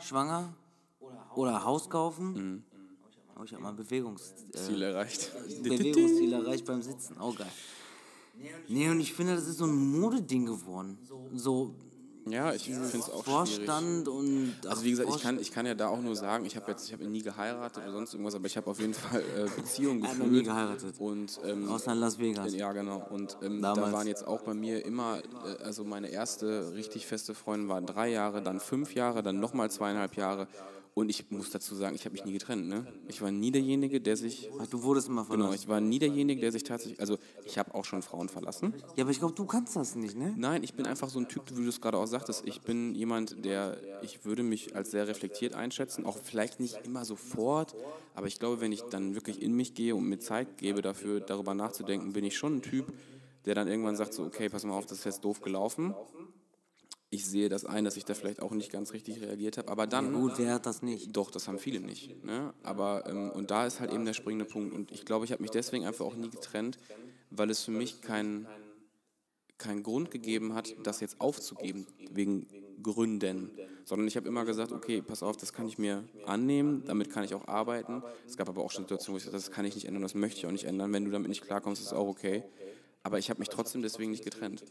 schwanger 0.00 0.52
oder 1.36 1.64
Haus 1.64 1.88
kaufen. 1.88 2.32
Mhm. 2.32 2.64
Oh, 3.38 3.44
ich 3.44 3.52
habe 3.52 3.62
mal 3.62 3.72
Bewegungs, 3.72 4.34
äh, 4.52 4.56
Ziel 4.58 4.82
erreicht. 4.82 5.30
Bewegungsziel 5.62 6.32
erreicht 6.32 6.64
beim 6.64 6.82
Sitzen. 6.82 7.16
Auch 7.18 7.36
geil. 7.36 7.52
Nee, 8.66 8.88
und 8.88 8.98
ich 8.98 9.12
finde, 9.12 9.36
das 9.36 9.46
ist 9.46 9.58
so 9.58 9.66
ein 9.66 10.00
Modeding 10.00 10.46
geworden. 10.46 10.98
So 11.32 11.72
Ja, 12.26 12.52
ich 12.52 12.64
finde 12.64 12.82
es 12.84 12.94
auch 12.94 13.24
schwierig. 13.24 13.24
Vorstand 13.24 14.08
und. 14.08 14.54
Also 14.66 14.84
wie 14.84 14.90
gesagt, 14.90 15.08
ich 15.08 15.22
kann, 15.22 15.40
ich 15.40 15.50
kann 15.50 15.66
ja 15.66 15.74
da 15.74 15.88
auch 15.88 16.00
nur 16.00 16.14
sagen, 16.16 16.44
ich 16.44 16.56
habe 16.56 16.70
jetzt, 16.70 16.86
ich 16.86 16.92
habe 16.92 17.04
nie 17.04 17.22
geheiratet 17.22 17.82
oder 17.82 17.92
sonst 17.92 18.12
irgendwas, 18.12 18.34
aber 18.34 18.46
ich 18.46 18.56
habe 18.56 18.70
auf 18.70 18.78
jeden 18.78 18.94
Fall 18.94 19.20
äh, 19.20 19.48
Beziehungen 19.56 20.02
geführt. 20.02 20.18
noch 20.18 20.26
nie 20.26 20.42
geheiratet. 20.42 20.94
Und 20.98 21.40
ähm, 21.44 21.68
Außer 21.68 21.94
Las 21.94 22.18
Vegas. 22.18 22.54
Ja, 22.54 22.72
genau. 22.72 23.06
Und 23.10 23.36
ähm, 23.42 23.62
da 23.62 23.76
waren 23.76 24.06
jetzt 24.06 24.26
auch 24.26 24.42
bei 24.42 24.54
mir 24.54 24.84
immer, 24.84 25.18
äh, 25.18 25.62
also 25.62 25.84
meine 25.84 26.08
erste 26.08 26.74
richtig 26.74 27.06
feste 27.06 27.34
Freundin 27.34 27.68
war 27.68 27.80
drei 27.80 28.08
Jahre, 28.08 28.42
dann 28.42 28.60
fünf 28.60 28.94
Jahre, 28.94 29.22
dann 29.22 29.40
nochmal 29.40 29.70
zweieinhalb 29.70 30.16
Jahre. 30.16 30.46
Und 31.00 31.08
ich 31.08 31.30
muss 31.30 31.50
dazu 31.50 31.74
sagen, 31.74 31.94
ich 31.94 32.04
habe 32.04 32.12
mich 32.12 32.26
nie 32.26 32.32
getrennt. 32.34 32.68
Ne? 32.68 32.86
Ich 33.08 33.22
war 33.22 33.30
nie 33.30 33.50
derjenige, 33.50 34.02
der 34.02 34.18
sich. 34.18 34.50
Ach, 34.60 34.66
du 34.66 34.82
wurdest 34.82 35.08
immer 35.08 35.22
Genau, 35.24 35.44
verlassen. 35.44 35.54
ich 35.62 35.66
war 35.68 35.80
nie 35.80 35.98
derjenige, 35.98 36.42
der 36.42 36.52
sich 36.52 36.62
tatsächlich. 36.62 37.00
Also, 37.00 37.16
ich 37.46 37.56
habe 37.56 37.74
auch 37.74 37.86
schon 37.86 38.02
Frauen 38.02 38.28
verlassen. 38.28 38.74
Ja, 38.96 39.04
aber 39.04 39.10
ich 39.10 39.18
glaube, 39.18 39.32
du 39.34 39.46
kannst 39.46 39.76
das 39.76 39.96
nicht, 39.96 40.14
ne? 40.14 40.34
Nein, 40.36 40.62
ich 40.62 40.74
bin 40.74 40.84
einfach 40.84 41.08
so 41.08 41.18
ein 41.18 41.26
Typ, 41.26 41.44
wie 41.56 41.62
du 41.62 41.68
es 41.70 41.80
gerade 41.80 41.96
auch 41.96 42.04
sagtest. 42.06 42.42
Ich 42.46 42.60
bin 42.60 42.94
jemand, 42.94 43.44
der, 43.46 43.78
ich 44.02 44.26
würde 44.26 44.42
mich 44.42 44.76
als 44.76 44.90
sehr 44.90 45.08
reflektiert 45.08 45.54
einschätzen, 45.54 46.04
auch 46.04 46.18
vielleicht 46.22 46.60
nicht 46.60 46.78
immer 46.84 47.06
sofort, 47.06 47.74
aber 48.14 48.26
ich 48.26 48.38
glaube, 48.38 48.60
wenn 48.60 48.70
ich 48.72 48.82
dann 48.82 49.14
wirklich 49.14 49.40
in 49.40 49.54
mich 49.54 49.72
gehe 49.72 49.94
und 49.96 50.04
mir 50.06 50.18
Zeit 50.18 50.58
gebe 50.58 50.82
dafür, 50.82 51.20
darüber 51.20 51.54
nachzudenken, 51.54 52.12
bin 52.12 52.24
ich 52.26 52.36
schon 52.36 52.56
ein 52.58 52.62
Typ, 52.62 52.92
der 53.46 53.54
dann 53.54 53.68
irgendwann 53.68 53.96
sagt 53.96 54.12
so, 54.12 54.22
okay, 54.24 54.50
pass 54.50 54.64
mal 54.64 54.74
auf, 54.74 54.84
das 54.84 54.98
ist 54.98 55.04
jetzt 55.04 55.24
doof 55.24 55.40
gelaufen. 55.40 55.94
Ich 57.12 57.26
sehe 57.26 57.48
das 57.48 57.64
ein, 57.64 57.84
dass 57.84 57.96
ich 57.96 58.04
da 58.04 58.14
vielleicht 58.14 58.40
auch 58.40 58.52
nicht 58.52 58.70
ganz 58.70 58.92
richtig 58.92 59.20
reagiert 59.20 59.58
habe, 59.58 59.68
aber 59.68 59.88
dann 59.88 60.12
Gut, 60.12 60.34
wer 60.36 60.54
hat 60.54 60.66
das 60.66 60.80
nicht? 60.80 61.16
doch, 61.16 61.32
das 61.32 61.48
haben 61.48 61.58
viele 61.58 61.80
nicht. 61.80 62.24
Ne? 62.24 62.54
Aber, 62.62 63.04
ähm, 63.08 63.30
und 63.30 63.50
da 63.50 63.66
ist 63.66 63.80
halt 63.80 63.92
eben 63.92 64.04
der 64.04 64.12
springende 64.12 64.44
Punkt. 64.44 64.72
Und 64.72 64.92
ich 64.92 65.04
glaube, 65.04 65.24
ich 65.24 65.32
habe 65.32 65.42
mich 65.42 65.50
deswegen 65.50 65.84
einfach 65.84 66.04
auch 66.04 66.14
nie 66.14 66.30
getrennt, 66.30 66.78
weil 67.30 67.50
es 67.50 67.64
für 67.64 67.72
mich 67.72 68.00
keinen 68.00 68.46
keinen 69.60 69.82
Grund 69.82 70.10
gegeben 70.10 70.54
hat, 70.54 70.74
das 70.82 71.00
jetzt 71.00 71.20
aufzugeben, 71.20 71.86
wegen 72.10 72.46
Gründen. 72.82 73.50
Sondern 73.84 74.08
ich 74.08 74.16
habe 74.16 74.26
immer 74.26 74.44
gesagt, 74.44 74.72
okay, 74.72 75.02
pass 75.02 75.22
auf, 75.22 75.36
das 75.36 75.52
kann 75.52 75.68
ich 75.68 75.78
mir 75.78 76.04
annehmen, 76.24 76.82
damit 76.86 77.10
kann 77.10 77.24
ich 77.24 77.34
auch 77.34 77.46
arbeiten. 77.46 78.02
Es 78.26 78.36
gab 78.36 78.48
aber 78.48 78.62
auch 78.62 78.70
schon 78.70 78.84
Situationen, 78.84 79.14
wo 79.14 79.18
ich 79.18 79.24
sagte, 79.24 79.36
das 79.36 79.50
kann 79.50 79.64
ich 79.64 79.74
nicht 79.74 79.86
ändern, 79.86 80.02
das 80.02 80.14
möchte 80.14 80.38
ich 80.38 80.46
auch 80.46 80.50
nicht 80.50 80.64
ändern. 80.64 80.92
Wenn 80.92 81.04
du 81.04 81.10
damit 81.10 81.28
nicht 81.28 81.42
klarkommst, 81.42 81.82
ist 81.82 81.92
auch 81.92 82.08
okay. 82.08 82.42
Aber 83.02 83.18
ich 83.18 83.30
habe 83.30 83.40
mich 83.40 83.48
trotzdem 83.48 83.82
deswegen 83.82 84.10
nicht 84.10 84.24
getrennt. 84.24 84.64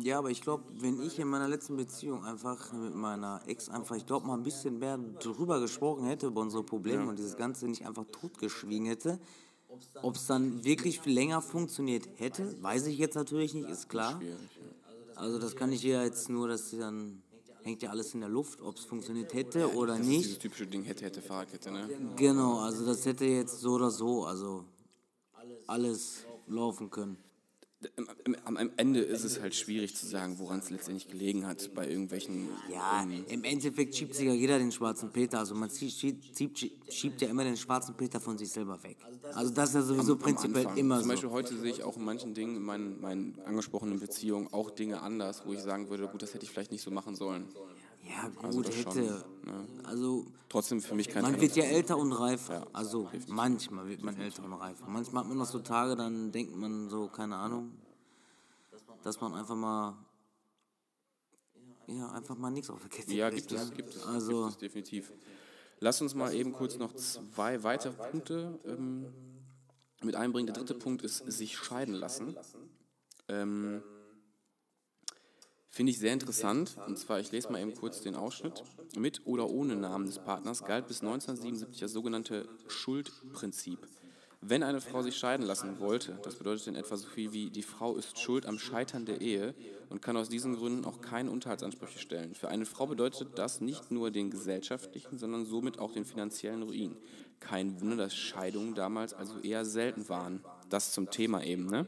Ja, 0.00 0.18
aber 0.18 0.30
ich 0.30 0.40
glaube, 0.40 0.64
wenn 0.78 1.00
ich 1.02 1.18
in 1.18 1.28
meiner 1.28 1.48
letzten 1.48 1.76
Beziehung 1.76 2.24
einfach 2.24 2.72
mit 2.72 2.94
meiner 2.94 3.40
Ex 3.46 3.68
einfach, 3.68 3.96
ich 3.96 4.06
glaube, 4.06 4.26
mal 4.26 4.34
ein 4.34 4.42
bisschen 4.42 4.78
mehr 4.78 4.98
drüber 4.98 5.60
gesprochen 5.60 6.06
hätte, 6.06 6.26
über 6.26 6.40
unsere 6.40 6.62
Probleme 6.62 7.08
und 7.08 7.18
dieses 7.18 7.36
Ganze 7.36 7.66
nicht 7.68 7.86
einfach 7.86 8.04
totgeschwiegen 8.10 8.86
hätte, 8.86 9.18
ob 10.02 10.16
es 10.16 10.26
dann 10.26 10.64
wirklich 10.64 11.04
länger 11.04 11.40
funktioniert 11.40 12.08
hätte, 12.16 12.62
weiß 12.62 12.86
ich 12.86 12.98
jetzt 12.98 13.14
natürlich 13.14 13.54
nicht, 13.54 13.68
ist 13.68 13.88
klar. 13.88 14.20
Also 15.14 15.38
das 15.38 15.56
kann 15.56 15.72
ich 15.72 15.82
ja 15.82 16.02
jetzt 16.02 16.28
nur, 16.28 16.48
dass 16.48 16.70
sie 16.70 16.78
dann 16.78 17.22
hängt 17.62 17.82
ja 17.82 17.90
alles 17.90 18.14
in 18.14 18.20
der 18.20 18.28
Luft, 18.28 18.60
ob 18.60 18.76
es 18.76 18.84
funktioniert 18.84 19.32
hätte 19.34 19.72
oder 19.74 19.92
Das 19.92 20.02
ist 20.02 20.08
nicht. 20.08 20.24
dieses 20.24 20.38
typische 20.38 20.66
Ding, 20.66 20.82
hätte, 20.82 21.04
hätte, 21.04 21.22
Fahrradkette, 21.22 21.70
ne? 21.70 21.88
Genau, 22.16 22.58
also 22.58 22.84
das 22.84 23.06
hätte 23.06 23.24
jetzt 23.24 23.60
so 23.60 23.72
oder 23.72 23.90
so, 23.90 24.24
also 24.24 24.64
alles 25.66 26.24
laufen 26.48 26.90
können. 26.90 27.16
Am- 27.96 28.08
Am, 28.44 28.56
am 28.56 28.70
Ende 28.76 29.00
ist 29.00 29.24
es 29.24 29.40
halt 29.40 29.54
schwierig 29.54 29.94
zu 29.96 30.06
sagen, 30.06 30.38
woran 30.38 30.58
es 30.60 30.70
letztendlich 30.70 31.08
gelegen 31.08 31.46
hat, 31.46 31.72
bei 31.74 31.88
irgendwelchen... 31.88 32.48
Ja, 32.70 33.02
ähm, 33.02 33.24
im 33.28 33.44
Endeffekt 33.44 33.94
schiebt 33.96 34.14
sich 34.14 34.26
ja 34.26 34.32
jeder 34.32 34.58
den 34.58 34.70
schwarzen 34.72 35.10
Peter. 35.10 35.38
Also 35.38 35.54
man 35.54 35.70
schiebt, 35.70 36.36
schiebt, 36.36 36.70
schiebt 36.88 37.20
ja 37.20 37.28
immer 37.28 37.44
den 37.44 37.56
schwarzen 37.56 37.94
Peter 37.96 38.20
von 38.20 38.38
sich 38.38 38.50
selber 38.50 38.82
weg. 38.82 38.96
Also 39.34 39.52
das 39.52 39.70
ist 39.70 39.74
ja 39.76 39.82
sowieso 39.82 40.12
am 40.14 40.18
prinzipiell 40.18 40.66
Anfang. 40.66 40.76
immer 40.78 40.96
Zum 40.96 41.04
so. 41.04 41.10
Beispiel 41.10 41.30
heute 41.30 41.58
sehe 41.58 41.70
ich 41.70 41.82
auch 41.82 41.96
in 41.96 42.04
manchen 42.04 42.34
Dingen 42.34 42.56
in 42.56 42.62
meinen, 42.62 43.00
meinen 43.00 43.38
angesprochenen 43.44 43.98
Beziehungen 43.98 44.48
auch 44.52 44.70
Dinge 44.70 45.00
anders, 45.00 45.42
wo 45.46 45.52
ich 45.52 45.60
sagen 45.60 45.88
würde, 45.90 46.06
gut, 46.08 46.22
das 46.22 46.34
hätte 46.34 46.44
ich 46.44 46.50
vielleicht 46.50 46.72
nicht 46.72 46.82
so 46.82 46.90
machen 46.90 47.14
sollen. 47.16 47.46
Ja 48.02 48.28
gut, 48.28 48.44
Also 48.44 48.62
das 48.62 48.74
schon, 48.74 48.92
hätte. 48.92 49.24
Also 49.84 50.26
Trotzdem 50.48 50.80
für 50.82 50.94
mich 50.94 51.08
kein 51.08 51.22
man 51.22 51.40
wird 51.40 51.56
ja 51.56 51.64
älter 51.64 51.96
und 51.96 52.12
reifer. 52.12 52.66
Also 52.72 53.08
manchmal 53.28 53.88
wird 53.88 54.02
man 54.02 54.18
älter 54.18 54.44
und 54.44 54.52
reifer. 54.52 54.86
Manchmal 54.86 55.22
hat 55.22 55.28
man 55.28 55.38
noch 55.38 55.46
so 55.46 55.60
Tage, 55.60 55.96
dann 55.96 56.30
denkt 56.30 56.54
man 56.54 56.90
so, 56.90 57.08
keine 57.08 57.36
Ahnung, 57.36 57.72
dass 59.02 59.20
man 59.20 59.34
einfach 59.34 59.56
mal 59.56 59.96
ja, 61.86 62.10
einfach 62.10 62.36
mal 62.36 62.50
nichts 62.50 62.70
auf 62.70 62.80
der 62.80 62.90
Kette 62.90 63.12
Ja, 63.14 63.30
kriegt, 63.30 63.48
gibt 63.48 63.60
es, 63.60 63.70
ne? 63.70 63.76
gibt 63.76 63.94
es, 63.94 64.06
Also, 64.06 64.42
gibt 64.42 64.52
es 64.52 64.58
definitiv. 64.58 65.12
Lass 65.80 66.00
uns 66.00 66.14
mal 66.14 66.32
eben 66.32 66.52
kurz 66.52 66.78
noch 66.78 66.94
zwei 66.94 67.62
weitere 67.64 67.92
Punkte 68.10 68.60
ähm, 68.64 69.06
mit 70.02 70.14
einbringen. 70.14 70.46
Der 70.46 70.54
dritte 70.54 70.74
Punkt 70.74 71.02
ist 71.02 71.18
sich 71.30 71.56
scheiden 71.56 71.94
lassen. 71.94 72.36
Ähm, 73.28 73.82
Finde 75.74 75.90
ich 75.90 75.98
sehr 75.98 76.12
interessant. 76.12 76.76
Und 76.86 76.98
zwar, 76.98 77.18
ich 77.18 77.32
lese 77.32 77.50
mal 77.50 77.58
eben 77.58 77.74
kurz 77.74 78.02
den 78.02 78.14
Ausschnitt. 78.14 78.62
Mit 78.94 79.22
oder 79.24 79.48
ohne 79.48 79.74
Namen 79.74 80.04
des 80.04 80.18
Partners 80.18 80.64
galt 80.64 80.86
bis 80.86 81.00
1977 81.00 81.80
das 81.80 81.92
sogenannte 81.92 82.46
Schuldprinzip. 82.68 83.78
Wenn 84.42 84.62
eine 84.64 84.82
Frau 84.82 85.00
sich 85.00 85.16
scheiden 85.16 85.46
lassen 85.46 85.78
wollte, 85.78 86.18
das 86.24 86.34
bedeutet 86.34 86.66
in 86.66 86.74
etwa 86.74 86.98
so 86.98 87.08
viel 87.08 87.32
wie, 87.32 87.48
die 87.48 87.62
Frau 87.62 87.96
ist 87.96 88.18
schuld 88.18 88.44
am 88.44 88.58
Scheitern 88.58 89.06
der 89.06 89.22
Ehe 89.22 89.54
und 89.88 90.02
kann 90.02 90.18
aus 90.18 90.28
diesen 90.28 90.56
Gründen 90.56 90.84
auch 90.84 91.00
keine 91.00 91.30
Unterhaltsansprüche 91.30 92.00
stellen. 92.00 92.34
Für 92.34 92.48
eine 92.48 92.66
Frau 92.66 92.86
bedeutet 92.86 93.38
das 93.38 93.62
nicht 93.62 93.90
nur 93.90 94.10
den 94.10 94.30
gesellschaftlichen, 94.30 95.16
sondern 95.16 95.46
somit 95.46 95.78
auch 95.78 95.92
den 95.92 96.04
finanziellen 96.04 96.64
Ruin. 96.64 96.98
Kein 97.40 97.80
Wunder, 97.80 97.96
dass 97.96 98.14
Scheidungen 98.14 98.74
damals 98.74 99.14
also 99.14 99.38
eher 99.38 99.64
selten 99.64 100.10
waren. 100.10 100.44
Das 100.68 100.92
zum 100.92 101.10
Thema 101.10 101.42
eben, 101.42 101.64
ne? 101.64 101.86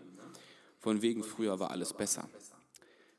Von 0.79 1.03
wegen 1.03 1.23
früher 1.23 1.59
war 1.61 1.71
alles 1.71 1.93
besser. 1.93 2.31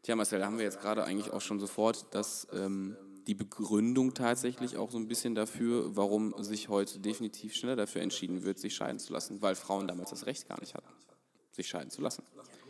Tja, 0.06 0.16
Marcel, 0.16 0.38
da 0.38 0.46
haben 0.46 0.60
wir 0.60 0.66
jetzt 0.66 0.82
gerade 0.82 1.04
eigentlich 1.04 1.34
auch 1.34 1.42
schon 1.42 1.60
sofort 1.60 2.06
das, 2.12 2.48
ähm, 2.54 2.96
die 3.26 3.34
Begründung 3.34 4.14
tatsächlich 4.14 4.78
auch 4.78 4.92
so 4.92 5.00
ein 5.00 5.08
bisschen 5.08 5.34
dafür, 5.34 5.96
warum 5.96 6.36
sich 6.44 6.70
heute 6.70 7.00
definitiv 7.00 7.56
schneller 7.56 7.76
dafür 7.76 8.04
entschieden 8.04 8.44
wird, 8.44 8.60
sich 8.60 8.76
scheiden 8.76 9.00
zu 9.00 9.14
lassen, 9.14 9.42
weil 9.42 9.56
Frauen 9.56 9.88
damals 9.88 10.12
das 10.12 10.28
Recht 10.28 10.48
gar 10.48 10.60
nicht 10.60 10.76
hatten, 10.76 10.86
sich 11.50 11.68
scheiden 11.68 11.90
zu 11.90 12.04
lassen. 12.04 12.22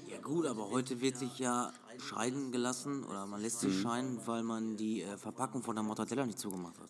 Ja 0.09 0.17
gut, 0.21 0.45
aber 0.45 0.69
heute 0.71 1.01
wird 1.01 1.17
sich 1.17 1.37
ja 1.37 1.73
scheiden 1.97 2.53
gelassen 2.53 3.03
oder 3.03 3.25
man 3.25 3.41
lässt 3.41 3.59
sich 3.59 3.73
Mhm. 3.73 3.81
scheiden, 3.81 4.19
weil 4.25 4.43
man 4.43 4.77
die 4.77 5.01
äh, 5.01 5.17
Verpackung 5.17 5.61
von 5.61 5.75
der 5.75 5.83
Mortadella 5.83 6.25
nicht 6.25 6.39
zugemacht 6.39 6.79
hat. 6.79 6.89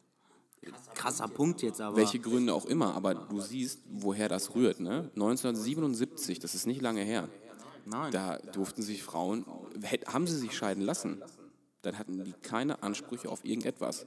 Krasser 0.94 1.28
Punkt 1.28 1.64
jetzt, 1.64 1.82
aber 1.82 1.98
Welche 1.98 2.20
Gründe 2.20 2.54
auch 2.54 2.66
immer, 2.66 2.94
aber 2.94 3.16
du 3.16 3.40
siehst, 3.40 3.82
woher 3.90 4.30
das 4.30 4.54
rührt. 4.54 4.80
Ne? 4.80 5.10
1977, 5.16 6.38
das 6.38 6.54
ist 6.54 6.68
nicht 6.68 6.82
lange 6.82 7.02
her, 7.02 7.30
nein. 7.86 8.12
da 8.12 8.38
durften 8.38 8.82
sich 8.82 9.04
Frauen, 9.04 9.46
haben 10.08 10.28
sie 10.28 10.38
sich 10.38 10.56
scheiden 10.56 10.84
lassen, 10.84 11.22
dann 11.82 11.98
hatten 11.98 12.24
die 12.24 12.34
keine 12.42 12.84
Ansprüche 12.84 13.30
auf 13.30 13.46
irgendetwas. 13.46 14.06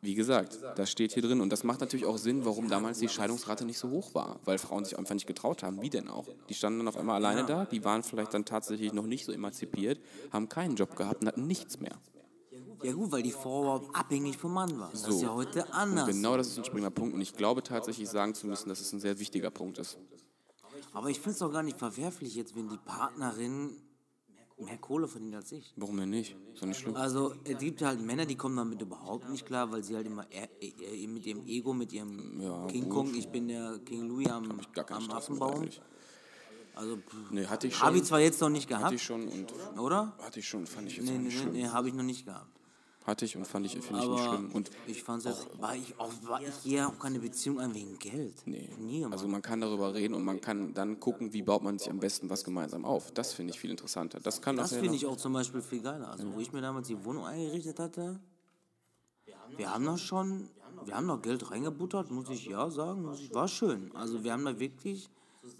Wie 0.00 0.14
gesagt, 0.14 0.58
das 0.74 0.90
steht 0.90 1.12
hier 1.12 1.22
drin 1.22 1.40
und 1.40 1.50
das 1.50 1.62
macht 1.62 1.80
natürlich 1.80 2.04
auch 2.06 2.18
Sinn, 2.18 2.44
warum 2.44 2.68
damals 2.68 2.98
die 2.98 3.08
Scheidungsrate 3.08 3.64
nicht 3.64 3.78
so 3.78 3.90
hoch 3.90 4.12
war, 4.14 4.40
weil 4.44 4.58
Frauen 4.58 4.84
sich 4.84 4.98
einfach 4.98 5.14
nicht 5.14 5.26
getraut 5.28 5.62
haben. 5.62 5.80
Wie 5.80 5.90
denn 5.90 6.08
auch? 6.08 6.26
Die 6.48 6.54
standen 6.54 6.80
dann 6.80 6.88
auf 6.88 6.96
einmal 6.96 7.16
alleine 7.16 7.46
da, 7.46 7.64
die 7.64 7.84
waren 7.84 8.02
vielleicht 8.02 8.34
dann 8.34 8.44
tatsächlich 8.44 8.92
noch 8.92 9.06
nicht 9.06 9.24
so 9.24 9.32
emanzipiert, 9.32 10.00
haben 10.32 10.48
keinen 10.48 10.74
Job 10.74 10.96
gehabt 10.96 11.22
und 11.22 11.28
hatten 11.28 11.46
nichts 11.46 11.78
mehr. 11.78 11.96
Ja 12.82 12.92
gut, 12.92 13.10
weil 13.12 13.22
die 13.22 13.32
Frau 13.32 13.88
abhängig 13.92 14.36
vom 14.36 14.52
Mann 14.52 14.78
war. 14.78 14.90
Das 14.90 15.02
So. 15.02 15.10
ist 15.10 15.22
ja 15.22 15.32
heute 15.32 15.72
anders. 15.72 16.08
Und 16.08 16.14
genau 16.14 16.36
das 16.36 16.48
ist 16.48 16.58
ein 16.58 16.64
springender 16.64 16.90
Punkt 16.90 17.14
und 17.14 17.20
ich 17.20 17.32
glaube 17.32 17.62
tatsächlich 17.62 18.08
sagen 18.08 18.34
zu 18.34 18.46
müssen, 18.46 18.68
dass 18.68 18.80
es 18.80 18.92
ein 18.92 19.00
sehr 19.00 19.18
wichtiger 19.18 19.50
Punkt 19.50 19.78
ist. 19.78 19.96
Aber 20.96 21.10
ich 21.10 21.18
finde 21.18 21.32
es 21.32 21.38
doch 21.40 21.52
gar 21.52 21.62
nicht 21.62 21.78
verwerflich 21.78 22.34
jetzt, 22.36 22.56
wenn 22.56 22.68
die 22.70 22.78
Partnerin 22.78 23.76
mehr 24.58 24.78
Kohle 24.78 25.06
verdient 25.06 25.34
als 25.34 25.52
ich. 25.52 25.74
Warum 25.76 25.98
denn 25.98 26.08
nicht? 26.08 26.34
Ist 26.54 26.62
doch 26.62 26.66
nicht 26.66 26.78
schlimm. 26.80 26.96
Also 26.96 27.34
es 27.44 27.58
gibt 27.58 27.82
halt 27.82 28.00
Männer, 28.00 28.24
die 28.24 28.34
kommen 28.34 28.56
damit 28.56 28.80
überhaupt 28.80 29.28
nicht 29.28 29.44
klar, 29.44 29.70
weil 29.70 29.82
sie 29.84 29.94
halt 29.94 30.06
immer 30.06 30.24
eher, 30.32 30.48
eher 30.58 31.08
mit 31.08 31.26
ihrem 31.26 31.44
Ego, 31.46 31.74
mit 31.74 31.92
ihrem 31.92 32.40
Ja, 32.40 32.66
King 32.68 32.84
gut. 32.84 32.92
Kong, 32.94 33.14
ich 33.14 33.28
bin 33.28 33.48
der 33.48 33.78
King 33.80 34.08
Louis 34.08 34.26
am, 34.30 34.48
Gar 34.72 34.84
keinen 34.84 34.96
am 34.96 35.02
Stress 35.02 35.28
mit 35.28 35.42
Affenbaum. 35.42 35.54
eigentlich. 35.60 35.82
Also 36.74 36.98
Nee, 37.30 37.44
hatte 37.44 37.66
ich 37.66 37.78
habe 37.82 37.96
ich 37.96 38.00
schon, 38.00 38.06
zwar 38.08 38.20
jetzt 38.20 38.40
noch 38.40 38.48
nicht 38.48 38.70
hatte 38.70 38.78
gehabt, 38.78 38.94
ich 38.94 39.02
schon 39.02 39.28
und 39.28 39.52
oder? 39.78 40.16
hatte 40.22 40.40
ich 40.40 40.48
schon, 40.48 40.66
fand 40.66 40.88
ich 40.88 40.96
jetzt 40.96 41.10
nee, 41.10 41.18
nicht 41.18 41.34
nee, 41.34 41.40
schlimm. 41.42 41.52
nee 41.52 41.68
habe 41.68 41.88
ich 41.88 41.94
noch 41.94 42.02
nicht 42.04 42.24
gehabt. 42.24 42.55
Hatte 43.06 43.24
ich 43.24 43.36
und 43.36 43.46
fand 43.46 43.64
ich, 43.66 43.78
finde 43.78 44.02
ich 44.02 44.08
nicht 44.08 44.24
schlimm. 44.24 44.50
Und 44.52 44.70
ich 44.88 45.02
fand 45.04 45.24
es 45.24 45.46
war 45.60 45.76
ich 45.76 45.94
auch, 46.00 46.10
war 46.22 46.42
ich 46.42 46.54
hier 46.64 46.88
auch 46.88 46.98
keine 46.98 47.20
Beziehung 47.20 47.60
ein 47.60 47.72
wegen 47.72 47.96
Geld. 48.00 48.34
Nee. 48.46 48.68
Nie. 48.80 49.04
Also 49.04 49.28
man 49.28 49.42
kann 49.42 49.60
darüber 49.60 49.94
reden 49.94 50.14
und 50.14 50.24
man 50.24 50.40
kann 50.40 50.74
dann 50.74 50.98
gucken, 50.98 51.32
wie 51.32 51.42
baut 51.42 51.62
man 51.62 51.78
sich 51.78 51.88
am 51.88 52.00
besten 52.00 52.28
was 52.30 52.42
gemeinsam 52.42 52.84
auf. 52.84 53.12
Das 53.12 53.32
finde 53.32 53.52
ich 53.52 53.60
viel 53.60 53.70
interessanter. 53.70 54.18
Das 54.18 54.42
kann 54.42 54.56
Das 54.56 54.74
finde 54.74 54.96
ich 54.96 55.06
auch 55.06 55.16
zum 55.16 55.34
Beispiel 55.34 55.62
viel 55.62 55.82
geiler. 55.82 56.10
Also, 56.10 56.34
wo 56.34 56.40
ich 56.40 56.52
mir 56.52 56.60
damals 56.60 56.88
die 56.88 57.04
Wohnung 57.04 57.24
eingerichtet 57.24 57.78
hatte, 57.78 58.18
wir 59.56 59.72
haben 59.72 59.84
da 59.84 59.96
schon, 59.96 60.48
wir 60.84 60.96
haben 60.96 61.06
noch 61.06 61.22
Geld 61.22 61.48
reingebuttert, 61.48 62.10
muss 62.10 62.28
ich 62.28 62.46
ja 62.46 62.68
sagen. 62.70 63.02
Muss 63.02 63.20
ich, 63.20 63.32
war 63.32 63.46
schön. 63.46 63.94
Also, 63.94 64.24
wir 64.24 64.32
haben 64.32 64.44
da 64.44 64.58
wirklich 64.58 65.08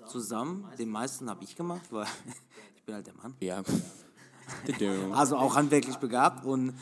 zusammen, 0.06 0.66
den 0.80 0.88
meisten 0.88 1.30
habe 1.30 1.44
ich 1.44 1.54
gemacht, 1.54 1.86
weil 1.90 2.06
ich 2.76 2.82
bin 2.82 2.96
halt 2.96 3.06
der 3.06 3.14
Mann. 3.14 3.36
ja. 3.38 3.62
Also 5.12 5.36
auch 5.36 5.56
handwerklich 5.56 5.96
begabt 5.96 6.44
und 6.44 6.74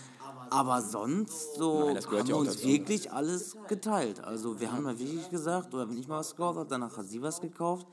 aber 0.54 0.82
sonst 0.82 1.56
so 1.56 1.90
Nein, 1.92 1.96
haben 1.96 2.16
ja 2.18 2.26
wir 2.28 2.36
uns 2.36 2.64
wirklich 2.64 3.10
alles 3.10 3.56
geteilt. 3.66 4.22
Also 4.22 4.60
wir 4.60 4.70
haben 4.70 4.84
da 4.84 4.96
wirklich 4.96 5.28
gesagt, 5.28 5.74
oder 5.74 5.88
wenn 5.88 5.98
ich 5.98 6.06
mal 6.06 6.20
was 6.20 6.30
gekauft 6.30 6.58
habe, 6.58 6.68
danach 6.68 6.96
hat 6.96 7.06
sie 7.08 7.20
was 7.20 7.40
gekauft. 7.40 7.88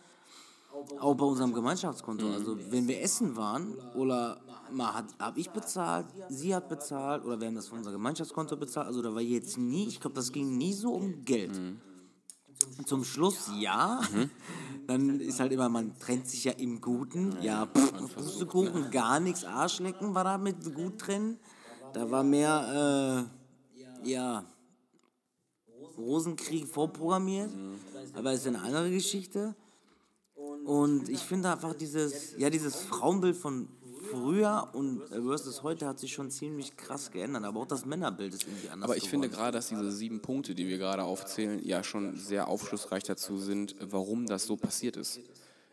Auch 1.00 1.15
bei 1.15 1.26
unserem 1.26 1.54
Gemeinschaftskonto. 1.54 2.28
Mhm. 2.28 2.34
Also 2.34 2.58
wenn 2.69 2.88
wir 2.88 3.02
essen 3.02 3.36
waren 3.36 3.76
oder 3.95 4.39
mal 4.71 4.93
hat 4.93 5.06
habe 5.19 5.39
ich 5.39 5.50
bezahlt, 5.50 6.06
sie 6.30 6.54
hat 6.54 6.69
bezahlt 6.69 7.26
oder 7.26 7.39
wir 7.39 7.47
haben 7.47 7.56
das 7.56 7.67
von 7.67 7.80
unserem 7.80 7.97
Gemeinschaftskonto 7.97 8.56
bezahlt. 8.58 8.86
Also 8.86 9.02
da 9.02 9.13
war 9.13 9.21
jetzt 9.21 9.58
nie, 9.58 9.88
ich 9.88 10.00
glaube, 10.00 10.15
das 10.15 10.32
ging 10.32 10.56
nie 10.56 10.74
so 10.74 10.93
um 10.93 11.26
Geld. 11.26 11.58
Mhm. 11.58 11.82
Zum 12.86 13.04
Schluss 13.04 13.50
ja. 13.58 14.02
Dann 14.88 15.19
ist 15.19 15.39
halt 15.39 15.52
immer, 15.52 15.67
man 15.67 15.97
trennt 15.97 16.28
sich 16.28 16.43
ja 16.43 16.52
im 16.52 16.80
Guten. 16.80 17.38
Ja, 17.41 17.65
pff, 17.65 18.13
Pustekuchen, 18.13 18.91
gar 18.91 19.19
nichts. 19.19 19.45
Arschlecken 19.45 20.13
war 20.13 20.24
da 20.24 20.38
mit 20.38 20.76
gut 20.76 21.00
trennen. 21.00 21.39
Da 21.93 22.10
war 22.10 22.23
mehr, 22.23 23.27
äh, 24.06 24.10
ja, 24.10 24.45
Rosenkrieg 25.97 26.67
vorprogrammiert. 26.67 27.51
Aber 28.13 28.34
ist 28.34 28.45
ja 28.45 28.51
eine 28.51 28.62
andere 28.62 28.91
Geschichte. 28.91 29.56
Und 30.65 31.10
ich 31.10 31.19
finde 31.19 31.51
einfach 31.51 31.73
dieses, 31.73 32.38
ja, 32.38 32.49
dieses 32.49 32.75
Frauenbild 32.75 33.36
von 33.36 33.67
früher 34.10 34.69
und 34.73 35.01
versus 35.08 35.63
heute 35.63 35.88
hat 35.88 35.99
sich 35.99 36.12
schon 36.13 36.30
ziemlich 36.30 36.75
krass 36.75 37.12
geändert. 37.12 37.43
Aber 37.43 37.62
auch 37.62 37.67
das 37.67 37.86
Männerbild 37.86 38.34
ist 38.34 38.43
irgendwie 38.43 38.69
anders 38.69 38.89
Aber 38.89 38.97
ich 38.97 39.10
finde 39.10 39.27
geworden. 39.27 39.43
gerade, 39.43 39.58
dass 39.58 39.69
diese 39.69 39.91
sieben 39.91 40.21
Punkte, 40.21 40.56
die 40.56 40.67
wir 40.67 40.77
gerade 40.77 41.04
aufzählen, 41.04 41.63
ja 41.63 41.84
schon 41.84 42.17
sehr 42.17 42.47
aufschlussreich 42.47 43.04
dazu 43.04 43.38
sind, 43.38 43.75
warum 43.80 44.25
das 44.25 44.45
so 44.45 44.58
passiert 44.58 44.97
ist. 44.97 45.19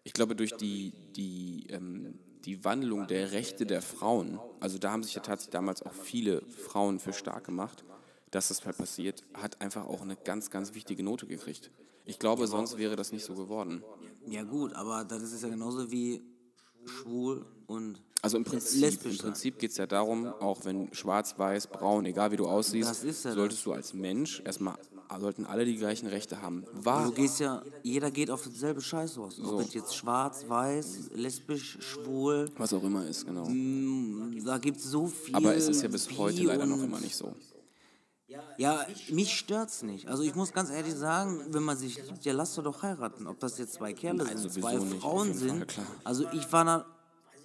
Ich 0.05 0.13
glaube, 0.13 0.37
durch 0.37 0.57
die, 0.57 0.93
die, 1.17 1.67
ähm, 1.71 2.19
die 2.49 2.65
Wandlung 2.65 3.07
der 3.07 3.33
Rechte 3.33 3.67
der 3.67 3.83
Frauen, 3.83 4.41
also 4.59 4.79
da 4.79 4.91
haben 4.91 5.03
sich 5.03 5.15
ja 5.15 5.21
tatsächlich 5.21 5.53
damals 5.53 5.83
auch 5.83 5.93
viele 5.93 6.41
Frauen 6.49 6.99
für 6.99 7.13
stark 7.13 7.45
gemacht, 7.45 7.85
dass 8.31 8.49
das 8.49 8.65
halt 8.65 8.79
passiert, 8.79 9.23
hat 9.35 9.61
einfach 9.61 9.85
auch 9.85 10.01
eine 10.01 10.17
ganz, 10.17 10.51
ganz 10.51 10.73
wichtige 10.73 11.03
Note 11.03 11.27
gekriegt. 11.27 11.71
Ich 12.07 12.19
glaube, 12.19 12.47
sonst 12.47 12.79
wäre 12.79 12.97
das 12.97 13.13
nicht 13.13 13.27
so 13.27 13.35
geworden. 13.35 13.85
Ja 14.27 14.45
gut, 14.45 14.73
aber 14.73 15.05
das 15.05 15.25
ist 15.25 15.43
ja 15.43 15.51
genauso 15.51 15.91
wie 15.91 16.23
schwul 16.87 17.45
und 17.67 18.01
Also 18.23 18.39
im 18.39 18.45
Prinzip, 18.45 19.05
im. 19.05 19.19
Prinzip 19.19 19.59
geht 19.59 19.73
es 19.73 19.77
ja 19.77 19.87
darum, 19.87 20.27
auch 20.27 20.65
wenn 20.65 20.95
schwarz, 20.95 21.39
weiß, 21.39 21.67
braun, 21.67 22.07
egal 22.07 22.33
wie 22.33 22.39
du 22.39 22.47
aussiehst, 22.47 23.05
ja 23.05 23.33
solltest 23.35 23.67
du 23.67 23.73
als 23.73 23.93
Mensch 23.93 24.41
erstmal, 24.43 24.79
sollten 25.19 25.47
alle 25.47 25.65
die 25.65 25.77
gleichen 25.77 26.07
Rechte 26.07 26.43
haben. 26.43 26.65
War, 26.73 27.07
du 27.07 27.13
gehst 27.13 27.41
ja, 27.41 27.63
jeder 27.83 28.11
geht 28.11 28.31
auf 28.31 28.43
dasselbe 28.45 28.81
Scheiß 28.81 29.19
aus. 29.19 29.41
Ob 29.41 29.61
es 29.61 29.75
jetzt 29.75 29.95
schwarz, 29.95 30.45
weiß, 30.49 31.11
lesbisch, 31.15 31.79
schwul, 31.81 32.51
was 32.57 32.73
auch 32.73 32.83
immer 32.83 33.07
ist, 33.07 33.27
genau. 33.27 33.45
da 34.45 34.59
gibt 34.59 34.79
es 34.79 34.85
so 34.85 35.07
viel. 35.07 35.35
Aber 35.35 35.55
es 35.55 35.69
ist 35.69 35.83
ja 35.83 35.89
bis 35.89 36.17
heute 36.17 36.43
leider 36.43 36.67
noch 36.67 36.83
immer 36.83 37.01
nicht 37.01 37.17
so. 37.17 37.35
Ja, 38.59 38.87
mich 39.11 39.35
stört's 39.35 39.83
nicht. 39.83 40.07
Also 40.07 40.23
ich 40.23 40.35
muss 40.35 40.53
ganz 40.53 40.71
ehrlich 40.71 40.95
sagen, 40.95 41.47
wenn 41.49 41.63
man 41.63 41.79
sich 41.79 41.97
liebt, 41.97 42.25
ja 42.25 42.33
lass 42.35 42.55
doch 42.57 42.65
doch 42.65 42.83
heiraten. 42.83 43.27
Ob 43.27 43.41
das 43.41 43.59
jetzt 43.59 43.75
zwei 43.75 43.95
Kerle 43.95 44.25
Nein, 44.25 44.37
sind, 44.37 44.53
zwei 44.53 44.77
nicht, 44.77 45.01
Frauen 45.01 45.29
Fall, 45.29 45.39
sind. 45.39 45.69
klar. 45.69 45.87
Also 46.05 46.27
ich 46.33 46.53
war 46.53 46.65
da, 46.65 46.87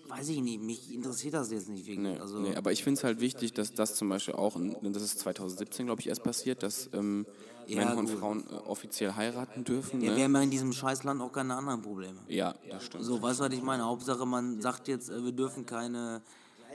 weiß 0.10 0.28
ich 0.30 0.42
nicht, 0.42 0.62
mich 0.62 0.94
interessiert 0.94 1.36
das 1.36 1.52
jetzt 1.52 1.70
nicht 1.70 1.86
wirklich. 1.86 2.00
Nee, 2.00 2.20
also, 2.20 2.40
nee, 2.40 2.56
aber 2.56 2.74
ich 2.74 2.84
finde 2.84 2.98
es 2.98 3.04
halt 3.04 3.22
wichtig, 3.22 3.54
dass 3.54 3.74
das 3.74 3.96
zum 3.96 4.10
Beispiel 4.10 4.34
auch, 4.34 4.58
das 4.82 5.04
ist 5.04 5.20
2017, 5.20 5.86
glaube 5.86 6.02
ich, 6.02 6.08
erst 6.08 6.24
passiert, 6.24 6.64
dass 6.64 6.90
ähm, 6.94 7.26
Männer 7.70 7.98
und. 7.98 8.10
Frauen 8.10 8.44
äh, 8.50 8.54
offiziell 8.68 9.14
heiraten 9.16 9.64
dürfen. 9.64 10.02
ja, 10.02 10.10
wir 10.12 10.18
Ne? 10.18 10.24
haben 10.26 10.36
ja 10.36 10.42
in 10.42 10.52
diesem 10.52 10.74
Scheißland 10.74 11.22
auch 11.22 11.32
keine 11.32 11.56
anderen 11.56 11.82
Probleme. 11.82 12.20
Ja, 12.28 12.54
das 12.70 12.86
stimmt. 12.86 13.04
So, 13.06 13.22
weißt 13.22 13.40
du, 13.40 13.44
was 13.46 13.54
ich 13.54 13.62
meine? 13.64 13.84
Hauptsache, 13.86 14.26
man 14.26 14.62
sagt 14.62 14.88
jetzt, 14.88 15.10
äh, 15.10 15.24
wir 15.24 15.32
dürfen 15.32 15.66
keine 15.66 16.22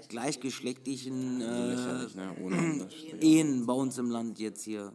gleichgeschlechtlichen 0.09 1.41
äh, 1.41 1.75
ne? 2.15 2.89
Ehen 3.21 3.67
bei 3.67 3.73
uns 3.73 3.99
im 3.99 4.11
Land 4.11 4.39
jetzt 4.39 4.63
hier. 4.63 4.93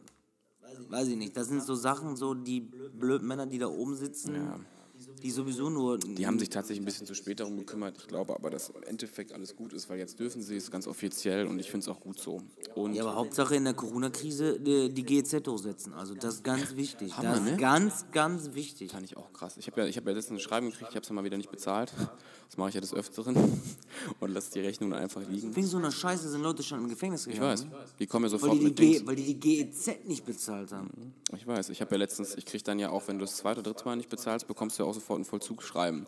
Weiß 0.90 1.08
ich 1.08 1.18
nicht. 1.18 1.36
Das 1.38 1.48
sind 1.48 1.62
so 1.64 1.76
Sachen, 1.76 2.16
so 2.16 2.34
die 2.34 2.62
blöden 2.62 3.28
Männer, 3.28 3.46
die 3.46 3.60
da 3.60 3.68
oben 3.68 3.96
sitzen, 3.96 4.36
die 5.24 5.32
sowieso 5.32 5.70
nur. 5.70 5.98
Die 5.98 6.28
haben 6.28 6.38
sich 6.38 6.50
tatsächlich 6.50 6.82
ein 6.82 6.86
bisschen 6.86 7.08
zu 7.08 7.16
spät 7.16 7.40
darum 7.40 7.58
gekümmert. 7.58 7.96
Ich 7.98 8.08
glaube 8.08 8.36
aber, 8.36 8.50
dass 8.50 8.70
im 8.70 8.84
Endeffekt 8.84 9.32
alles 9.32 9.56
gut 9.56 9.72
ist, 9.72 9.90
weil 9.90 9.98
jetzt 9.98 10.20
dürfen 10.20 10.42
sie 10.42 10.58
es 10.58 10.70
ganz 10.70 10.86
offiziell 10.86 11.48
und 11.48 11.60
ich 11.60 11.72
finde 11.72 11.86
es 11.86 11.88
auch 11.88 12.02
gut 12.02 12.20
so. 12.20 12.42
Und 12.76 12.94
Ja, 12.94 13.04
aber 13.04 13.16
Hauptsache 13.16 13.56
in 13.56 13.64
der 13.64 13.74
Corona-Krise 13.74 14.60
die, 14.60 14.94
die 14.94 15.04
GEZ 15.04 15.48
hochsetzen. 15.48 15.94
Also 15.94 16.14
das 16.14 16.36
ist 16.36 16.44
ganz 16.44 16.76
wichtig. 16.76 17.16
Hammer, 17.18 17.30
das 17.30 17.40
ist 17.40 17.46
ne? 17.46 17.58
ganz, 17.58 18.06
ganz 18.12 18.54
wichtig. 18.54 18.92
fand 18.92 19.06
ich 19.06 19.16
auch 19.16 19.32
krass. 19.32 19.56
Ich 19.58 19.68
habe 19.68 19.82
ja, 19.82 19.88
ich 19.88 19.96
hab 19.98 20.06
ja 20.06 20.12
letztens 20.12 20.40
ein 20.40 20.44
Schreiben 20.44 20.70
gekriegt, 20.70 20.90
ich 20.90 20.96
habe 20.96 21.06
es 21.06 21.10
mal 21.10 21.24
wieder 21.24 21.38
nicht 21.38 21.52
bezahlt. 21.52 21.94
Das 22.50 22.58
mache 22.58 22.70
ich 22.70 22.76
ja 22.76 22.82
des 22.82 22.94
Öfteren 22.94 23.36
und 24.20 24.32
lasse 24.32 24.52
die 24.52 24.60
Rechnung 24.60 24.92
dann 24.92 25.00
einfach 25.00 25.22
liegen. 25.28 25.56
Wegen 25.56 25.66
so 25.66 25.78
einer 25.78 25.92
Scheiße 25.92 26.30
sind 26.30 26.42
Leute 26.42 26.62
schon 26.62 26.80
im 26.80 26.90
Gefängnis 26.90 27.26
Ich 27.26 27.34
gegangen. 27.34 27.52
weiß, 27.52 27.66
die 27.98 28.08
kommen 28.08 28.26
ja 28.26 28.32
Weil 28.32 28.40
sofort 28.40 28.62
die, 28.62 28.74
die 28.74 28.90
mit 28.90 29.08
weil 29.08 29.16
die 29.16 29.34
die 29.34 29.40
GEZ 29.40 30.06
nicht 30.06 30.26
bezahlt 30.26 30.72
haben. 30.72 31.14
Ich 31.36 31.48
weiß, 31.48 31.70
ich 31.70 31.82
habe 31.82 31.92
ja 31.92 31.98
letztens, 31.98 32.36
ich 32.36 32.46
kriege 32.46 32.64
dann 32.64 32.78
ja 32.78 32.90
auch, 32.90 33.08
wenn 33.08 33.18
du 33.18 33.26
das 33.26 33.38
zweite 33.38 33.62
oder 33.62 33.72
dritte 33.72 33.86
Mal 33.86 33.96
nicht 33.96 34.10
bezahlst, 34.10 34.48
bekommst 34.48 34.78
du 34.78 34.84
ja 34.84 34.90
auch 34.90 34.94
sofort 34.94 35.13
ein 35.16 35.26
Vollzugsschreiben. 35.26 36.08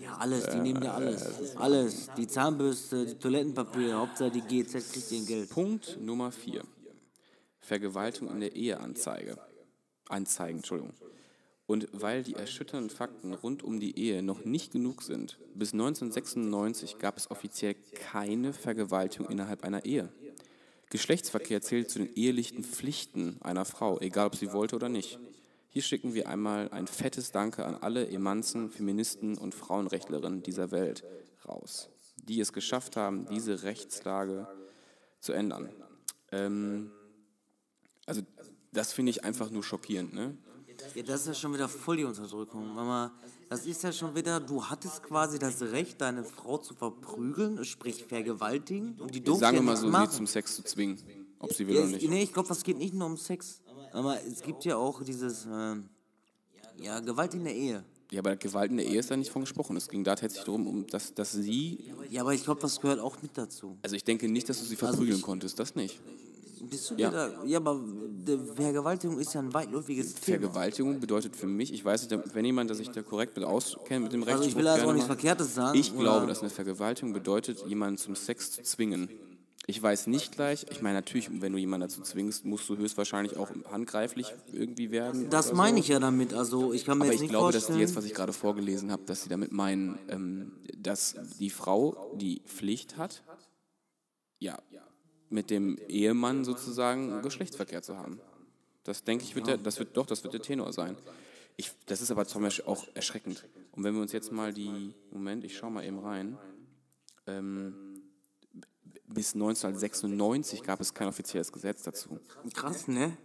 Ja, 0.00 0.16
alles, 0.18 0.48
die 0.48 0.58
nehmen 0.58 0.82
ja 0.82 0.94
alles. 0.94 1.56
Alles. 1.56 2.10
Die 2.16 2.26
Zahnbürste, 2.26 3.04
die 3.06 3.14
Toilettenpapier, 3.14 3.98
Hauptsache 3.98 4.30
die 4.30 4.42
GEZ 4.42 4.92
kriegt 4.92 5.10
ihr 5.10 5.24
Geld. 5.24 5.50
Punkt 5.50 5.98
Nummer 6.00 6.30
4. 6.30 6.62
Vergewaltigung 7.60 8.32
in 8.32 8.40
der 8.40 8.54
Eheanzeige. 8.54 9.36
Anzeigen, 10.08 10.58
Entschuldigung. 10.58 10.94
Und 11.66 11.88
weil 11.92 12.22
die 12.22 12.34
erschütternden 12.34 12.88
Fakten 12.88 13.34
rund 13.34 13.62
um 13.62 13.78
die 13.78 13.98
Ehe 13.98 14.22
noch 14.22 14.44
nicht 14.44 14.72
genug 14.72 15.02
sind, 15.02 15.38
bis 15.54 15.74
1996 15.74 16.98
gab 16.98 17.18
es 17.18 17.30
offiziell 17.30 17.74
keine 17.74 18.54
Vergewaltigung 18.54 19.28
innerhalb 19.28 19.64
einer 19.64 19.84
Ehe. 19.84 20.08
Geschlechtsverkehr 20.88 21.60
zählt 21.60 21.90
zu 21.90 21.98
den 21.98 22.14
ehelichen 22.14 22.64
Pflichten 22.64 23.36
einer 23.42 23.66
Frau, 23.66 24.00
egal 24.00 24.28
ob 24.28 24.36
sie 24.36 24.52
wollte 24.52 24.76
oder 24.76 24.88
nicht. 24.88 25.18
Hier 25.70 25.82
schicken 25.82 26.14
wir 26.14 26.28
einmal 26.28 26.70
ein 26.70 26.86
fettes 26.86 27.30
Danke 27.30 27.64
an 27.66 27.76
alle 27.76 28.08
Emanzen, 28.08 28.70
Feministen 28.70 29.36
und 29.36 29.54
Frauenrechtlerinnen 29.54 30.42
dieser 30.42 30.70
Welt 30.70 31.04
raus, 31.46 31.88
die 32.16 32.40
es 32.40 32.52
geschafft 32.52 32.96
haben, 32.96 33.26
diese 33.26 33.62
Rechtslage 33.62 34.46
zu 35.20 35.32
ändern. 35.32 35.68
Ähm, 36.32 36.90
also 38.06 38.22
das 38.72 38.92
finde 38.92 39.10
ich 39.10 39.24
einfach 39.24 39.50
nur 39.50 39.62
schockierend. 39.62 40.14
Ne? 40.14 40.36
Ja, 40.94 41.02
das 41.02 41.22
ist 41.22 41.26
ja 41.26 41.34
schon 41.34 41.54
wieder 41.54 41.68
voll 41.68 41.98
die 41.98 42.04
Unterdrückung. 42.04 42.74
Mama, 42.74 43.12
das 43.50 43.66
ist 43.66 43.82
ja 43.82 43.92
schon 43.92 44.14
wieder, 44.14 44.40
du 44.40 44.64
hattest 44.64 45.02
quasi 45.02 45.38
das 45.38 45.60
Recht, 45.60 46.00
deine 46.00 46.24
Frau 46.24 46.58
zu 46.58 46.74
verprügeln, 46.74 47.64
sprich 47.64 48.04
vergewaltigen. 48.04 48.94
Und 48.98 49.14
die 49.14 49.22
Sagen 49.34 49.58
wir 49.58 49.62
mal 49.62 49.76
so, 49.76 49.86
sie 49.86 49.92
machen. 49.92 50.10
zum 50.12 50.26
Sex 50.26 50.54
zu 50.56 50.62
zwingen, 50.62 50.98
ob 51.40 51.52
sie 51.52 51.66
will 51.66 51.74
Ja, 51.74 51.80
oder 51.82 51.90
nicht. 51.90 52.08
nee, 52.08 52.22
ich 52.22 52.32
glaube, 52.32 52.48
das 52.48 52.62
geht 52.62 52.78
nicht 52.78 52.94
nur 52.94 53.06
um 53.06 53.16
Sex. 53.16 53.60
Aber 53.92 54.18
es 54.24 54.42
gibt 54.42 54.64
ja 54.64 54.76
auch 54.76 55.02
dieses, 55.02 55.46
ähm, 55.50 55.88
ja, 56.80 57.00
Gewalt 57.00 57.34
in 57.34 57.44
der 57.44 57.54
Ehe. 57.54 57.84
Ja, 58.10 58.20
aber 58.20 58.36
Gewalt 58.36 58.70
in 58.70 58.78
der 58.78 58.86
Ehe 58.86 59.00
ist 59.00 59.10
da 59.10 59.16
nicht 59.16 59.30
von 59.30 59.42
gesprochen. 59.42 59.76
Es 59.76 59.88
ging 59.88 60.02
da 60.02 60.14
tatsächlich 60.14 60.44
darum, 60.46 60.66
um, 60.66 60.86
dass, 60.86 61.12
dass 61.14 61.32
sie, 61.32 61.92
Ja, 62.10 62.22
aber 62.22 62.32
ich 62.32 62.42
glaube, 62.44 62.60
das 62.60 62.80
gehört 62.80 63.00
auch 63.00 63.20
mit 63.20 63.36
dazu. 63.36 63.76
also 63.82 63.96
ich 63.96 64.04
denke 64.04 64.28
nicht, 64.28 64.48
dass 64.48 64.58
du 64.60 64.64
sie 64.64 64.76
Also 64.76 64.86
verprügeln 64.86 65.20
konntest, 65.20 65.58
das 65.58 65.74
nicht. 65.74 66.00
Bist 66.70 66.90
du 66.90 66.94
Ja. 66.96 67.10
wieder, 67.10 67.44
ja, 67.44 67.58
aber 67.58 67.80
Vergewaltigung 68.56 69.18
ist 69.20 69.32
ja 69.34 69.40
ein 69.40 69.52
weitläufiges 69.54 70.14
Thema. 70.14 70.38
Vergewaltigung 70.40 70.98
bedeutet 71.00 71.36
für 71.36 71.46
mich, 71.46 71.72
ich 71.72 71.84
weiß 71.84 72.08
nicht, 72.08 72.34
wenn 72.34 72.44
jemand, 72.44 72.70
der 72.70 72.76
sich 72.76 72.88
da 72.90 73.02
korrekt 73.02 73.36
mit 73.36 73.44
auskennt, 73.44 74.04
mit 74.04 74.12
dem 74.12 74.22
Recht. 74.22 74.36
Also 74.38 74.48
ich 74.48 74.56
will 74.56 74.66
also 74.66 74.88
auch 74.88 74.92
nichts 74.92 75.06
Verkehrtes 75.06 75.54
sagen. 75.54 75.78
Ich 75.78 75.96
glaube, 75.96 76.26
dass 76.26 76.40
eine 76.40 76.50
Vergewaltigung 76.50 77.12
bedeutet, 77.12 77.64
jemanden 77.66 77.98
zum 77.98 78.16
Sex 78.16 78.52
zu 78.52 78.62
zwingen. 78.62 79.08
Ich 79.70 79.82
weiß 79.82 80.06
nicht 80.06 80.32
gleich, 80.32 80.64
ich 80.70 80.80
meine 80.80 80.94
natürlich, 80.94 81.28
wenn 81.42 81.52
du 81.52 81.58
jemanden 81.58 81.88
dazu 81.88 82.00
zwingst, 82.00 82.46
musst 82.46 82.66
du 82.70 82.78
höchstwahrscheinlich 82.78 83.36
auch 83.36 83.50
handgreiflich 83.70 84.32
irgendwie 84.50 84.90
werden. 84.90 85.28
Das 85.28 85.52
meine 85.52 85.76
so. 85.76 85.80
ich 85.82 85.88
ja 85.88 86.00
damit. 86.00 86.32
Also 86.32 86.72
ich 86.72 86.86
kann 86.86 86.96
mir 86.96 87.04
Aber 87.04 87.12
jetzt 87.12 87.16
ich 87.16 87.20
nicht 87.28 87.30
glaube, 87.32 87.52
dass 87.52 87.66
die 87.66 87.74
jetzt, 87.74 87.94
was 87.94 88.06
ich 88.06 88.14
gerade 88.14 88.32
vorgelesen 88.32 88.90
habe, 88.90 89.02
dass 89.04 89.24
sie 89.24 89.28
damit 89.28 89.52
meinen, 89.52 89.98
ähm, 90.08 90.52
dass 90.74 91.16
die 91.38 91.50
Frau 91.50 92.16
die 92.16 92.40
Pflicht 92.46 92.96
hat, 92.96 93.22
ja, 94.38 94.58
mit 95.28 95.50
dem 95.50 95.76
Ehemann 95.86 96.46
sozusagen 96.46 97.20
Geschlechtsverkehr 97.20 97.82
zu 97.82 97.98
haben. 97.98 98.20
Das 98.84 99.04
denke 99.04 99.24
ich, 99.24 99.34
wird 99.34 99.48
der, 99.48 99.58
das 99.58 99.78
wird 99.78 99.94
doch, 99.98 100.06
das 100.06 100.24
wird 100.24 100.32
der 100.32 100.40
Tenor 100.40 100.72
sein. 100.72 100.96
Ich, 101.58 101.72
das 101.84 102.00
ist 102.00 102.10
aber 102.10 102.24
zum 102.24 102.40
Beispiel 102.40 102.64
auch 102.64 102.86
erschreckend. 102.94 103.44
Und 103.72 103.84
wenn 103.84 103.94
wir 103.94 104.00
uns 104.00 104.12
jetzt 104.12 104.32
mal 104.32 104.54
die, 104.54 104.94
Moment, 105.10 105.44
ich 105.44 105.58
schaue 105.58 105.70
mal 105.70 105.84
eben 105.84 105.98
rein. 105.98 106.38
Ähm, 107.26 107.87
bis 109.08 109.34
1996 109.34 110.62
gab 110.62 110.80
es 110.80 110.92
kein 110.92 111.08
offizielles 111.08 111.50
Gesetz 111.52 111.82
dazu. 111.82 112.18
Krass, 112.54 112.88
ne? 112.88 113.16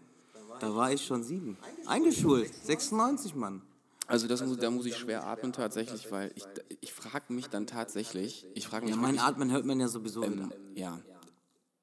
Da 0.60 0.74
war 0.76 0.92
ich 0.92 1.06
schon 1.06 1.24
sieben. 1.24 1.58
Eingeschult. 1.86 2.52
96, 2.64 3.36
Mann. 3.36 3.62
Also 4.08 4.28
das 4.28 4.46
muss, 4.46 4.58
da 4.58 4.70
muss 4.70 4.86
ich 4.86 4.98
schwer 4.98 5.26
atmen 5.26 5.54
tatsächlich, 5.54 6.12
weil 6.12 6.32
ich, 6.36 6.44
ich 6.82 6.94
frage 6.94 7.32
mich 7.34 7.48
dann 7.48 7.68
tatsächlich, 7.68 8.46
ich 8.54 8.68
frage 8.68 8.86
mich 8.86 8.96
Ja, 8.96 9.02
mein 9.02 9.18
Atmen 9.18 9.52
hört 9.52 9.66
man 9.66 9.80
ja 9.80 9.88
sowieso 9.88 10.22
wieder. 10.22 10.44
ähm, 10.44 10.52
ja, 10.76 11.00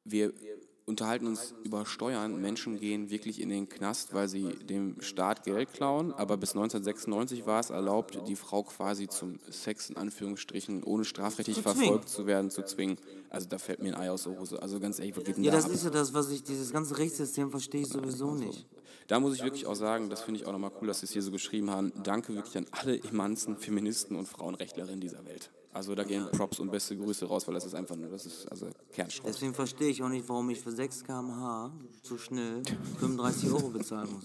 wir 0.04 0.32
unterhalten 0.90 1.26
uns 1.26 1.54
über 1.64 1.86
Steuern. 1.86 2.40
Menschen 2.42 2.78
gehen 2.78 3.08
wirklich 3.08 3.40
in 3.40 3.48
den 3.48 3.68
Knast, 3.68 4.12
weil 4.12 4.28
sie 4.28 4.48
dem 4.68 5.00
Staat 5.00 5.44
Geld 5.44 5.72
klauen. 5.72 6.12
Aber 6.12 6.36
bis 6.36 6.50
1996 6.50 7.46
war 7.46 7.60
es 7.60 7.70
erlaubt, 7.70 8.18
die 8.28 8.36
Frau 8.36 8.62
quasi 8.64 9.08
zum 9.08 9.38
Sex 9.48 9.88
in 9.88 9.96
Anführungsstrichen, 9.96 10.82
ohne 10.84 11.04
strafrechtlich 11.04 11.56
Zu 11.56 11.62
verfolgt 11.62 12.08
zu 12.08 12.26
werden, 12.26 12.50
zu 12.50 12.62
zwingen. 12.64 12.98
Also 13.30 13.48
da 13.48 13.58
fällt 13.58 13.82
mir 13.82 13.94
ein 13.94 14.00
Ei 14.00 14.10
aus 14.10 14.24
der 14.24 14.38
Hose. 14.38 14.60
Also 14.60 14.78
ganz 14.80 14.98
ehrlich, 14.98 15.14
geht 15.14 15.36
denn 15.36 15.44
Ja, 15.44 15.52
da 15.52 15.56
das 15.58 15.66
ab? 15.66 15.72
ist 15.72 15.84
ja 15.84 15.90
das, 15.90 16.12
was 16.12 16.30
ich, 16.30 16.42
dieses 16.42 16.72
ganze 16.72 16.98
Rechtssystem 16.98 17.50
verstehe 17.50 17.82
ich 17.82 17.88
sowieso 17.88 18.34
nicht. 18.34 18.66
Da 19.06 19.18
muss 19.18 19.34
ich 19.34 19.42
wirklich 19.42 19.66
auch 19.66 19.74
sagen, 19.74 20.10
das 20.10 20.20
finde 20.22 20.40
ich 20.40 20.46
auch 20.46 20.52
nochmal 20.52 20.70
cool, 20.80 20.86
dass 20.86 21.00
Sie 21.00 21.06
es 21.06 21.12
hier 21.12 21.22
so 21.22 21.30
geschrieben 21.30 21.70
haben. 21.70 21.92
Danke 22.04 22.34
wirklich 22.34 22.56
an 22.58 22.66
alle 22.70 23.02
Emanzen, 23.02 23.56
Feministen 23.56 24.16
und 24.16 24.28
Frauenrechtlerinnen 24.28 25.00
dieser 25.00 25.24
Welt. 25.24 25.50
Also 25.72 25.94
da 25.94 26.02
gehen 26.02 26.26
Props 26.32 26.58
und 26.58 26.70
beste 26.70 26.96
Grüße 26.96 27.26
raus, 27.26 27.46
weil 27.46 27.54
das 27.54 27.64
ist 27.64 27.74
einfach 27.74 27.94
nur, 27.94 28.10
das 28.10 28.26
ist 28.26 28.50
also 28.50 28.66
Kernschrott. 28.92 29.28
Deswegen 29.28 29.54
verstehe 29.54 29.88
ich 29.88 30.02
auch 30.02 30.08
nicht, 30.08 30.28
warum 30.28 30.50
ich 30.50 30.60
für 30.60 30.72
6 30.72 31.04
km/h 31.04 31.70
zu 32.02 32.18
schnell 32.18 32.62
35 32.98 33.52
Euro 33.52 33.68
bezahlen 33.68 34.12
muss. 34.12 34.24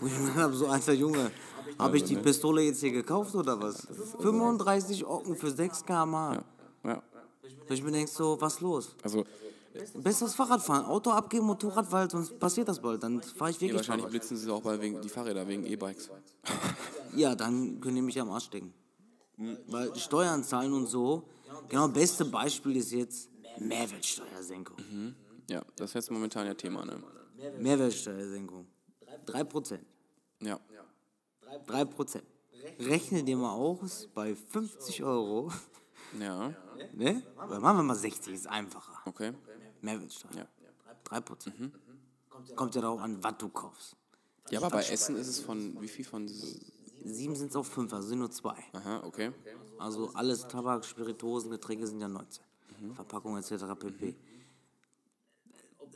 Wo 0.00 0.06
ich 0.06 0.18
mir 0.18 0.34
habe, 0.34 0.54
so 0.54 0.66
alter 0.66 0.92
Junge, 0.92 1.30
habe 1.78 1.96
ich 1.96 2.04
die 2.04 2.16
Pistole 2.16 2.62
jetzt 2.62 2.80
hier 2.80 2.92
gekauft 2.92 3.34
oder 3.34 3.58
was? 3.58 3.86
35 4.20 5.06
Ocken 5.06 5.34
für 5.36 5.50
6 5.50 5.84
km/h. 5.86 6.44
Ja, 6.84 7.02
Wo 7.66 7.74
ich 7.74 7.82
mir 7.82 7.92
denke, 7.92 8.10
so, 8.10 8.38
was 8.40 8.60
los? 8.60 8.94
also 9.02 9.24
Besseres 9.94 10.34
Fahrradfahren, 10.34 10.84
Auto 10.84 11.10
abgeben, 11.10 11.46
Motorrad, 11.46 11.90
weil 11.90 12.10
sonst 12.10 12.38
passiert 12.38 12.68
das 12.68 12.80
bald. 12.80 13.02
Dann 13.02 13.22
fahre 13.22 13.50
ich 13.50 13.58
wirklich 13.58 13.74
wahrscheinlich 13.76 14.02
Fahrrad. 14.02 14.10
blitzen 14.10 14.36
sie 14.36 14.50
auch 14.52 14.60
bei 14.60 14.78
wegen, 14.78 15.00
die 15.00 15.08
Fahrräder 15.08 15.48
wegen 15.48 15.64
E-Bikes. 15.64 16.10
Ja, 17.16 17.34
dann 17.34 17.80
können 17.80 17.96
die 17.96 18.02
mich 18.02 18.20
am 18.20 18.30
Arsch 18.30 18.44
stecken. 18.44 18.74
Weil 19.36 19.94
Steuern 19.96 20.44
zahlen 20.44 20.72
und 20.72 20.86
so. 20.86 21.28
Genau, 21.68 21.88
beste 21.88 22.24
Beispiel 22.24 22.76
ist 22.76 22.92
jetzt 22.92 23.30
Mehrwertsteuersenkung. 23.58 24.76
Ja, 25.48 25.62
das 25.76 25.90
ist 25.90 25.94
jetzt 25.94 26.10
momentan 26.10 26.46
ja 26.46 26.54
Thema, 26.54 26.84
ne? 26.84 27.02
Mehrwertsteuersenkung. 27.58 28.66
3%. 29.26 29.78
Ja. 30.42 30.58
3%. 31.66 32.22
Rechne 32.78 33.22
dir 33.24 33.36
mal 33.36 33.52
aus, 33.52 34.08
bei 34.14 34.34
50 34.34 35.02
Euro, 35.02 35.50
Ja, 36.18 36.54
ne? 36.92 37.22
Weil 37.36 37.60
machen 37.60 37.78
wir 37.78 37.82
mal 37.82 37.94
60, 37.96 38.34
ist 38.34 38.46
einfacher. 38.46 39.00
okay. 39.06 39.32
Mehrwertsteuer. 39.80 40.30
Ja. 40.36 40.46
3%. 41.04 41.70
Kommt 42.54 42.74
ja 42.74 42.80
darauf 42.80 43.00
an, 43.00 43.22
was 43.22 43.34
du 43.38 43.48
kaufst. 43.48 43.96
Ja, 44.50 44.60
aber 44.60 44.70
bei 44.70 44.84
Essen 44.84 45.16
ist 45.16 45.28
es 45.28 45.40
von, 45.40 45.80
wie 45.80 45.88
viel 45.88 46.04
von, 46.04 46.28
Sieben 47.04 47.34
sind 47.34 47.50
es 47.50 47.56
auf 47.56 47.66
5, 47.68 47.92
also 47.92 48.08
sind 48.08 48.18
nur 48.18 48.30
zwei. 48.30 48.56
aha, 48.72 49.02
okay. 49.04 49.32
Also 49.78 50.10
alles 50.14 50.46
Tabak, 50.46 50.84
Spirituosen, 50.84 51.50
Getränke 51.50 51.86
sind 51.86 52.00
ja 52.00 52.08
19. 52.08 52.42
Verpackung 52.94 53.36
etc. 53.36 53.64
pp. 53.78 54.14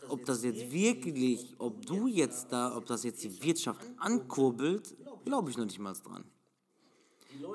Ob 0.09 0.24
das 0.24 0.44
jetzt 0.44 0.70
wirklich, 0.70 1.54
ob 1.59 1.84
du 1.84 2.07
jetzt 2.07 2.52
da, 2.52 2.76
ob 2.76 2.86
das 2.86 3.02
jetzt 3.02 3.22
die 3.24 3.42
Wirtschaft 3.42 3.80
ankurbelt, 3.98 4.94
glaube 5.24 5.50
ich 5.50 5.57
noch 5.57 5.64
nicht 5.64 5.78
mal 5.78 5.94
dran. 5.94 6.24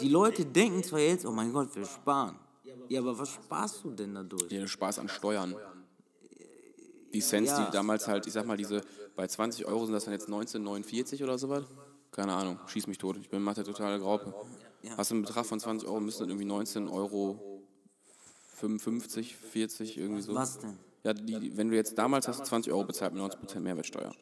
Die 0.01 0.09
Leute 0.09 0.45
denken 0.45 0.83
zwar 0.83 0.99
jetzt, 0.99 1.25
oh 1.25 1.31
mein 1.31 1.51
Gott, 1.51 1.75
wir 1.75 1.85
sparen. 1.85 2.37
Ja, 2.89 2.99
aber 2.99 3.17
was 3.17 3.29
sparst 3.29 3.83
du 3.83 3.91
denn 3.91 4.13
dadurch? 4.13 4.51
Ja, 4.51 4.67
Spaß 4.67 4.99
an 4.99 5.07
Steuern. 5.07 5.55
Die 7.13 7.19
Cents, 7.19 7.53
die 7.55 7.71
damals 7.71 8.07
halt, 8.07 8.25
ich 8.27 8.33
sag 8.33 8.45
mal, 8.45 8.57
diese, 8.57 8.81
bei 9.15 9.27
20 9.27 9.65
Euro 9.65 9.85
sind 9.85 9.93
das 9.93 10.05
dann 10.05 10.13
jetzt 10.13 10.29
19,49 10.29 11.23
oder 11.23 11.37
sowas? 11.37 11.63
Keine 12.11 12.33
Ahnung, 12.33 12.59
schieß 12.67 12.87
mich 12.87 12.97
tot. 12.97 13.17
Ich 13.17 13.29
bin 13.29 13.41
Mathe 13.41 13.63
totale 13.63 13.99
Graupe. 13.99 14.33
Hast 14.97 15.11
du 15.11 15.15
einen 15.15 15.23
Betrag 15.23 15.45
von 15.45 15.59
20 15.59 15.87
Euro, 15.87 15.99
müssen 15.99 16.19
dann 16.21 16.29
irgendwie 16.29 16.45
19 16.45 16.87
Euro 16.87 17.39
55, 18.55 19.35
40, 19.35 19.97
irgendwie 19.97 20.21
so. 20.21 20.35
Was 20.35 20.59
denn? 20.59 20.77
Ja, 21.03 21.13
die, 21.13 21.57
wenn 21.57 21.69
du 21.69 21.75
jetzt 21.75 21.97
damals 21.97 22.27
hast 22.27 22.41
du 22.41 22.43
20 22.43 22.71
Euro 22.73 22.83
bezahlt 22.83 23.13
mit 23.13 23.23
90% 23.23 23.59
Mehrwertsteuer. 23.59 24.13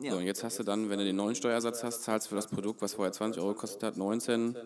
Ja. 0.00 0.12
So, 0.12 0.16
und 0.18 0.24
jetzt 0.24 0.42
hast 0.42 0.58
du 0.58 0.62
dann, 0.62 0.90
wenn 0.90 0.98
du 0.98 1.04
den 1.04 1.16
neuen 1.16 1.34
Steuersatz 1.34 1.82
hast, 1.84 2.02
zahlst 2.02 2.26
du 2.26 2.30
für 2.30 2.36
das 2.36 2.46
Produkt, 2.46 2.80
was 2.82 2.94
vorher 2.94 3.12
20 3.12 3.40
Euro 3.42 3.54
gekostet 3.54 3.82
hat, 3.82 3.96
19 3.96 4.56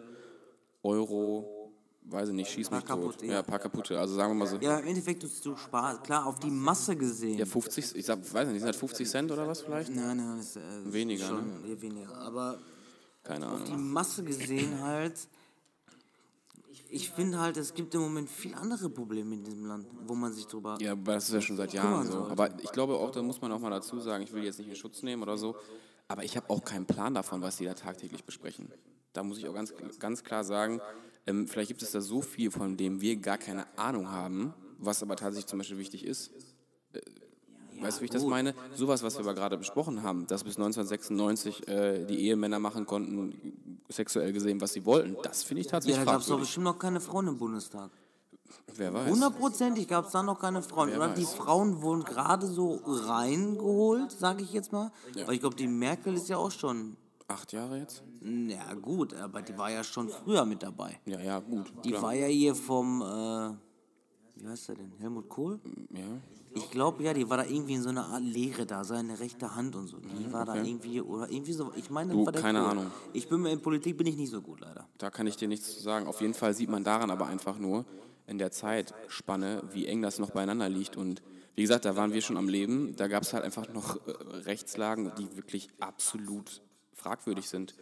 Euro, 0.82 1.61
weiß 2.04 2.28
ich 2.28 2.34
nicht, 2.34 2.50
schieß 2.50 2.70
mich 2.70 2.84
Paar 2.84 3.00
tot. 3.00 3.22
Ja, 3.22 3.32
ja. 3.32 3.42
paar 3.42 3.58
kaputte. 3.58 3.98
Also 3.98 4.14
sagen 4.14 4.32
wir 4.32 4.34
mal 4.34 4.46
so. 4.46 4.56
Ja, 4.56 4.78
im 4.78 4.86
Endeffekt 4.86 5.24
ist 5.24 5.44
du 5.44 5.56
Spaß. 5.56 6.02
Klar, 6.02 6.26
auf 6.26 6.38
die 6.38 6.50
Masse 6.50 6.96
gesehen. 6.96 7.38
Ja, 7.38 7.46
50, 7.46 7.96
ich 7.96 8.06
sag, 8.06 8.18
weiß 8.18 8.48
nicht, 8.48 8.60
sind 8.60 8.68
das 8.68 8.76
50 8.76 9.08
Cent 9.08 9.30
oder 9.32 9.46
was 9.46 9.62
vielleicht? 9.62 9.94
Nein, 9.94 10.16
nein, 10.16 10.36
das 10.38 10.48
ist 10.48 10.56
äh, 10.56 10.92
Weniger, 10.92 11.26
Schon 11.28 11.62
ne? 11.62 11.80
weniger. 11.80 12.14
Aber 12.16 12.58
Keine 13.22 13.50
auf 13.50 13.64
die 13.64 13.72
Ahnung. 13.72 13.92
Masse 13.92 14.22
gesehen 14.24 14.80
halt. 14.82 15.14
Ich 16.94 17.08
finde 17.10 17.40
halt, 17.40 17.56
es 17.56 17.72
gibt 17.72 17.94
im 17.94 18.02
Moment 18.02 18.28
viel 18.28 18.54
andere 18.54 18.90
Probleme 18.90 19.34
in 19.34 19.42
diesem 19.42 19.64
Land, 19.64 19.86
wo 20.06 20.14
man 20.14 20.30
sich 20.32 20.46
drüber. 20.46 20.76
Ja, 20.78 20.92
aber 20.92 21.14
das 21.14 21.28
ist 21.28 21.34
ja 21.34 21.40
schon 21.40 21.56
seit 21.56 21.72
Jahren 21.72 22.04
so. 22.06 22.12
sollte. 22.12 22.30
Aber 22.32 22.50
ich 22.60 22.70
glaube 22.70 22.94
auch, 22.94 23.10
da 23.10 23.22
muss 23.22 23.40
man 23.40 23.50
auch 23.52 23.60
mal 23.60 23.70
dazu 23.70 23.98
sagen, 23.98 24.22
ich 24.22 24.32
will 24.34 24.44
jetzt 24.44 24.58
nicht 24.58 24.68
in 24.68 24.76
Schutz 24.76 25.02
nehmen 25.02 25.22
oder 25.22 25.38
so, 25.38 25.56
aber 26.08 26.22
ich 26.22 26.36
habe 26.36 26.50
auch 26.50 26.62
keinen 26.62 26.84
Plan 26.84 27.14
davon, 27.14 27.40
was 27.40 27.56
die 27.56 27.64
da 27.64 27.72
tagtäglich 27.72 28.24
besprechen. 28.24 28.70
Da 29.14 29.22
muss 29.22 29.38
ich 29.38 29.48
auch 29.48 29.54
ganz, 29.54 29.72
ganz 29.98 30.22
klar 30.22 30.44
sagen, 30.44 30.82
ähm, 31.26 31.46
vielleicht 31.48 31.68
gibt 31.68 31.82
es 31.82 31.92
da 31.92 32.00
so 32.00 32.20
viel, 32.20 32.50
von 32.50 32.76
dem 32.76 33.00
wir 33.00 33.16
gar 33.16 33.38
keine 33.38 33.66
Ahnung 33.78 34.10
haben, 34.10 34.54
was 34.78 35.02
aber 35.02 35.16
tatsächlich 35.16 35.46
zum 35.46 35.58
Beispiel 35.58 35.78
wichtig 35.78 36.04
ist. 36.04 36.30
Äh, 36.92 37.00
weißt 37.80 37.98
du, 37.98 38.00
wie 38.02 38.04
ich 38.06 38.10
das 38.10 38.24
meine? 38.24 38.54
Sowas, 38.74 39.02
was 39.02 39.14
wir 39.14 39.20
aber 39.20 39.34
gerade 39.34 39.56
besprochen 39.56 40.02
haben, 40.02 40.26
dass 40.26 40.44
bis 40.44 40.56
1996 40.56 41.68
äh, 41.68 42.04
die 42.04 42.20
Ehemänner 42.20 42.58
machen 42.58 42.86
konnten, 42.86 43.80
sexuell 43.88 44.32
gesehen, 44.32 44.60
was 44.60 44.72
sie 44.72 44.84
wollten, 44.84 45.16
das 45.22 45.44
finde 45.44 45.60
ich 45.60 45.66
Ja, 45.66 45.72
tatsächlich 45.72 46.04
da 46.04 46.12
gab 46.12 46.20
es 46.20 46.26
doch 46.26 46.40
bestimmt 46.40 46.64
noch 46.64 46.78
keine 46.78 47.00
Frauen 47.00 47.28
im 47.28 47.38
Bundestag. 47.38 47.90
Wer 48.74 48.92
weiß. 48.92 49.10
Hundertprozentig 49.10 49.88
gab 49.88 50.06
es 50.06 50.12
da 50.12 50.22
noch 50.22 50.38
keine 50.38 50.62
Frauen. 50.62 50.90
Wer 50.90 50.98
Oder 50.98 51.08
die 51.08 51.22
weiß. 51.22 51.34
Frauen 51.34 51.82
wurden 51.82 52.04
gerade 52.04 52.46
so 52.46 52.80
reingeholt, 52.84 54.10
sage 54.12 54.42
ich 54.42 54.52
jetzt 54.52 54.72
mal. 54.72 54.90
Aber 55.22 55.32
ich 55.32 55.40
glaube, 55.40 55.56
die 55.56 55.66
Merkel 55.66 56.14
ist 56.14 56.28
ja 56.28 56.36
auch 56.36 56.50
schon. 56.50 56.96
Acht 57.32 57.52
Jahre 57.52 57.78
jetzt? 57.78 58.02
Na 58.20 58.74
gut, 58.74 59.14
aber 59.14 59.40
die 59.40 59.56
war 59.56 59.70
ja 59.70 59.82
schon 59.82 60.08
früher 60.10 60.44
mit 60.44 60.62
dabei. 60.62 61.00
Ja, 61.06 61.18
ja, 61.18 61.38
gut. 61.40 61.72
Die 61.82 61.90
klar. 61.90 62.02
war 62.02 62.14
ja 62.14 62.26
hier 62.26 62.54
vom, 62.54 63.00
äh, 63.00 64.42
wie 64.42 64.46
heißt 64.48 64.68
er 64.68 64.74
denn? 64.74 64.92
Helmut 64.98 65.28
Kohl? 65.28 65.58
ja. 65.90 66.02
Ich 66.54 66.70
glaube 66.70 67.02
ja, 67.02 67.14
die 67.14 67.26
war 67.30 67.38
da 67.38 67.44
irgendwie 67.46 67.72
in 67.72 67.82
so 67.82 67.88
einer 67.88 68.04
Art 68.04 68.22
Lehre 68.22 68.66
da, 68.66 68.84
seine 68.84 69.18
rechte 69.18 69.56
Hand 69.56 69.74
und 69.74 69.86
so. 69.86 69.96
Die 69.96 70.30
war 70.30 70.44
da 70.44 70.56
irgendwie, 70.56 71.00
oder 71.00 71.30
irgendwie 71.30 71.54
so, 71.54 71.72
ich 71.74 71.88
meine, 71.88 72.12
Du, 72.12 72.26
war 72.26 72.32
der 72.32 72.42
keine 72.42 72.60
Kohl. 72.60 72.68
Ahnung. 72.68 72.86
Ich 73.14 73.26
bin 73.26 73.40
mir 73.40 73.50
in 73.52 73.62
Politik 73.62 73.96
bin 73.96 74.06
ich 74.06 74.18
nicht 74.18 74.28
so 74.30 74.42
gut, 74.42 74.60
leider. 74.60 74.86
Da 74.98 75.08
kann 75.08 75.26
ich 75.26 75.38
dir 75.38 75.48
nichts 75.48 75.72
zu 75.74 75.80
sagen. 75.80 76.06
Auf 76.06 76.20
jeden 76.20 76.34
Fall 76.34 76.52
sieht 76.52 76.68
man 76.68 76.84
daran 76.84 77.10
aber 77.10 77.26
einfach 77.26 77.58
nur 77.58 77.86
in 78.26 78.36
der 78.36 78.50
Zeitspanne, 78.52 79.62
wie 79.72 79.86
eng 79.86 80.02
das 80.02 80.18
noch 80.18 80.32
beieinander 80.32 80.68
liegt. 80.68 80.94
Und 80.94 81.22
wie 81.54 81.62
gesagt, 81.62 81.86
da 81.86 81.96
waren 81.96 82.12
wir 82.12 82.20
schon 82.20 82.36
am 82.36 82.50
Leben. 82.50 82.96
Da 82.96 83.08
gab 83.08 83.22
es 83.22 83.32
halt 83.32 83.44
einfach 83.44 83.72
noch 83.72 83.96
äh, 84.06 84.10
Rechtslagen, 84.44 85.10
die 85.16 85.34
wirklich 85.36 85.70
absolut 85.80 86.60
fragwürdig 87.02 87.48
sind. 87.48 87.74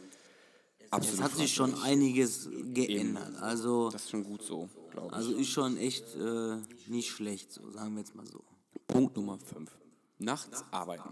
Es 0.79 0.93
Absolut 0.93 1.23
hat 1.23 1.37
sich 1.37 1.53
schon 1.55 1.75
einiges 1.83 2.49
geändert. 2.75 3.41
Also, 3.41 3.91
Das 3.91 4.03
ist 4.03 4.11
schon 4.11 4.25
gut 4.25 4.43
so, 4.43 4.69
glaube 4.91 5.09
ich. 5.09 5.13
also 5.15 5.33
ist 5.35 5.49
schon 5.49 5.77
echt 5.77 6.05
äh, 6.17 6.57
nicht 6.89 7.11
schlecht, 7.11 7.53
so 7.53 7.71
sagen 7.71 7.93
wir 7.95 8.01
jetzt 8.01 8.15
mal 8.15 8.27
so. 8.27 8.43
Punkt 8.89 9.17
Nummer 9.17 9.39
5. 9.39 9.71
Nachts 10.19 10.65
arbeiten. 10.71 11.11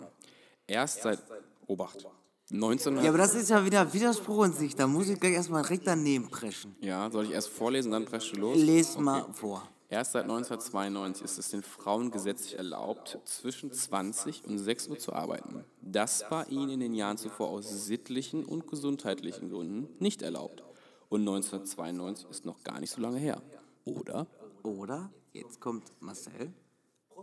Erst 0.67 1.03
seit, 1.03 1.21
Obacht, 1.67 2.07
1900. 2.51 3.05
Ja, 3.05 3.11
aber 3.11 3.19
das 3.19 3.35
ist 3.35 3.51
ja 3.51 3.65
wieder 3.65 3.93
Widerspruch 3.93 4.45
in 4.47 4.53
sich. 4.53 4.75
Da 4.75 4.87
muss 4.87 5.09
ich 5.09 5.21
gleich 5.21 5.35
erstmal 5.35 5.63
direkt 5.63 5.87
daneben 5.87 6.29
preschen. 6.29 6.75
Ja, 6.81 7.11
soll 7.11 7.27
ich 7.27 7.31
erst 7.31 7.49
vorlesen, 7.49 7.93
dann 7.93 8.05
presst 8.05 8.33
du 8.33 8.37
los? 8.41 8.57
Les 8.59 8.99
mal 8.99 9.27
vor. 9.33 9.69
Erst 9.91 10.13
seit 10.13 10.25
1992 10.25 11.25
ist 11.25 11.39
es 11.39 11.49
den 11.49 11.63
Frauen 11.63 12.11
gesetzlich 12.11 12.59
erlaubt, 12.59 13.19
zwischen 13.25 13.73
20 13.73 14.45
und 14.45 14.59
6 14.59 14.89
Uhr 14.89 14.99
zu 14.99 15.15
arbeiten. 15.15 15.65
Das 15.81 16.31
war 16.31 16.47
ihnen 16.51 16.69
in 16.73 16.81
den 16.81 16.95
Jahren 16.95 17.17
zuvor 17.17 17.49
aus 17.49 17.87
sittlichen 17.87 18.45
und 18.45 18.67
gesundheitlichen 18.67 19.49
Gründen 19.49 19.89
nicht 19.99 20.21
erlaubt. 20.21 20.63
Und 21.09 21.23
1992 21.23 22.29
ist 22.29 22.45
noch 22.45 22.63
gar 22.65 22.81
nicht 22.81 22.91
so 22.91 23.01
lange 23.01 23.19
her. 23.19 23.41
Oder? 23.87 24.27
Oder, 24.63 25.11
jetzt 25.33 25.59
kommt 25.59 25.91
Marcel, 26.01 26.53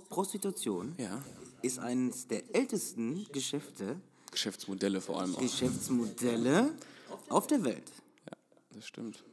Prostitution 0.09 0.95
Ja. 0.97 1.23
ist 1.61 1.77
eines 1.77 2.27
der 2.27 2.55
ältesten 2.55 3.27
Geschäfte, 3.31 4.01
Geschäftsmodelle 4.31 5.01
vor 5.01 5.21
allem 5.21 5.35
auch. 5.35 5.39
Geschäftsmodelle 5.39 6.73
auf 7.29 7.45
der 7.45 7.63
Welt. 7.63 7.91
Ja, 8.25 8.37
das 8.73 8.87
stimmt. 8.87 9.23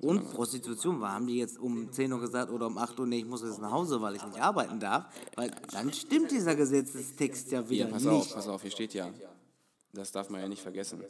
Und. 0.00 0.30
Prostitution 0.32 1.00
war, 1.00 1.12
haben 1.12 1.26
die 1.26 1.38
jetzt 1.38 1.58
um 1.58 1.90
10 1.92 2.12
Uhr 2.12 2.20
gesagt 2.20 2.50
oder 2.50 2.66
um 2.66 2.78
8 2.78 2.98
Uhr, 3.00 3.06
nee, 3.06 3.18
ich 3.18 3.26
muss 3.26 3.42
jetzt 3.42 3.60
nach 3.60 3.70
Hause, 3.70 4.00
weil 4.00 4.16
ich 4.16 4.24
nicht 4.24 4.40
arbeiten 4.40 4.80
darf. 4.80 5.06
Weil 5.34 5.50
dann 5.72 5.92
stimmt 5.92 6.30
dieser 6.30 6.54
Gesetzestext 6.54 7.50
ja 7.52 7.68
wieder 7.68 7.86
Ja, 7.86 7.92
pass 7.92 8.02
nicht. 8.04 8.12
auf, 8.12 8.34
pass 8.34 8.48
auf, 8.48 8.62
hier 8.62 8.70
steht 8.70 8.94
ja, 8.94 9.10
das 9.92 10.12
darf 10.12 10.30
man 10.30 10.40
ja 10.40 10.48
nicht 10.48 10.62
vergessen. 10.62 11.02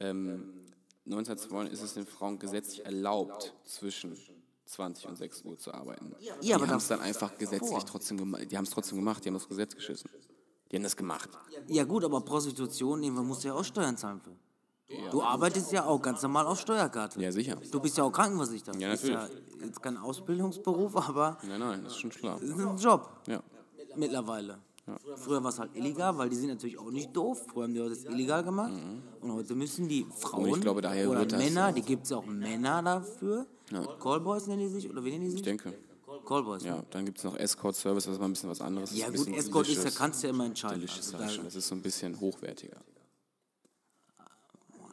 Ähm, 0.00 0.54
1902 1.06 1.66
ist 1.72 1.82
es 1.82 1.94
den 1.94 2.06
Frauen 2.06 2.38
gesetzlich 2.38 2.84
erlaubt, 2.84 3.54
zwischen 3.64 4.16
20 4.66 5.06
und 5.06 5.16
6 5.16 5.42
Uhr 5.44 5.58
zu 5.58 5.72
arbeiten. 5.72 6.14
Ja, 6.20 6.58
die 6.58 6.66
haben 6.66 6.76
es 6.76 6.88
dann 6.88 7.00
einfach 7.00 7.36
gesetzlich 7.38 7.84
trotzdem 7.84 8.18
gemacht. 8.18 8.50
Die 8.50 8.56
haben 8.56 8.64
es 8.64 8.70
trotzdem 8.70 8.98
gemacht, 8.98 9.24
die 9.24 9.28
haben 9.28 9.34
das 9.34 9.48
Gesetz 9.48 9.74
geschissen. 9.74 10.10
Die 10.70 10.76
haben 10.76 10.82
das 10.82 10.96
gemacht. 10.96 11.30
Ja 11.66 11.84
gut, 11.84 12.04
aber 12.04 12.20
Prostitution, 12.20 13.00
musst 13.26 13.44
du 13.44 13.48
ja 13.48 13.54
auch 13.54 13.64
Steuern 13.64 13.96
zahlen 13.96 14.20
für. 14.20 14.36
Du 15.10 15.22
arbeitest 15.22 15.70
ja 15.72 15.84
auch 15.84 16.00
ganz 16.00 16.22
normal 16.22 16.46
auf 16.46 16.58
Steuerkarte. 16.60 17.20
Ja, 17.20 17.30
sicher. 17.30 17.56
Du 17.70 17.80
bist 17.80 17.96
ja 17.98 18.04
auch 18.04 18.10
krankenversichert. 18.12 18.76
Ja, 18.80 18.92
ist 18.92 19.06
ja 19.06 19.28
jetzt 19.62 19.82
kein 19.82 19.96
Ausbildungsberuf, 19.98 20.96
aber 20.96 21.36
Nein, 21.46 21.60
nein, 21.60 21.84
das 21.84 21.92
ist 21.92 21.98
schon 22.00 22.10
klar. 22.10 22.36
es 22.42 22.48
ist 22.50 22.58
ein 22.58 22.76
Job 22.78 23.10
Ja. 23.26 23.42
mittlerweile. 23.96 24.58
Früher 25.16 25.42
war 25.44 25.50
es 25.50 25.58
halt 25.58 25.76
illegal, 25.76 26.16
weil 26.16 26.30
die 26.30 26.36
sind 26.36 26.48
natürlich 26.48 26.78
auch 26.78 26.90
nicht 26.90 27.14
doof. 27.14 27.44
Früher 27.52 27.64
haben 27.64 27.74
die 27.74 27.80
das 27.86 28.04
illegal 28.04 28.42
gemacht. 28.42 28.72
Und 29.20 29.32
heute 29.32 29.54
müssen 29.54 29.86
die 29.88 30.06
Frauen 30.16 30.50
Mhm. 30.50 30.60
glaube, 30.62 30.80
daher 30.80 31.10
oder 31.10 31.26
das 31.26 31.38
Männer, 31.38 31.72
die 31.72 31.82
gibt 31.82 32.04
es 32.04 32.10
ja 32.10 32.16
auch 32.16 32.24
Männer 32.26 32.82
dafür. 32.82 33.46
Callboys 34.00 34.46
nennen 34.46 34.60
die 34.62 34.68
sich, 34.68 34.88
oder 34.88 35.04
wie 35.04 35.10
nennen 35.10 35.24
die 35.24 35.30
sich? 35.30 35.40
Ich 35.40 35.44
denke. 35.44 35.74
Callboys. 36.26 36.64
Ja, 36.64 36.76
ne? 36.76 36.84
dann 36.90 37.04
gibt 37.04 37.18
es 37.18 37.24
noch 37.24 37.36
Escort-Service, 37.36 38.08
was 38.08 38.18
mal 38.18 38.24
ein 38.26 38.32
bisschen 38.32 38.50
was 38.50 38.60
anderes 38.60 38.90
ist. 38.92 38.98
Ja 38.98 39.06
ein 39.06 39.14
gut, 39.14 39.28
Escort 39.28 39.68
ist, 39.68 39.84
da 39.84 39.90
kannst 39.90 40.22
du 40.22 40.26
ja 40.26 40.32
immer 40.32 40.44
entscheiden. 40.46 40.82
Also, 40.82 41.00
ich 41.00 41.36
da. 41.36 41.42
Das 41.44 41.54
ist 41.54 41.68
so 41.68 41.74
ein 41.74 41.82
bisschen 41.82 42.18
hochwertiger. 42.18 42.76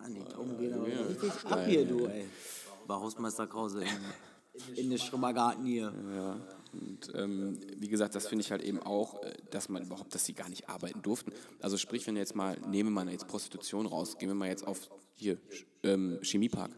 Mann, 0.06 0.14
die 0.14 0.34
Daumen 0.34 0.58
gehen 0.58 0.74
aber 0.74 0.86
richtig 0.86 1.46
ab 1.46 1.66
hier, 1.66 1.86
du, 1.86 2.06
ey. 2.06 2.26
Bei 2.88 2.96
Hausmeister 2.96 3.48
Krause 3.48 3.84
in, 3.84 4.76
in 4.76 4.90
den 4.90 5.00
Schrummergarten 5.00 5.66
hier. 5.66 5.92
Ja, 6.16 6.38
und 6.74 7.12
ähm, 7.16 7.60
wie 7.78 7.88
gesagt, 7.88 8.14
das 8.16 8.28
finde 8.28 8.44
ich 8.44 8.52
halt 8.52 8.62
eben 8.62 8.80
auch, 8.82 9.24
äh, 9.24 9.34
dass 9.50 9.70
man 9.70 9.84
überhaupt, 9.84 10.14
dass 10.14 10.26
sie 10.26 10.34
gar 10.34 10.50
nicht 10.50 10.70
arbeiten 10.70 11.02
durften. 11.02 11.32
Also 11.62 11.78
sprich, 11.78 12.06
wenn 12.06 12.16
jetzt 12.18 12.36
mal, 12.36 12.58
nehmen 12.68 12.90
wir 12.90 13.04
mal 13.04 13.12
jetzt 13.12 13.28
Prostitution 13.28 13.86
raus, 13.86 14.18
gehen 14.18 14.30
wir 14.30 14.36
mal 14.36 14.50
jetzt 14.50 14.68
auf 14.68 14.90
hier, 15.16 15.38
ähm, 15.84 16.20
Chemiepark. 16.22 16.72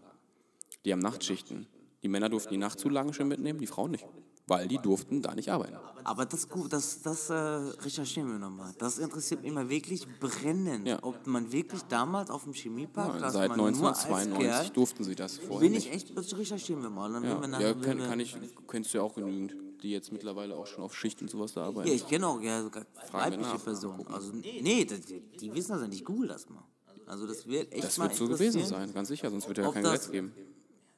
Die 0.85 0.93
haben 0.93 0.99
Nachtschichten. 0.99 1.67
Die 2.03 2.07
Männer 2.07 2.29
durften 2.29 2.51
die 2.51 2.57
Nachtzulagen 2.57 3.13
schön 3.13 3.27
mitnehmen, 3.27 3.59
die 3.59 3.67
Frauen 3.67 3.91
nicht. 3.91 4.05
Weil 4.49 4.69
die 4.69 4.77
durften 4.77 5.21
da 5.21 5.35
nicht 5.35 5.49
arbeiten. 5.49 5.75
Aber 6.05 6.25
das 6.25 6.47
gut, 6.47 6.71
das, 6.71 7.01
das 7.01 7.29
äh, 7.29 7.33
recherchieren 7.33 8.31
wir 8.31 8.39
nochmal. 8.39 8.73
Das 8.77 8.97
interessiert 8.97 9.43
mich 9.43 9.51
mal 9.51 9.67
wirklich 9.69 10.07
brennend. 10.21 10.87
Ja. 10.87 10.99
Ob 11.01 11.27
man 11.27 11.51
wirklich 11.51 11.81
damals 11.83 12.29
auf 12.29 12.45
dem 12.45 12.53
Chemiepark, 12.53 13.19
dass 13.19 13.33
Seit 13.33 13.49
man 13.49 13.57
nur 13.57 13.67
als 13.67 14.05
1992 14.05 14.39
Kerl, 14.47 14.69
durften 14.69 15.03
sie 15.03 15.15
das 15.15 15.37
vorher 15.37 15.59
bin 15.69 15.77
ich 15.77 15.91
echt, 15.91 16.17
das 16.17 16.37
recherchieren 16.37 16.81
wir 16.81 16.89
mal. 16.89 17.11
Dann 17.11 17.23
Ja, 17.25 17.35
wir 17.35 17.41
ja 17.41 17.47
nachher- 17.47 17.75
kann, 17.75 17.97
kann 17.99 18.19
ich, 18.21 18.37
kennst 18.69 18.93
du 18.93 18.99
ja 18.99 19.03
auch 19.03 19.15
genügend, 19.15 19.53
die 19.83 19.91
jetzt 19.91 20.13
mittlerweile 20.13 20.55
auch 20.55 20.65
schon 20.65 20.81
auf 20.81 20.95
Schicht 20.95 21.21
und 21.21 21.29
sowas 21.29 21.51
da 21.51 21.65
arbeiten. 21.65 21.89
Ja, 21.89 21.93
ich 21.95 22.07
kenne 22.07 22.25
auch 22.25 22.39
ja, 22.41 22.63
sogar 22.63 22.85
weibliche 23.11 23.41
nach, 23.51 23.63
Personen. 23.63 24.07
Also, 24.07 24.31
nee, 24.31 24.85
die, 24.85 25.19
die 25.41 25.53
wissen 25.53 25.73
das 25.73 25.81
ja 25.81 25.87
nicht. 25.89 26.05
Google 26.05 26.29
das 26.29 26.47
mal. 26.49 26.63
Also 27.05 27.27
das 27.27 27.45
wird 27.47 27.73
echt 27.73 27.83
das 27.83 27.97
mal 27.97 28.05
wird 28.05 28.15
so 28.17 28.27
gewesen 28.29 28.65
sein, 28.65 28.93
ganz 28.93 29.09
sicher, 29.09 29.29
sonst 29.29 29.47
würde 29.47 29.63
ja 29.63 29.71
kein 29.71 29.83
das- 29.83 29.93
Gesetz 29.93 30.11
geben. 30.11 30.31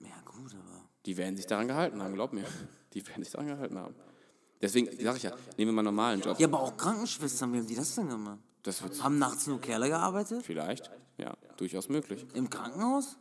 Ja 0.02 0.22
gut, 0.24 0.54
aber... 0.54 0.84
Die 1.08 1.18
werden 1.18 1.36
sich 1.36 1.48
daran 1.48 1.68
gehalten 1.68 2.00
haben, 2.02 2.14
glaub 2.14 2.32
mir. 2.32 2.46
Die 2.94 3.06
werden 3.08 3.24
sich 3.24 3.32
daran 3.32 3.48
gehalten 3.48 3.78
haben. 3.78 3.96
Deswegen 4.62 4.88
sage 5.02 5.18
ich 5.18 5.24
ja, 5.24 5.32
nehmen 5.58 5.70
wir 5.70 5.74
mal 5.74 5.80
einen 5.82 5.86
normalen 5.96 6.22
Job. 6.22 6.40
Ja, 6.40 6.48
aber 6.48 6.60
auch 6.62 6.76
Krankenschwestern, 6.76 7.54
wie 7.54 7.58
haben 7.60 7.68
die 7.68 7.76
das 7.76 7.96
denn 7.96 8.10
gemacht? 8.10 8.40
Das 8.64 8.82
wird 8.84 9.02
Haben 9.02 9.18
nachts 9.20 9.48
nur 9.48 9.62
Kerle 9.62 9.88
gearbeitet? 9.88 10.44
vielleicht, 10.46 10.92
ja, 11.18 11.34
durchaus 11.58 11.88
möglich. 11.88 12.26
Im 12.34 12.50
Krankenhaus? 12.50 13.18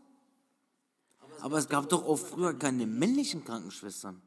Aber 1.40 1.58
es 1.58 1.68
gab 1.68 1.88
doch 1.88 2.04
auch 2.04 2.16
früher 2.16 2.54
keine 2.54 2.86
männlichen 2.86 3.44
Krankenschwestern. 3.44 4.20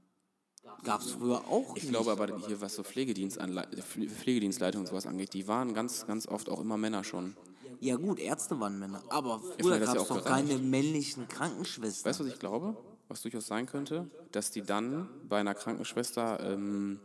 Gab 0.86 1.02
es 1.02 1.12
früher 1.12 1.40
auch 1.50 1.76
Ich 1.76 1.84
nicht. 1.84 1.92
glaube 1.92 2.12
aber 2.14 2.38
hier, 2.48 2.62
was 2.62 2.76
so 2.76 2.84
Pflegedienstanle 2.84 3.68
Pfle- 3.82 4.08
Pflegedienstleitung 4.10 4.82
und 4.82 4.88
sowas 4.88 5.06
angeht, 5.06 5.34
die 5.34 5.48
waren 5.48 5.74
ganz, 5.74 6.08
ganz 6.08 6.28
oft 6.28 6.48
auch 6.50 6.62
immer 6.62 6.78
Männer 6.78 7.04
schon. 7.04 7.36
Ja 7.82 7.98
gut, 7.98 8.20
Ärzte 8.20 8.58
waren 8.60 8.80
Männer. 8.80 9.04
Aber 9.10 9.42
früher 9.60 9.80
gab 9.80 9.96
es 9.96 10.02
auch 10.02 10.08
doch 10.08 10.24
gereicht. 10.24 10.48
keine 10.48 10.60
männlichen 10.60 11.28
Krankenschwestern. 11.28 12.10
Weißt 12.10 12.20
du, 12.22 12.26
was 12.26 12.32
ich 12.34 12.40
glaube? 12.40 12.78
Was 13.12 13.22
durchaus 13.24 13.48
sein 13.48 13.66
könnte? 13.66 14.10
Dass 14.32 14.52
die 14.52 14.62
dann 14.62 15.10
bei 15.28 15.38
einer 15.38 15.54
Krankenschwester 15.54 16.40
ähm, 16.54 16.98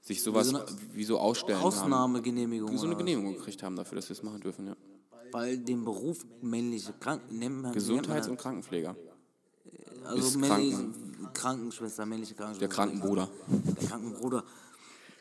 sich 0.00 0.22
sowas 0.22 0.48
so 0.48 0.56
eine 0.56 0.66
wie 0.94 1.04
so 1.04 1.18
ausstellen 1.18 1.58
haben. 1.58 1.66
Ausnahmegenehmigung. 1.66 2.72
Wie 2.72 2.78
so 2.78 2.86
eine? 2.86 2.96
Genehmigung 2.96 3.34
gekriegt 3.34 3.62
haben 3.62 3.76
dafür, 3.76 3.96
dass 3.96 4.08
wir 4.08 4.14
es 4.14 4.22
machen 4.22 4.40
dürfen, 4.40 4.66
ja. 4.68 4.76
Weil 5.32 5.58
den 5.58 5.84
Beruf 5.84 6.24
männliche 6.40 6.94
Kranken 6.94 7.72
Gesundheits- 7.72 8.26
und 8.28 8.38
Krankenpfleger. 8.38 8.96
man, 10.02 10.06
also 10.06 10.38
männliche 10.38 10.76
Kranken- 10.78 11.32
Krankenschwester, 11.34 12.06
männliche 12.06 12.34
Der 12.34 12.44
Krankenschwester. 12.46 12.74
Krankenbruder. 12.74 13.28
Der 13.80 13.88
Krankenbruder. 13.88 14.44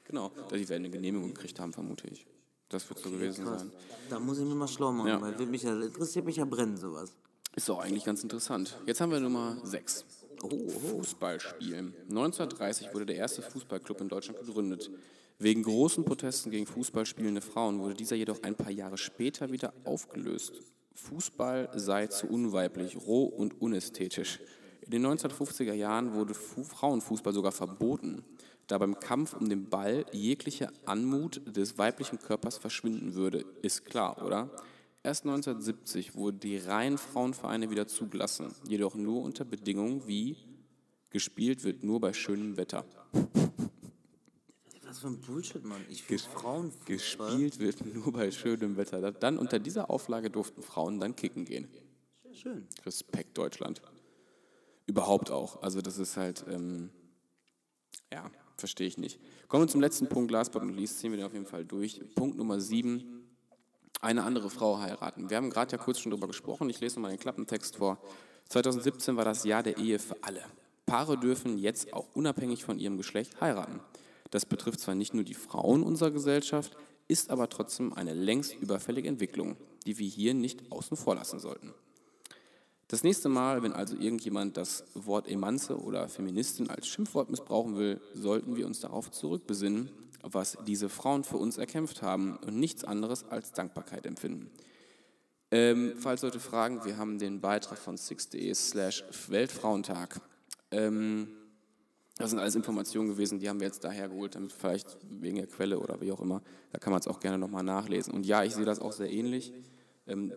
Genau, 0.05 0.31
die 0.53 0.69
werden 0.69 0.83
eine 0.85 0.89
Genehmigung 0.89 1.33
gekriegt 1.33 1.59
haben, 1.59 1.73
vermute 1.73 2.07
ich. 2.07 2.25
Das 2.69 2.87
wird 2.87 2.99
so 2.99 3.09
gewesen 3.11 3.43
Krass. 3.43 3.59
sein. 3.59 3.71
Da 4.09 4.19
muss 4.19 4.37
ich 4.37 4.45
mir 4.45 4.55
mal 4.55 4.69
schlau 4.69 4.93
machen, 4.93 5.09
Ja. 5.09 5.21
weil 5.21 5.45
mich 5.47 5.63
ja, 5.63 5.77
interessiert 5.81 6.23
mich 6.25 6.37
ja 6.37 6.45
brennen 6.45 6.77
sowas. 6.77 7.11
Ist 7.55 7.69
doch 7.69 7.79
eigentlich 7.79 8.03
ganz 8.03 8.23
interessant. 8.23 8.79
Jetzt 8.87 8.99
haben 8.99 9.11
wir 9.11 9.19
Nummer 9.19 9.57
6. 9.63 10.05
Oh, 10.41 10.69
Fußballspielen. 10.69 11.93
1930 12.09 12.91
wurde 12.93 13.05
der 13.05 13.17
erste 13.17 13.43
Fußballclub 13.43 14.01
in 14.01 14.09
Deutschland 14.09 14.39
gegründet. 14.39 14.89
Wegen 15.37 15.61
großen 15.61 16.03
Protesten 16.03 16.49
gegen 16.49 16.65
Fußball 16.65 17.05
spielende 17.05 17.41
Frauen 17.41 17.79
wurde 17.79 17.93
dieser 17.93 18.15
jedoch 18.15 18.41
ein 18.41 18.55
paar 18.55 18.71
Jahre 18.71 18.97
später 18.97 19.51
wieder 19.51 19.71
aufgelöst. 19.83 20.53
Fußball 20.95 21.69
sei 21.75 22.07
zu 22.07 22.27
unweiblich, 22.27 22.97
roh 22.97 23.25
und 23.25 23.61
unästhetisch. 23.61 24.39
In 24.81 24.91
den 24.91 25.05
1950er 25.05 25.73
Jahren 25.73 26.13
wurde 26.13 26.33
Fu 26.33 26.63
Frauenfußball 26.63 27.33
sogar 27.33 27.51
verboten, 27.51 28.23
da 28.65 28.79
beim 28.79 28.99
Kampf 28.99 29.33
um 29.33 29.47
den 29.47 29.69
Ball 29.69 30.05
jegliche 30.11 30.69
Anmut 30.85 31.41
des 31.45 31.77
weiblichen 31.77 32.17
Körpers 32.17 32.57
verschwinden 32.57 33.13
würde. 33.13 33.45
Ist 33.61 33.85
klar, 33.85 34.25
oder? 34.25 34.49
Erst 35.03 35.25
1970 35.25 36.15
wurden 36.15 36.39
die 36.39 36.57
reinen 36.57 36.97
Frauenvereine 36.97 37.69
wieder 37.69 37.87
zugelassen, 37.87 38.55
jedoch 38.67 38.95
nur 38.95 39.21
unter 39.21 39.43
Bedingungen 39.43 40.07
wie 40.07 40.37
gespielt 41.09 41.63
wird 41.63 41.83
nur 41.83 41.99
bei 41.99 42.13
schönem 42.13 42.55
Wetter. 42.57 42.85
Was 44.85 44.99
für 44.99 45.07
ein 45.07 45.19
Bullshit, 45.19 45.63
Mann. 45.65 45.81
Ich 45.89 46.03
finde 46.03 46.23
Frauenfußball. 46.23 46.87
Gespielt 46.87 47.59
wird 47.59 47.85
nur 47.93 48.13
bei 48.13 48.31
schönem 48.31 48.77
Wetter. 48.77 49.01
Da- 49.01 49.11
Dann 49.11 49.37
unter 49.37 49.59
dieser 49.59 49.89
Auflage 49.89 50.29
durften 50.29 50.61
Frauen 50.63 50.99
dann 50.99 51.15
kicken 51.15 51.45
gehen. 51.45 51.67
Schön. 52.31 52.65
Respekt 52.85 53.37
Deutschland. 53.37 53.81
Überhaupt 54.87 55.31
auch. 55.31 55.61
Also 55.61 55.81
das 55.81 55.97
ist 55.99 56.15
halt, 56.17 56.45
ähm, 56.49 56.89
ja, 58.11 58.31
verstehe 58.57 58.87
ich 58.87 58.97
nicht. 58.97 59.19
Kommen 59.49 59.63
wir 59.65 59.67
zum 59.67 59.81
letzten 59.81 60.07
Punkt, 60.07 60.31
last 60.31 60.51
but 60.51 60.63
not 60.63 60.75
least, 60.75 60.99
ziehen 60.99 61.11
wir 61.11 61.17
den 61.17 61.25
auf 61.25 61.33
jeden 61.33 61.45
Fall 61.45 61.65
durch. 61.65 62.01
Punkt 62.15 62.37
Nummer 62.37 62.59
sieben, 62.59 63.22
eine 64.01 64.23
andere 64.23 64.49
Frau 64.49 64.79
heiraten. 64.79 65.29
Wir 65.29 65.37
haben 65.37 65.49
gerade 65.49 65.71
ja 65.71 65.77
kurz 65.77 65.99
schon 65.99 66.11
darüber 66.11 66.27
gesprochen, 66.27 66.69
ich 66.69 66.79
lese 66.79 66.95
nochmal 66.95 67.11
den 67.11 67.19
Klappentext 67.19 67.77
vor. 67.77 67.97
2017 68.49 69.15
war 69.15 69.25
das 69.25 69.43
Jahr 69.43 69.63
der 69.63 69.77
Ehe 69.77 69.99
für 69.99 70.17
alle. 70.21 70.43
Paare 70.85 71.17
dürfen 71.17 71.57
jetzt 71.57 71.93
auch 71.93 72.07
unabhängig 72.13 72.63
von 72.63 72.79
ihrem 72.79 72.97
Geschlecht 72.97 73.39
heiraten. 73.39 73.79
Das 74.31 74.45
betrifft 74.45 74.79
zwar 74.79 74.95
nicht 74.95 75.13
nur 75.13 75.23
die 75.23 75.33
Frauen 75.33 75.83
unserer 75.83 76.11
Gesellschaft, 76.11 76.75
ist 77.07 77.29
aber 77.29 77.49
trotzdem 77.49 77.93
eine 77.93 78.13
längst 78.13 78.55
überfällige 78.55 79.07
Entwicklung, 79.07 79.57
die 79.85 79.97
wir 79.97 80.07
hier 80.07 80.33
nicht 80.33 80.71
außen 80.71 80.97
vor 80.97 81.15
lassen 81.15 81.39
sollten. 81.39 81.73
Das 82.87 83.03
nächste 83.03 83.29
Mal, 83.29 83.63
wenn 83.63 83.73
also 83.73 83.95
irgendjemand 83.95 84.57
das 84.57 84.83
Wort 84.93 85.27
Emanze 85.27 85.79
oder 85.79 86.09
Feministin 86.09 86.69
als 86.69 86.87
Schimpfwort 86.87 87.29
missbrauchen 87.29 87.77
will, 87.77 87.99
sollten 88.13 88.55
wir 88.55 88.67
uns 88.67 88.81
darauf 88.81 89.09
zurückbesinnen, 89.09 89.89
was 90.23 90.57
diese 90.65 90.89
Frauen 90.89 91.23
für 91.23 91.37
uns 91.37 91.57
erkämpft 91.57 92.01
haben 92.01 92.37
und 92.37 92.57
nichts 92.57 92.83
anderes 92.83 93.25
als 93.29 93.51
Dankbarkeit 93.51 94.05
empfinden. 94.05 94.49
Ähm, 95.51 95.93
falls 95.97 96.23
Leute 96.23 96.39
fragen, 96.39 96.83
wir 96.83 96.97
haben 96.97 97.19
den 97.19 97.39
Beitrag 97.39 97.77
von 97.77 97.95
6.de 97.95 98.53
slash 98.55 99.03
Weltfrauentag. 99.27 100.19
Ähm, 100.71 101.27
das 102.17 102.29
sind 102.29 102.39
alles 102.39 102.55
Informationen 102.55 103.09
gewesen, 103.09 103.39
die 103.39 103.49
haben 103.49 103.59
wir 103.59 103.67
jetzt 103.67 103.83
daher 103.83 104.07
geholt, 104.07 104.35
damit 104.35 104.51
vielleicht 104.51 104.97
wegen 105.09 105.37
der 105.37 105.47
Quelle 105.47 105.79
oder 105.79 105.99
wie 106.01 106.11
auch 106.11 106.21
immer. 106.21 106.41
Da 106.71 106.79
kann 106.79 106.91
man 106.91 106.99
es 106.99 107.07
auch 107.07 107.19
gerne 107.19 107.37
nochmal 107.37 107.63
nachlesen. 107.63 108.13
Und 108.13 108.25
ja, 108.25 108.43
ich 108.43 108.55
sehe 108.55 108.65
das 108.65 108.79
auch 108.79 108.93
sehr 108.93 109.11
ähnlich. 109.11 109.53
Ähm, 110.07 110.31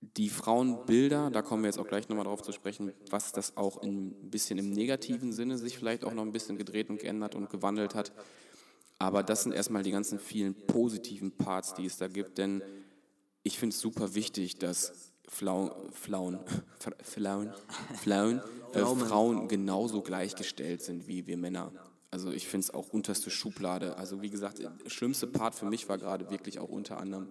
die 0.00 0.30
Frauenbilder, 0.30 1.30
da 1.30 1.42
kommen 1.42 1.62
wir 1.62 1.68
jetzt 1.68 1.78
auch 1.78 1.86
gleich 1.86 2.08
nochmal 2.08 2.24
drauf 2.24 2.42
zu 2.42 2.52
sprechen, 2.52 2.92
was 3.10 3.32
das 3.32 3.56
auch 3.56 3.82
in, 3.82 4.08
ein 4.08 4.30
bisschen 4.30 4.58
im 4.58 4.70
negativen 4.70 5.32
Sinne 5.32 5.58
sich 5.58 5.76
vielleicht 5.76 6.04
auch 6.04 6.14
noch 6.14 6.22
ein 6.22 6.32
bisschen 6.32 6.56
gedreht 6.56 6.88
und 6.88 7.00
geändert 7.00 7.34
und 7.34 7.50
gewandelt 7.50 7.94
hat. 7.94 8.12
Aber 8.98 9.22
das 9.22 9.42
sind 9.42 9.52
erstmal 9.52 9.82
die 9.82 9.90
ganzen 9.90 10.18
vielen 10.18 10.54
positiven 10.54 11.32
Parts, 11.32 11.74
die 11.74 11.86
es 11.86 11.98
da 11.98 12.08
gibt, 12.08 12.38
denn 12.38 12.62
ich 13.42 13.58
finde 13.58 13.74
es 13.74 13.80
super 13.80 14.14
wichtig, 14.14 14.58
dass 14.58 15.12
Flau, 15.28 15.88
Flauen, 15.92 16.40
Flauen, 17.02 17.52
Flauen, 18.02 18.40
äh, 18.72 18.80
Frauen 18.80 19.48
genauso 19.48 20.02
gleichgestellt 20.02 20.82
sind 20.82 21.06
wie 21.06 21.26
wir 21.26 21.36
Männer. 21.36 21.72
Also 22.10 22.32
ich 22.32 22.48
finde 22.48 22.64
es 22.64 22.74
auch 22.74 22.88
unterste 22.88 23.30
Schublade. 23.30 23.96
Also 23.96 24.22
wie 24.22 24.30
gesagt, 24.30 24.58
der 24.58 24.72
schlimmste 24.88 25.28
Part 25.28 25.54
für 25.54 25.66
mich 25.66 25.88
war 25.88 25.98
gerade 25.98 26.30
wirklich 26.30 26.58
auch 26.58 26.68
unter 26.68 26.98
anderem, 26.98 27.28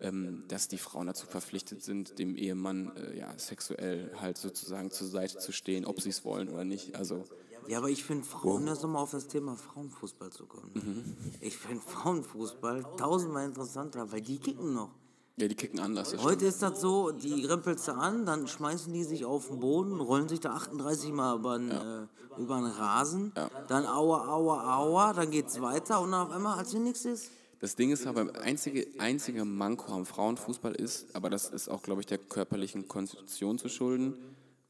ähm, 0.00 0.44
dass 0.48 0.68
die 0.68 0.78
Frauen 0.78 1.06
dazu 1.08 1.26
verpflichtet 1.26 1.82
sind, 1.82 2.18
dem 2.18 2.36
Ehemann 2.36 2.92
äh, 2.96 3.18
ja, 3.18 3.36
sexuell 3.36 4.12
halt 4.20 4.38
sozusagen 4.38 4.90
zur 4.90 5.08
Seite 5.08 5.38
zu 5.38 5.52
stehen, 5.52 5.84
ob 5.84 6.00
sie 6.00 6.10
es 6.10 6.24
wollen 6.24 6.48
oder 6.48 6.64
nicht. 6.64 6.94
Also 6.94 7.24
Ja, 7.66 7.78
aber 7.78 7.90
ich 7.90 8.04
finde 8.04 8.24
Frauen, 8.24 8.66
das 8.66 8.82
nochmal 8.82 9.02
auf 9.02 9.10
das 9.10 9.26
Thema 9.26 9.56
Frauenfußball 9.56 10.30
zu 10.30 10.46
kommen. 10.46 10.70
Mhm. 10.74 11.16
Ich 11.40 11.56
finde 11.56 11.82
Frauenfußball 11.82 12.84
tausendmal 12.96 13.44
interessanter, 13.46 14.10
weil 14.12 14.20
die 14.20 14.38
kicken 14.38 14.72
noch. 14.74 14.90
ja, 15.36 15.48
die 15.48 15.54
kicken 15.56 15.80
anders. 15.80 16.12
das 16.12 16.22
Heute 16.22 16.46
ist 16.46 16.62
das 16.62 16.80
so, 16.80 17.10
die 17.10 17.44
rempelst 17.44 17.88
du 17.88 17.92
an, 17.92 18.24
dann 18.24 18.46
schmeißen 18.46 18.92
die 18.92 19.04
sich 19.04 19.24
auf 19.24 19.48
den 19.48 19.58
Boden, 19.60 20.00
rollen 20.00 20.28
sich 20.28 20.40
da 20.40 20.52
38 20.54 21.12
Mal 21.12 21.36
über 21.36 21.58
den, 21.58 21.70
äh, 21.70 22.06
über 22.38 22.56
den 22.56 22.66
Rasen, 22.66 23.32
dann 23.66 23.84
aua, 23.84 24.28
aua, 24.28 24.76
aua, 24.78 25.12
dann 25.12 25.30
geht's 25.32 25.60
weiter 25.60 26.00
und 26.00 26.12
dann 26.12 26.28
auf 26.28 26.32
einmal, 26.32 26.56
als 26.58 26.72
wenn 26.72 26.84
nichts 26.84 27.04
ist. 27.04 27.30
Das 27.60 27.74
Ding 27.74 27.90
ist 27.90 28.06
aber, 28.06 28.40
einzige, 28.40 28.86
einzige 28.98 29.44
Manko 29.44 29.92
am 29.92 30.06
Frauenfußball 30.06 30.74
ist, 30.74 31.14
aber 31.14 31.28
das 31.28 31.50
ist 31.50 31.68
auch, 31.68 31.82
glaube 31.82 32.00
ich, 32.00 32.06
der 32.06 32.18
körperlichen 32.18 32.86
Konstitution 32.86 33.58
zu 33.58 33.68
schulden, 33.68 34.14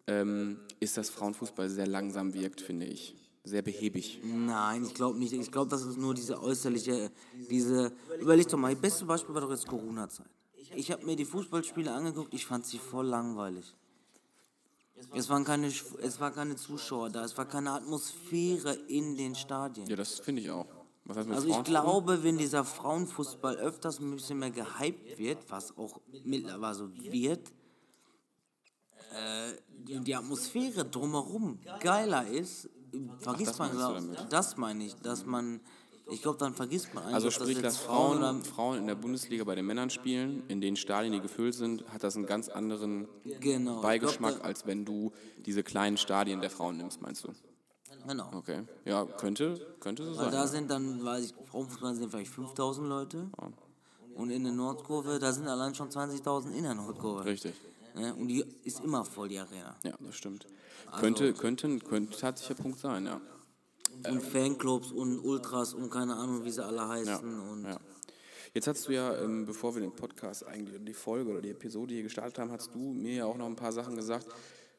ähm, 0.06 0.58
ist, 0.80 0.96
dass 0.96 1.10
Frauenfußball 1.10 1.68
sehr 1.68 1.86
langsam 1.86 2.32
wirkt, 2.32 2.62
finde 2.62 2.86
ich. 2.86 3.14
Sehr 3.44 3.62
behäbig. 3.62 4.20
Nein, 4.24 4.84
ich 4.84 4.94
glaube 4.94 5.18
nicht. 5.18 5.32
Ich 5.32 5.50
glaube, 5.50 5.70
das 5.70 5.82
ist 5.84 5.96
nur 5.96 6.14
diese 6.14 6.42
äußerliche, 6.42 7.10
diese. 7.50 7.92
Überleg 8.20 8.48
doch 8.48 8.58
mal, 8.58 8.72
das 8.72 8.80
beste 8.80 9.04
Beispiel 9.04 9.34
war 9.34 9.42
doch 9.42 9.50
jetzt 9.50 9.66
Corona-Zeit. 9.66 10.26
Ich 10.74 10.90
habe 10.90 11.04
mir 11.06 11.16
die 11.16 11.24
Fußballspiele 11.24 11.90
angeguckt, 11.90 12.34
ich 12.34 12.44
fand 12.44 12.66
sie 12.66 12.78
voll 12.78 13.06
langweilig. 13.06 13.74
Es 15.14 15.28
waren, 15.28 15.44
keine, 15.44 15.68
es 15.68 16.20
war 16.20 16.30
keine 16.32 16.56
Zuschauer 16.56 17.08
da, 17.10 17.24
es 17.24 17.36
war 17.38 17.46
keine 17.46 17.70
Atmosphäre 17.70 18.74
in 18.88 19.16
den 19.16 19.34
Stadien. 19.34 19.86
Ja, 19.86 19.96
das 19.96 20.18
finde 20.18 20.42
ich 20.42 20.50
auch. 20.50 20.66
Also 21.08 21.48
ich 21.48 21.64
glaube, 21.64 22.22
wenn 22.22 22.36
dieser 22.36 22.64
Frauenfußball 22.64 23.56
öfters 23.56 23.98
ein 23.98 24.14
bisschen 24.14 24.38
mehr 24.40 24.50
gehypt 24.50 25.18
wird, 25.18 25.38
was 25.48 25.76
auch 25.78 26.00
mittlerweile 26.24 26.74
so 26.74 26.90
wird, 26.94 27.48
äh, 29.14 29.52
die, 29.86 30.00
die 30.00 30.14
Atmosphäre 30.14 30.84
drumherum 30.84 31.58
geiler 31.80 32.26
ist, 32.28 32.68
vergisst 33.20 33.52
das 33.52 33.58
man, 33.58 33.70
glaub, 33.72 34.28
das 34.30 34.56
meine 34.58 34.84
ich, 34.84 34.94
dass 34.96 35.24
man, 35.24 35.60
ich 36.10 36.20
glaube, 36.20 36.38
dann 36.38 36.54
vergisst 36.54 36.92
man 36.92 37.04
eigentlich, 37.04 37.14
Also 37.14 37.30
sprich, 37.30 37.56
jetzt 37.56 37.64
dass 37.64 37.76
Frauen, 37.78 38.18
oder- 38.18 38.34
Frauen 38.44 38.78
in 38.78 38.86
der 38.86 38.94
Bundesliga 38.94 39.44
bei 39.44 39.54
den 39.54 39.64
Männern 39.66 39.88
spielen, 39.90 40.42
in 40.48 40.60
den 40.60 40.76
Stadien, 40.76 41.12
die 41.12 41.20
gefüllt 41.20 41.54
sind, 41.54 41.88
hat 41.90 42.02
das 42.04 42.16
einen 42.16 42.26
ganz 42.26 42.48
anderen 42.50 43.08
Genau, 43.40 43.80
Beigeschmack, 43.80 44.34
glaub, 44.34 44.44
als 44.44 44.66
wenn 44.66 44.84
du 44.84 45.12
diese 45.46 45.62
kleinen 45.62 45.96
Stadien 45.96 46.40
der 46.42 46.50
Frauen 46.50 46.76
nimmst, 46.76 47.00
meinst 47.00 47.24
du? 47.24 47.28
Genau. 48.06 48.30
Okay. 48.34 48.62
Ja, 48.84 49.04
könnte, 49.04 49.60
könnte 49.80 50.04
so 50.04 50.10
Weil 50.16 50.24
sein. 50.24 50.32
da 50.32 50.46
sind 50.46 50.70
dann, 50.70 51.04
weiß 51.04 51.24
ich, 51.26 51.34
Frauenfußball 51.50 51.94
sind 51.94 52.10
vielleicht 52.10 52.30
5000 52.30 52.88
Leute. 52.88 53.30
Und 54.14 54.30
in 54.30 54.44
der 54.44 54.52
Nordkurve, 54.52 55.18
da 55.18 55.32
sind 55.32 55.46
allein 55.46 55.74
schon 55.74 55.90
20.000 55.90 56.52
in 56.52 56.64
der 56.64 56.74
Nordkurve. 56.74 57.24
Richtig. 57.24 57.54
Ne? 57.94 58.14
Und 58.14 58.28
die 58.28 58.44
ist 58.64 58.80
immer 58.80 59.04
voll, 59.04 59.28
die 59.28 59.38
Arena. 59.38 59.76
Ja, 59.84 59.94
das 60.00 60.14
stimmt. 60.14 60.46
Könnte, 60.98 61.32
könnte, 61.34 61.78
könnte 61.78 62.16
tatsächlich 62.18 62.58
ein 62.58 62.62
Punkt 62.62 62.78
sein, 62.80 63.06
ja. 63.06 63.20
Und 64.08 64.22
Fanclubs 64.22 64.92
und 64.92 65.18
Ultras 65.18 65.74
und 65.74 65.90
keine 65.90 66.14
Ahnung, 66.16 66.44
wie 66.44 66.50
sie 66.50 66.64
alle 66.64 66.86
heißen. 66.88 67.40
und 67.40 67.64
Ja. 67.64 67.78
Jetzt 68.54 68.66
hast 68.66 68.88
du 68.88 68.92
ja, 68.92 69.14
ähm, 69.18 69.44
bevor 69.44 69.74
wir 69.74 69.82
den 69.82 69.92
Podcast 69.94 70.46
eigentlich 70.46 70.82
die 70.82 70.94
Folge 70.94 71.30
oder 71.30 71.42
die 71.42 71.50
Episode 71.50 71.94
hier 71.94 72.02
gestartet 72.02 72.38
haben, 72.38 72.50
hast 72.50 72.74
du 72.74 72.78
mir 72.78 73.14
ja 73.14 73.24
auch 73.26 73.36
noch 73.36 73.46
ein 73.46 73.56
paar 73.56 73.72
Sachen 73.72 73.94
gesagt. 73.94 74.26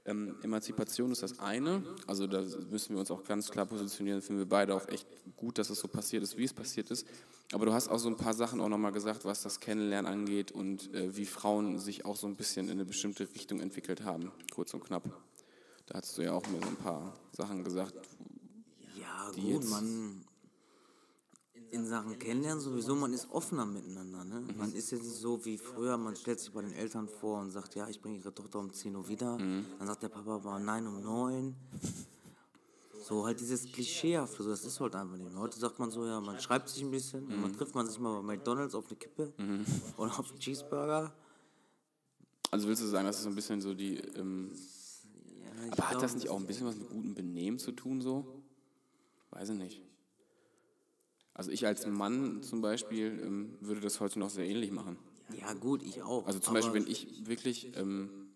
Ähm, 0.09 0.35
Emanzipation 0.41 1.11
ist 1.11 1.21
das 1.21 1.39
eine, 1.39 1.83
also 2.07 2.25
da 2.25 2.41
müssen 2.71 2.93
wir 2.95 2.99
uns 2.99 3.11
auch 3.11 3.23
ganz 3.23 3.49
klar 3.51 3.65
positionieren, 3.67 4.21
finden 4.21 4.41
wir 4.41 4.49
beide 4.49 4.73
auch 4.73 4.87
echt 4.87 5.05
gut, 5.37 5.57
dass 5.59 5.69
es 5.69 5.79
so 5.79 5.87
passiert 5.87 6.23
ist, 6.23 6.35
wie 6.37 6.45
es 6.45 6.53
passiert 6.53 6.89
ist. 6.89 7.05
Aber 7.51 7.65
du 7.65 7.73
hast 7.73 7.87
auch 7.89 7.99
so 7.99 8.09
ein 8.09 8.17
paar 8.17 8.33
Sachen 8.33 8.59
auch 8.61 8.69
nochmal 8.69 8.91
gesagt, 8.91 9.23
was 9.25 9.43
das 9.43 9.59
Kennenlernen 9.59 10.11
angeht 10.11 10.51
und 10.51 10.93
äh, 10.93 11.15
wie 11.15 11.25
Frauen 11.25 11.77
sich 11.79 12.05
auch 12.05 12.15
so 12.15 12.27
ein 12.27 12.35
bisschen 12.35 12.65
in 12.67 12.73
eine 12.73 12.85
bestimmte 12.85 13.27
Richtung 13.35 13.59
entwickelt 13.59 14.03
haben, 14.03 14.31
kurz 14.51 14.73
und 14.73 14.83
knapp. 14.83 15.03
Da 15.85 15.99
hast 15.99 16.17
du 16.17 16.23
ja 16.23 16.33
auch 16.33 16.45
mir 16.47 16.59
so 16.61 16.67
ein 16.69 16.75
paar 16.75 17.13
Sachen 17.31 17.63
gesagt. 17.63 17.93
Ja, 18.99 19.31
Die 19.35 19.41
gut, 19.41 19.61
jetzt- 19.61 19.69
man 19.69 20.21
in 21.71 21.85
Sachen 21.85 22.17
Kennenlernen 22.19 22.61
sowieso, 22.61 22.95
man 22.95 23.13
ist 23.13 23.29
offener 23.31 23.65
miteinander. 23.65 24.23
Ne? 24.23 24.39
Mhm. 24.41 24.57
Man 24.57 24.73
ist 24.73 24.91
jetzt 24.91 25.03
nicht 25.03 25.15
so 25.15 25.43
wie 25.45 25.57
früher, 25.57 25.97
man 25.97 26.15
stellt 26.15 26.39
sich 26.39 26.51
bei 26.51 26.61
den 26.61 26.73
Eltern 26.73 27.07
vor 27.07 27.39
und 27.41 27.51
sagt, 27.51 27.75
ja, 27.75 27.87
ich 27.87 28.01
bringe 28.01 28.17
ihre 28.17 28.33
Tochter 28.33 28.59
um 28.59 28.71
10 28.73 28.95
Uhr 28.95 29.07
wieder. 29.07 29.37
Mhm. 29.37 29.65
Dann 29.77 29.87
sagt 29.87 30.03
der 30.03 30.09
Papa 30.09 30.35
aber 30.35 30.59
nein 30.59 30.87
um 30.87 31.01
9. 31.01 31.55
So 33.01 33.25
halt 33.25 33.39
dieses 33.39 33.71
Klischeehafte, 33.71 34.43
so, 34.43 34.49
das 34.49 34.65
ist 34.65 34.79
halt 34.79 34.95
einfach 34.95 35.15
nicht 35.17 35.31
mehr. 35.31 35.39
Heute 35.41 35.57
sagt 35.57 35.79
man 35.79 35.89
so, 35.89 36.05
ja, 36.05 36.19
man 36.19 36.39
schreibt 36.39 36.69
sich 36.69 36.83
ein 36.83 36.91
bisschen, 36.91 37.25
Mhm. 37.27 37.41
man 37.41 37.53
trifft 37.53 37.73
man 37.73 37.87
sich 37.87 37.99
mal 37.99 38.21
bei 38.21 38.35
McDonalds 38.35 38.75
auf 38.75 38.87
eine 38.87 38.97
Kippe 38.97 39.33
oder 39.97 40.11
auf 40.19 40.29
einen 40.29 40.39
Cheeseburger. 40.39 41.13
Also 42.51 42.67
willst 42.67 42.81
du 42.81 42.87
sagen, 42.87 43.05
das 43.05 43.17
ist 43.17 43.23
so 43.23 43.29
ein 43.29 43.35
bisschen 43.35 43.61
so 43.61 43.73
die, 43.73 43.97
ähm, 43.97 44.51
Aber 45.67 45.75
glaub, 45.75 45.89
hat 45.89 46.01
das 46.01 46.15
nicht 46.15 46.29
auch 46.29 46.37
ein 46.39 46.45
bisschen 46.47 46.67
was 46.67 46.75
mit 46.75 46.89
gutem 46.89 47.13
Benehmen 47.15 47.59
zu 47.59 47.71
tun, 47.71 48.01
so? 48.01 48.25
Weiß 49.31 49.49
ich 49.49 49.57
nicht. 49.57 49.81
Also 51.39 51.51
ich 51.51 51.65
als 51.65 51.87
Mann 51.87 52.43
zum 52.43 52.59
Beispiel 52.59 53.17
ähm, 53.23 53.57
würde 53.61 53.79
das 53.79 54.01
heute 54.01 54.19
noch 54.19 54.29
sehr 54.29 54.45
ähnlich 54.45 54.71
machen. 54.71 54.97
Ja, 55.39 55.53
gut, 55.53 55.81
ich 55.83 56.03
auch. 56.03 56.27
Also 56.27 56.39
zum 56.39 56.53
Beispiel, 56.53 56.73
wenn 56.73 56.85
ich 56.85 57.25
wirklich 57.27 57.77
ähm, 57.77 58.33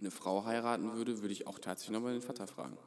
eine 0.00 0.10
Frau 0.10 0.46
heiraten 0.46 0.94
würde, 0.94 1.20
würde 1.20 1.34
ich 1.34 1.46
auch 1.46 1.58
tatsächlich 1.58 1.92
nochmal 1.92 2.14
den 2.14 2.22
Vater 2.22 2.46
fragen. 2.46 2.78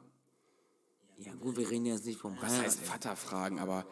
Ja, 1.18 1.32
gut, 1.34 1.56
wir 1.56 1.70
reden 1.70 1.86
jetzt 1.86 2.04
nicht 2.04 2.18
vom 2.18 2.36
Was 2.40 2.60
heißt 2.60 2.80
Vater 2.80 3.14
fragen, 3.14 3.60
aber 3.60 3.86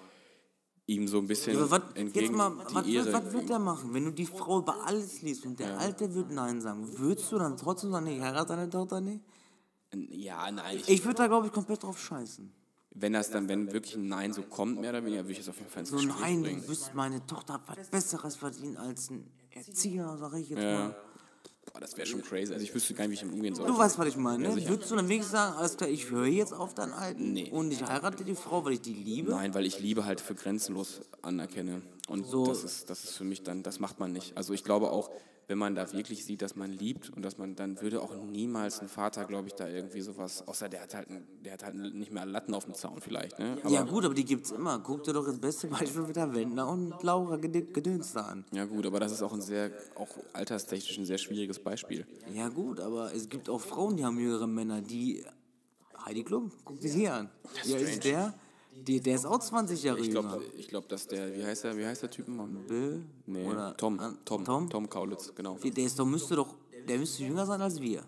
ihm 0.86 1.06
so 1.06 1.18
ein 1.18 1.28
bisschen 1.28 1.58
Ja, 1.58 1.70
was, 1.70 1.82
entgegen 1.94 2.26
jetzt 2.26 2.36
mal, 2.36 2.50
die 2.68 2.74
was, 2.74 2.86
Ehre. 2.88 3.12
was, 3.12 3.24
was 3.26 3.32
wird 3.34 3.48
der 3.50 3.60
machen, 3.60 3.94
wenn 3.94 4.06
du 4.06 4.10
die 4.10 4.26
Frau 4.26 4.58
über 4.58 4.84
alles 4.84 5.22
liest 5.22 5.46
und 5.46 5.60
der 5.60 5.78
Alte 5.78 6.12
wird 6.12 6.32
Nein 6.32 6.60
sagen? 6.60 6.98
Würdest 6.98 7.30
du 7.30 7.38
dann 7.38 7.56
trotzdem 7.56 7.92
sagen, 7.92 8.08
ich 8.08 8.20
heirate 8.20 8.56
deine 8.56 8.68
Tochter 8.68 9.00
nicht? 9.00 9.22
ja, 10.10 10.50
nein, 10.50 10.78
ich, 10.78 10.88
Ich 10.88 11.04
würde 11.04 11.18
da, 11.18 11.28
glaube 11.28 11.46
ich, 11.46 11.52
komplett 11.52 11.84
drauf 11.84 12.00
scheißen. 12.00 12.63
Wenn 12.94 13.12
das 13.12 13.30
dann, 13.30 13.48
wenn 13.48 13.72
wirklich 13.72 13.96
ein 13.96 14.08
Nein 14.08 14.32
so 14.32 14.42
kommt, 14.42 14.80
mehr 14.80 14.90
oder 14.90 15.04
weniger, 15.04 15.22
würde 15.24 15.32
ich 15.32 15.40
es 15.40 15.48
auf 15.48 15.58
jeden 15.58 15.70
Fall 15.70 15.80
ins 15.80 15.90
So, 15.90 15.96
Gespräch 15.96 16.20
nein, 16.20 16.42
bringen. 16.42 16.62
du 16.62 16.68
wirst 16.68 16.94
meine 16.94 17.26
Tochter 17.26 17.54
hat 17.54 17.62
was 17.66 17.88
Besseres 17.88 18.36
verdient 18.36 18.76
als 18.78 19.10
ein 19.10 19.28
Erzieher, 19.50 20.16
sag 20.18 20.34
ich 20.34 20.48
jetzt 20.50 20.62
Ja. 20.62 20.78
mal. 20.88 20.96
Boah, 21.72 21.80
das 21.80 21.96
wäre 21.96 22.06
schon 22.06 22.22
crazy. 22.22 22.52
Also 22.52 22.62
ich 22.64 22.74
wüsste 22.74 22.94
gar 22.94 23.04
nicht, 23.08 23.10
wie 23.10 23.14
ich 23.14 23.20
damit 23.20 23.34
umgehen 23.36 23.54
soll. 23.54 23.66
Du 23.66 23.76
weißt, 23.76 23.98
was 23.98 24.06
ich 24.06 24.16
meine, 24.16 24.48
ne? 24.48 24.52
sicher. 24.54 24.68
Würdest 24.68 24.90
du 24.90 24.96
dann 24.96 25.08
wirklich 25.08 25.26
sagen, 25.28 25.56
alles 25.56 25.76
klar, 25.76 25.88
ich 25.90 26.08
höre 26.10 26.26
jetzt 26.26 26.52
auf 26.52 26.74
deinen 26.74 26.92
Alten 26.92 27.32
Nee. 27.32 27.50
und 27.50 27.72
ich 27.72 27.82
heirate 27.82 28.22
die 28.24 28.34
Frau, 28.36 28.64
weil 28.64 28.74
ich 28.74 28.82
die 28.82 28.92
liebe? 28.92 29.30
Nein, 29.30 29.54
weil 29.54 29.64
ich 29.66 29.80
Liebe 29.80 30.04
halt 30.04 30.20
für 30.20 30.34
grenzenlos 30.34 31.00
anerkenne. 31.22 31.82
Und 32.08 32.26
So- 32.26 32.46
das, 32.46 32.62
ist, 32.64 32.90
das 32.90 33.02
ist 33.04 33.16
für 33.16 33.24
mich 33.24 33.42
dann, 33.42 33.62
das 33.62 33.80
macht 33.80 33.98
man 33.98 34.12
nicht. 34.12 34.36
Also 34.36 34.52
ich 34.52 34.62
glaube 34.62 34.90
auch, 34.90 35.10
wenn 35.46 35.58
man 35.58 35.74
da 35.74 35.92
wirklich 35.92 36.24
sieht, 36.24 36.42
dass 36.42 36.56
man 36.56 36.72
liebt 36.72 37.10
und 37.10 37.22
dass 37.22 37.38
man, 37.38 37.54
dann 37.54 37.80
würde 37.80 38.00
auch 38.00 38.14
niemals 38.16 38.80
ein 38.80 38.88
Vater, 38.88 39.24
glaube 39.24 39.48
ich, 39.48 39.54
da 39.54 39.68
irgendwie 39.68 40.00
sowas, 40.00 40.46
außer 40.48 40.68
der 40.68 40.82
hat 40.82 40.94
halt, 40.94 41.08
der 41.44 41.52
hat 41.54 41.64
halt 41.64 41.74
nicht 41.74 42.12
mehr 42.12 42.24
Latten 42.26 42.54
auf 42.54 42.64
dem 42.64 42.74
Zaun 42.74 43.00
vielleicht. 43.00 43.38
Ne? 43.38 43.58
Aber, 43.62 43.70
ja 43.70 43.82
gut, 43.82 44.04
aber 44.04 44.14
die 44.14 44.24
gibt's 44.24 44.50
immer. 44.50 44.78
Guck 44.80 45.04
dir 45.04 45.12
doch 45.12 45.26
das 45.26 45.38
beste 45.38 45.66
Beispiel 45.68 46.08
wieder 46.08 46.34
Wendler 46.34 46.68
und 46.68 47.02
Laura 47.02 47.36
Ged- 47.36 47.72
Gedöns 47.72 48.12
da 48.12 48.22
an. 48.22 48.44
ja 48.52 48.64
gut, 48.64 48.86
aber 48.86 49.00
das 49.00 49.12
ist 49.12 49.22
auch 49.22 49.32
ein 49.32 49.40
sehr, 49.42 49.70
auch 49.96 50.08
alterstechnisch 50.32 50.98
ein 50.98 51.04
sehr 51.04 51.18
schwieriges 51.18 51.58
Beispiel. 51.58 52.06
Ja 52.32 52.48
gut, 52.48 52.80
aber 52.80 53.14
es 53.14 53.28
gibt 53.28 53.48
auch 53.48 53.60
Frauen, 53.60 53.96
die 53.96 54.04
haben 54.04 54.18
jüngere 54.18 54.46
Männer, 54.46 54.80
die... 54.80 55.24
Heidi 56.06 56.22
Klum, 56.22 56.52
guck 56.66 56.78
dich 56.80 56.92
hier 56.92 57.14
an. 57.14 57.30
Ja, 57.64 57.78
ist 57.78 58.04
der? 58.04 58.34
Die, 58.86 59.00
der 59.00 59.14
ist 59.14 59.24
auch 59.26 59.38
20 59.38 59.82
Jahre 59.82 59.98
Ich 60.00 60.06
jünger. 60.08 60.20
glaube, 60.22 60.44
ich 60.56 60.68
glaub, 60.68 60.88
dass 60.88 61.06
der, 61.06 61.34
wie 61.34 61.44
heißt 61.44 61.64
der, 61.64 61.76
wie 61.76 61.86
heißt 61.86 62.02
der 62.02 62.10
Typ? 62.10 62.26
Bill? 62.68 63.02
Nee, 63.26 63.46
Oder 63.46 63.76
Tom, 63.76 63.98
Tom, 64.24 64.44
Tom? 64.44 64.68
Tom, 64.70 64.88
Kaulitz, 64.90 65.32
genau. 65.34 65.56
Der 65.62 65.84
ist 65.84 65.98
doch, 65.98 66.04
müsste 66.04 66.36
doch, 66.36 66.54
der 66.86 66.98
müsste 66.98 67.22
jünger 67.24 67.46
sein 67.46 67.60
als 67.62 67.80
wir. 67.80 68.02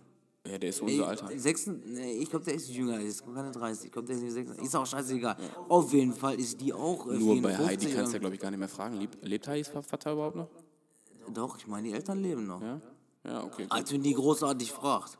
Ja, 0.46 0.58
der 0.58 0.68
ist 0.70 0.80
unser 0.80 1.08
Alter. 1.08 1.28
sechs- 1.38 1.66
nee, 1.66 2.12
ich 2.18 2.30
glaube, 2.30 2.44
der 2.44 2.54
ist 2.54 2.68
jünger, 2.68 3.00
ist 3.00 3.24
keine 3.24 3.50
30. 3.50 3.86
Ich 3.86 3.92
glaube, 3.92 4.06
der 4.06 4.16
ist 4.16 4.22
nicht 4.22 4.32
6. 4.32 4.50
Ist 4.62 4.76
auch 4.76 4.86
scheißegal. 4.86 5.36
Auf 5.68 5.92
jeden 5.92 6.12
Fall 6.12 6.38
ist 6.38 6.60
die 6.60 6.72
auch. 6.72 7.06
Äh, 7.08 7.14
Nur 7.18 7.42
bei 7.42 7.54
54 7.54 7.66
Heidi 7.66 7.94
kannst 7.96 8.12
du 8.12 8.16
ja, 8.16 8.20
glaube 8.20 8.34
ich, 8.36 8.40
gar 8.40 8.50
nicht 8.50 8.60
mehr 8.60 8.68
fragen. 8.68 8.96
Lebt, 9.00 9.24
lebt 9.26 9.48
Heidis 9.48 9.68
Vater 9.68 10.12
überhaupt 10.12 10.36
noch? 10.36 10.48
Doch, 11.34 11.58
ich 11.58 11.66
meine, 11.66 11.88
die 11.88 11.94
Eltern 11.94 12.22
leben 12.22 12.46
noch. 12.46 12.62
Ja? 12.62 12.80
Ja, 13.24 13.42
okay. 13.44 13.66
Als 13.70 13.90
wenn 13.92 14.02
die 14.02 14.12
großartig 14.14 14.70
fragt. 14.70 15.18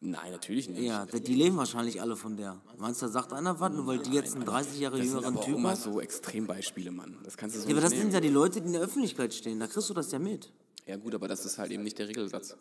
Nein, 0.00 0.30
natürlich 0.30 0.68
nicht. 0.68 0.82
Ja, 0.82 1.06
die 1.06 1.34
leben 1.34 1.56
wahrscheinlich 1.56 2.00
alle 2.02 2.16
von 2.16 2.36
der. 2.36 2.60
Meinst 2.78 3.00
du, 3.00 3.06
da 3.06 3.12
sagt 3.12 3.32
einer 3.32 3.58
was, 3.58 3.72
nur 3.72 3.86
weil 3.86 3.98
die 3.98 4.12
jetzt 4.12 4.34
einen 4.36 4.44
30 4.44 4.78
Jahre 4.78 4.98
Das 4.98 5.06
sind 5.06 5.14
jüngeren 5.14 5.34
aber 5.34 5.40
auch 5.40 5.44
Typ 5.46 5.56
immer 5.56 5.76
so 5.76 6.00
Extrembeispiele, 6.00 6.90
Mann. 6.90 7.16
Das 7.24 7.36
kannst 7.36 7.56
du 7.56 7.60
so 7.60 7.66
Ja, 7.68 7.72
aber 7.74 7.80
das 7.80 7.90
nicht 7.90 8.00
sind 8.00 8.08
nehmen. 8.10 8.14
ja 8.22 8.28
die 8.28 8.34
Leute, 8.34 8.60
die 8.60 8.66
in 8.66 8.72
der 8.74 8.82
Öffentlichkeit 8.82 9.32
stehen. 9.32 9.58
Da 9.58 9.66
kriegst 9.66 9.88
du 9.88 9.94
das 9.94 10.12
ja 10.12 10.18
mit. 10.18 10.52
Ja 10.86 10.96
gut, 10.96 11.14
aber 11.14 11.28
das 11.28 11.44
ist 11.46 11.58
halt 11.58 11.70
eben 11.72 11.82
nicht 11.82 11.98
der 11.98 12.08
Regelsatz. 12.08 12.56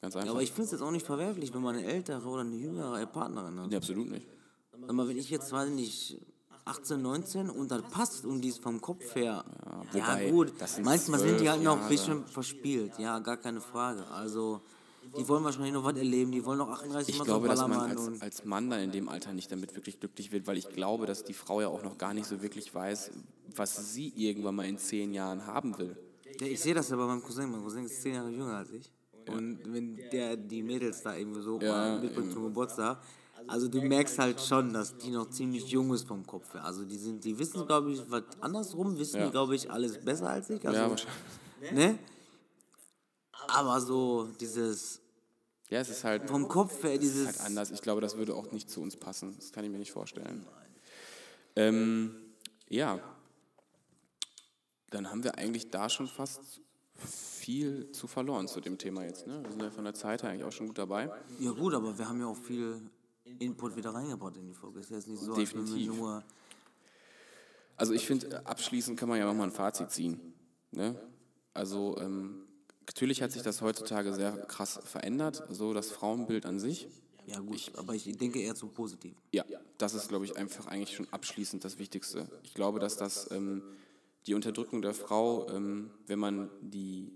Ganz 0.00 0.14
einfach. 0.14 0.26
Ja, 0.26 0.30
aber 0.32 0.42
ich 0.42 0.50
finde 0.52 0.66
es 0.66 0.70
jetzt 0.70 0.80
auch 0.80 0.92
nicht 0.92 1.04
verwerflich, 1.04 1.52
wenn 1.52 1.62
man 1.62 1.76
eine 1.76 1.86
ältere 1.86 2.26
oder 2.26 2.42
eine 2.42 2.54
jüngere 2.54 3.04
Partnerin 3.06 3.58
hat. 3.60 3.68
nee, 3.70 3.76
absolut 3.76 4.08
nicht. 4.08 4.26
Sag 4.86 4.92
mal, 4.92 5.08
wenn 5.08 5.18
ich 5.18 5.28
jetzt, 5.28 5.50
weiß 5.50 5.68
ich 5.70 5.74
nicht, 5.74 6.20
18, 6.64 7.02
19 7.02 7.50
und 7.50 7.70
das 7.70 7.82
passt 7.90 8.24
und 8.24 8.40
die 8.42 8.48
ist 8.48 8.62
vom 8.62 8.80
Kopf 8.80 9.14
her. 9.16 9.44
Ja, 9.92 10.06
wobei, 10.06 10.30
gut. 10.30 10.52
das 10.58 10.76
sind 10.76 10.84
Manchmal 10.84 11.18
sind 11.18 11.40
die 11.40 11.48
halt 11.50 11.62
noch 11.62 11.80
ein 11.80 11.88
bisschen 11.88 12.24
verspielt. 12.26 12.92
Ja, 12.98 13.18
gar 13.18 13.38
keine 13.38 13.60
Frage. 13.60 14.06
Also, 14.08 14.60
die 15.16 15.28
wollen 15.28 15.44
wahrscheinlich 15.44 15.72
noch 15.72 15.84
was 15.84 15.96
erleben. 15.96 16.30
Die 16.32 16.44
wollen 16.44 16.58
noch 16.58 16.68
38 16.68 17.14
Ich 17.14 17.18
Mal 17.18 17.24
glaube, 17.24 17.48
dass 17.48 17.60
man 17.60 17.72
als, 17.90 18.20
als 18.20 18.44
Mann 18.44 18.70
dann 18.70 18.80
in 18.80 18.90
dem 18.92 19.08
Alter 19.08 19.32
nicht 19.32 19.50
damit 19.50 19.74
wirklich 19.74 19.98
glücklich 20.00 20.32
wird, 20.32 20.46
weil 20.46 20.56
ich 20.56 20.68
glaube, 20.68 21.06
dass 21.06 21.24
die 21.24 21.32
Frau 21.34 21.60
ja 21.60 21.68
auch 21.68 21.82
noch 21.82 21.98
gar 21.98 22.14
nicht 22.14 22.26
so 22.26 22.42
wirklich 22.42 22.74
weiß, 22.74 23.10
was 23.56 23.92
sie 23.94 24.12
irgendwann 24.16 24.54
mal 24.56 24.66
in 24.66 24.78
zehn 24.78 25.14
Jahren 25.14 25.46
haben 25.46 25.76
will. 25.78 25.96
Ja, 26.40 26.46
ich 26.46 26.60
sehe 26.60 26.74
das 26.74 26.88
ja 26.90 26.96
bei 26.96 27.06
meinem 27.06 27.22
Cousin. 27.22 27.50
Mein 27.50 27.62
Cousin 27.62 27.84
ist 27.84 28.00
10 28.02 28.14
Jahre 28.14 28.30
jünger 28.30 28.56
als 28.58 28.70
ich. 28.70 28.90
Und 29.26 29.60
wenn 29.72 29.98
der 30.10 30.36
die 30.36 30.62
Mädels 30.62 31.02
da 31.02 31.14
irgendwie 31.16 31.42
so 31.42 31.60
Ja, 31.60 31.98
mitbringt 32.00 32.32
zum 32.32 32.44
Geburtstag, 32.44 32.98
also 33.46 33.68
du 33.68 33.80
merkst 33.82 34.18
halt 34.18 34.40
schon, 34.40 34.72
dass 34.72 34.96
die 34.96 35.10
noch 35.10 35.28
ziemlich 35.30 35.68
jung 35.68 35.92
ist 35.92 36.06
vom 36.06 36.26
Kopf 36.26 36.52
her. 36.54 36.64
Also 36.64 36.84
die 36.84 36.96
sind, 36.96 37.24
die 37.24 37.38
wissen, 37.38 37.66
glaube 37.66 37.92
ich, 37.92 38.02
was 38.10 38.22
andersrum, 38.40 38.98
wissen 38.98 39.18
Ja. 39.20 39.26
die, 39.26 39.30
glaube 39.32 39.54
ich, 39.54 39.70
alles 39.70 39.98
besser 39.98 40.28
als 40.30 40.48
ich. 40.50 40.66
Also, 40.66 40.80
Ja, 40.80 40.90
wahrscheinlich. 40.90 41.72
ne? 41.72 41.98
Aber 43.48 43.80
so 43.80 44.28
dieses 44.40 45.00
Ja, 45.68 45.80
es 45.80 45.88
ist 45.88 46.04
halt, 46.04 46.28
vom 46.28 46.48
Kopf 46.48 46.82
her, 46.82 46.98
dieses 46.98 47.26
halt 47.26 47.40
anders. 47.40 47.70
Ich 47.70 47.82
glaube, 47.82 48.00
das 48.00 48.16
würde 48.16 48.34
auch 48.34 48.52
nicht 48.52 48.70
zu 48.70 48.80
uns 48.80 48.96
passen. 48.96 49.34
Das 49.36 49.52
kann 49.52 49.64
ich 49.64 49.70
mir 49.70 49.78
nicht 49.78 49.92
vorstellen. 49.92 50.46
Ähm, 51.56 52.14
ja, 52.68 53.00
dann 54.90 55.10
haben 55.10 55.24
wir 55.24 55.36
eigentlich 55.36 55.70
da 55.70 55.88
schon 55.88 56.06
fast 56.06 56.60
viel 56.94 57.90
zu 57.92 58.06
verloren 58.06 58.48
zu 58.48 58.60
dem 58.60 58.78
Thema 58.78 59.04
jetzt. 59.04 59.26
Ne? 59.26 59.42
Wir 59.42 59.50
sind 59.50 59.62
ja 59.62 59.70
von 59.70 59.84
der 59.84 59.94
Zeit 59.94 60.22
her 60.22 60.30
eigentlich 60.30 60.44
auch 60.44 60.52
schon 60.52 60.66
gut 60.66 60.78
dabei. 60.78 61.10
Ja 61.38 61.52
gut, 61.52 61.74
aber 61.74 61.96
wir 61.96 62.08
haben 62.08 62.20
ja 62.20 62.26
auch 62.26 62.36
viel 62.36 62.80
Input 63.38 63.76
wieder 63.76 63.90
reingebracht 63.94 64.36
in 64.36 64.46
die 64.46 64.54
Folge. 64.54 64.80
Ist 64.80 64.90
jetzt 64.90 65.08
nicht 65.08 65.20
so, 65.20 65.34
Definitiv. 65.34 65.94
nur 65.94 66.24
Also 67.76 67.92
ich 67.92 68.06
finde, 68.06 68.44
abschließend 68.46 68.98
kann 68.98 69.08
man 69.08 69.18
ja 69.18 69.26
nochmal 69.26 69.48
ein 69.48 69.52
Fazit 69.52 69.90
ziehen. 69.90 70.34
Ne? 70.72 70.96
Also 71.54 71.96
ähm, 71.98 72.47
natürlich 72.88 73.22
hat 73.22 73.32
sich 73.32 73.42
das 73.42 73.60
heutzutage 73.60 74.12
sehr 74.12 74.32
krass 74.46 74.80
verändert, 74.84 75.44
so 75.50 75.72
das 75.72 75.90
Frauenbild 75.90 76.46
an 76.46 76.58
sich. 76.58 76.88
Ja 77.26 77.40
gut, 77.40 77.70
aber 77.76 77.94
ich 77.94 78.04
denke 78.16 78.40
eher 78.40 78.54
zum 78.54 78.72
Positiven. 78.72 79.16
Ja, 79.32 79.44
das 79.76 79.92
ist, 79.92 80.08
glaube 80.08 80.24
ich, 80.24 80.36
einfach 80.38 80.66
eigentlich 80.66 80.96
schon 80.96 81.06
abschließend 81.12 81.62
das 81.62 81.78
Wichtigste. 81.78 82.26
Ich 82.42 82.54
glaube, 82.54 82.80
dass 82.80 82.96
das 82.96 83.30
ähm, 83.30 83.62
die 84.26 84.34
Unterdrückung 84.34 84.80
der 84.80 84.94
Frau, 84.94 85.46
ähm, 85.50 85.90
wenn 86.06 86.18
man 86.18 86.50
die 86.62 87.12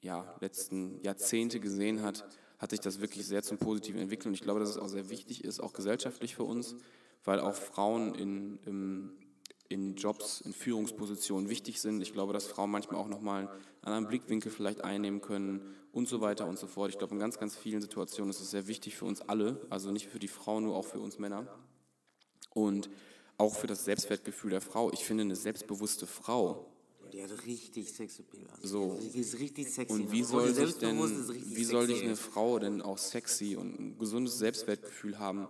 ja, 0.00 0.34
letzten 0.40 1.00
Jahrzehnte 1.02 1.60
gesehen 1.60 2.02
hat, 2.02 2.26
hat 2.58 2.70
sich 2.70 2.80
das 2.80 3.00
wirklich 3.00 3.26
sehr 3.26 3.42
zum 3.42 3.58
Positiven 3.58 4.00
entwickelt. 4.00 4.26
Und 4.28 4.34
ich 4.34 4.40
glaube, 4.40 4.60
dass 4.60 4.70
es 4.70 4.78
auch 4.78 4.88
sehr 4.88 5.10
wichtig 5.10 5.44
ist, 5.44 5.60
auch 5.60 5.74
gesellschaftlich 5.74 6.34
für 6.34 6.44
uns, 6.44 6.76
weil 7.24 7.40
auch 7.40 7.54
Frauen 7.54 8.14
in, 8.14 8.58
im, 8.64 9.12
in 9.70 9.94
Jobs, 9.94 10.40
in 10.40 10.52
Führungspositionen 10.52 11.48
wichtig 11.48 11.80
sind. 11.80 12.02
Ich 12.02 12.12
glaube, 12.12 12.32
dass 12.32 12.46
Frauen 12.46 12.70
manchmal 12.70 13.00
auch 13.00 13.08
nochmal 13.08 13.46
einen 13.46 13.48
anderen 13.82 14.08
Blickwinkel 14.08 14.50
vielleicht 14.50 14.82
einnehmen 14.82 15.20
können 15.20 15.62
und 15.92 16.08
so 16.08 16.20
weiter 16.20 16.46
und 16.46 16.58
so 16.58 16.66
fort. 16.66 16.90
Ich 16.90 16.98
glaube, 16.98 17.14
in 17.14 17.20
ganz, 17.20 17.38
ganz 17.38 17.56
vielen 17.56 17.80
Situationen 17.80 18.30
ist 18.30 18.40
es 18.40 18.50
sehr 18.50 18.66
wichtig 18.66 18.96
für 18.96 19.04
uns 19.04 19.22
alle, 19.22 19.64
also 19.70 19.92
nicht 19.92 20.08
für 20.08 20.18
die 20.18 20.28
Frauen, 20.28 20.64
nur 20.64 20.74
auch 20.74 20.84
für 20.84 20.98
uns 20.98 21.18
Männer. 21.18 21.46
Und 22.52 22.90
auch 23.38 23.54
für 23.54 23.68
das 23.68 23.84
Selbstwertgefühl 23.84 24.50
der 24.50 24.60
Frau. 24.60 24.92
Ich 24.92 25.04
finde, 25.04 25.22
eine 25.22 25.36
selbstbewusste 25.36 26.06
Frau, 26.06 26.66
Die 27.12 27.22
hat 27.22 27.30
richtig 27.46 27.92
Sexappeal. 27.92 28.46
Also 28.60 28.98
So. 28.98 28.98
Die 29.00 29.18
ist 29.20 29.38
richtig 29.38 29.70
sexy. 29.70 29.92
und 29.92 30.10
wie 30.10 30.24
soll, 30.24 30.52
sich 30.52 30.74
denn, 30.78 30.98
wie 30.98 31.64
soll 31.64 31.86
sexy. 31.86 31.94
dich 31.94 32.04
eine 32.04 32.16
Frau 32.16 32.58
denn 32.58 32.82
auch 32.82 32.98
sexy 32.98 33.56
und 33.56 33.78
ein 33.78 33.98
gesundes 33.98 34.38
Selbstwertgefühl 34.38 35.18
haben, 35.20 35.48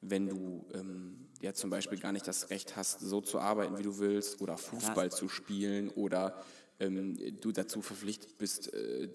wenn 0.00 0.28
du 0.28 0.64
ähm, 0.72 1.25
ja 1.42 1.52
zum 1.54 1.70
Beispiel 1.70 1.98
gar 1.98 2.12
nicht 2.12 2.26
das 2.26 2.50
Recht 2.50 2.76
hast, 2.76 3.00
so 3.00 3.20
zu 3.20 3.38
arbeiten, 3.38 3.78
wie 3.78 3.82
du 3.82 3.98
willst, 3.98 4.40
oder 4.40 4.56
Fußball 4.58 5.10
zu 5.12 5.28
spielen, 5.28 5.88
oder 5.90 6.42
ähm, 6.80 7.16
du 7.40 7.52
dazu 7.52 7.80
verpflichtet 7.82 8.36
bist, 8.38 8.72
äh, 8.74 9.08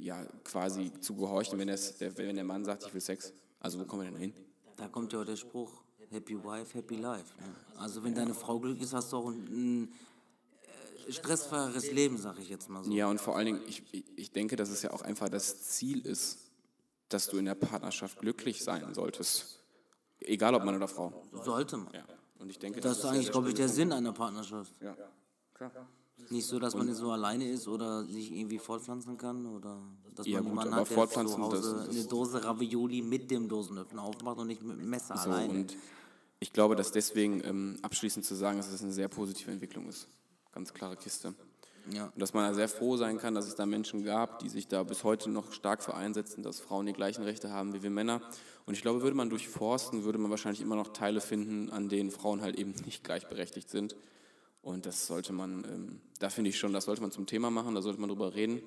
ja 0.00 0.24
quasi 0.44 0.92
zu 1.00 1.14
gehorchen, 1.14 1.58
wenn, 1.58 1.68
der, 1.68 1.78
wenn 2.18 2.34
der 2.36 2.44
Mann 2.44 2.64
sagt, 2.64 2.84
ich 2.84 2.92
will 2.94 3.00
Sex. 3.00 3.32
Also 3.60 3.80
wo 3.80 3.84
kommen 3.84 4.02
wir 4.04 4.10
denn 4.10 4.20
hin? 4.20 4.32
Da 4.76 4.88
kommt 4.88 5.12
ja 5.12 5.20
auch 5.20 5.24
der 5.24 5.36
Spruch, 5.36 5.82
Happy 6.10 6.36
Wife, 6.42 6.76
Happy 6.76 6.96
Life. 6.96 7.32
Ne? 7.40 7.54
Also 7.76 8.02
wenn 8.04 8.14
deine 8.14 8.34
Frau 8.34 8.58
glücklich 8.60 8.82
ist, 8.84 8.92
hast 8.94 9.12
du 9.12 9.16
auch 9.16 9.28
ein, 9.30 9.38
ein 9.88 9.92
äh, 11.08 11.12
stressfreieres 11.12 11.90
Leben, 11.92 12.18
sag 12.18 12.38
ich 12.38 12.48
jetzt 12.48 12.68
mal 12.68 12.84
so. 12.84 12.92
Ja, 12.92 13.08
und 13.08 13.20
vor 13.20 13.36
allen 13.36 13.46
Dingen, 13.46 13.62
ich- 13.66 13.82
ich 14.16 14.30
denke, 14.32 14.56
dass 14.56 14.68
es 14.70 14.82
ja 14.82 14.90
auch 14.92 15.02
einfach 15.02 15.28
das 15.28 15.62
Ziel 15.62 16.04
ist, 16.06 16.38
dass 17.08 17.28
du 17.28 17.38
in 17.38 17.46
der 17.46 17.54
Partnerschaft 17.54 18.18
glücklich 18.20 18.62
sein 18.62 18.92
solltest. 18.94 19.57
Egal 20.20 20.54
ob 20.54 20.64
Mann 20.64 20.76
oder 20.76 20.88
Frau. 20.88 21.22
Sollte 21.44 21.76
man. 21.76 21.92
Ja. 21.94 22.04
Und 22.38 22.50
ich 22.50 22.58
denke, 22.58 22.80
Das 22.80 22.96
ist 22.96 23.02
sehr, 23.02 23.10
eigentlich, 23.12 23.30
glaube 23.30 23.48
ich, 23.48 23.54
der. 23.54 23.68
Sinn 23.68 23.92
einer 23.92 24.12
Partnerschaft. 24.12 24.72
Ja, 24.80 24.96
klar. 25.54 25.70
Nicht 26.30 26.46
so, 26.46 26.58
dass 26.58 26.74
man 26.74 26.88
jetzt 26.88 26.98
so 26.98 27.10
alleine 27.12 27.48
ist 27.48 27.68
oder 27.68 28.04
sich 28.04 28.32
irgendwie 28.32 28.58
fortpflanzen 28.58 29.16
kann 29.16 29.46
oder 29.46 29.80
dass 30.14 30.26
Ja, 30.26 30.34
man 30.42 30.42
gut, 30.44 30.50
jemanden 30.64 30.74
hat, 30.74 30.90
der 30.90 31.08
zu 31.08 31.38
Hause 31.38 31.56
das- 31.56 31.86
das- 31.86 31.96
eine 31.96 32.04
Dose 32.06 32.44
Ravioli 32.44 33.02
mit 33.02 33.30
dem 33.30 33.48
Dosenöffner 33.48 34.02
aufmacht 34.02 34.38
und 34.38 34.48
nicht 34.48 34.62
mit 34.62 34.78
dem 34.78 34.90
Messer 34.90 35.16
So, 35.16 35.30
alleine. 35.30 35.52
und 35.52 35.76
ich 36.40 36.52
glaube, 36.52 36.74
dass 36.76 36.90
deswegen 36.92 37.40
ähm, 37.44 37.78
abschließend 37.82 38.24
zu 38.26 38.34
sagen, 38.34 38.58
dass 38.58 38.70
es 38.70 38.82
eine 38.82 38.92
sehr 38.92 39.08
positive 39.08 39.50
Entwicklung 39.50 39.88
ist. 39.88 40.08
Ganz 40.52 40.74
klare 40.74 40.96
Kiste. 40.96 41.34
Ja. 41.92 42.06
Und 42.06 42.20
dass 42.20 42.34
man 42.34 42.48
da 42.48 42.54
sehr 42.54 42.68
froh 42.68 42.96
sein 42.96 43.18
kann, 43.18 43.34
dass 43.34 43.46
es 43.46 43.54
da 43.54 43.66
Menschen 43.66 44.04
gab, 44.04 44.40
die 44.40 44.48
sich 44.48 44.68
da 44.68 44.82
bis 44.82 45.04
heute 45.04 45.30
noch 45.30 45.52
stark 45.52 45.82
für 45.82 45.94
einsetzen, 45.94 46.42
dass 46.42 46.60
Frauen 46.60 46.86
die 46.86 46.92
gleichen 46.92 47.24
Rechte 47.24 47.50
haben 47.50 47.72
wie 47.74 47.82
wir 47.82 47.90
Männer. 47.90 48.20
Und 48.66 48.74
ich 48.74 48.82
glaube, 48.82 49.02
würde 49.02 49.16
man 49.16 49.30
durchforsten, 49.30 50.04
würde 50.04 50.18
man 50.18 50.30
wahrscheinlich 50.30 50.60
immer 50.60 50.76
noch 50.76 50.92
Teile 50.92 51.20
finden, 51.20 51.70
an 51.70 51.88
denen 51.88 52.10
Frauen 52.10 52.42
halt 52.42 52.56
eben 52.56 52.74
nicht 52.84 53.04
gleichberechtigt 53.04 53.70
sind. 53.70 53.96
Und 54.62 54.86
das 54.86 55.06
sollte 55.06 55.32
man, 55.32 55.64
ähm, 55.64 56.00
da 56.18 56.30
finde 56.30 56.50
ich 56.50 56.58
schon, 56.58 56.72
das 56.72 56.84
sollte 56.84 57.00
man 57.00 57.10
zum 57.10 57.26
Thema 57.26 57.50
machen, 57.50 57.74
da 57.74 57.82
sollte 57.82 58.00
man 58.00 58.08
drüber 58.08 58.34
reden. 58.34 58.60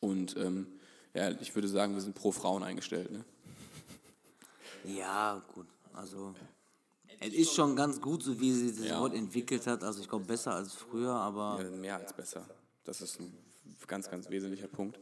Und 0.00 0.36
ähm, 0.36 0.66
ja, 1.14 1.30
ich 1.30 1.54
würde 1.54 1.68
sagen, 1.68 1.94
wir 1.94 2.00
sind 2.00 2.14
pro 2.14 2.32
Frauen 2.32 2.62
eingestellt. 2.62 3.10
Ne? 3.10 3.24
Ja, 4.84 5.42
gut. 5.54 5.66
Also, 5.94 6.34
es 7.20 7.32
ist 7.34 7.52
schon 7.54 7.76
ganz 7.76 8.00
gut, 8.00 8.22
so 8.22 8.38
wie 8.40 8.52
sie 8.52 8.70
sich 8.70 8.88
Ja. 8.88 9.00
heute 9.00 9.16
entwickelt 9.16 9.66
hat. 9.66 9.84
Also, 9.84 10.00
ich 10.00 10.08
glaube, 10.08 10.24
besser 10.24 10.54
als 10.54 10.74
früher, 10.74 11.12
aber 11.12 11.60
Ja, 11.62 11.70
mehr 11.70 11.96
als 11.96 12.12
besser. 12.12 12.44
Das 12.84 13.00
ist 13.00 13.20
ein 13.20 13.32
ganz, 13.86 14.10
ganz 14.10 14.28
wesentlicher 14.30 14.68
Punkt. 14.68 14.98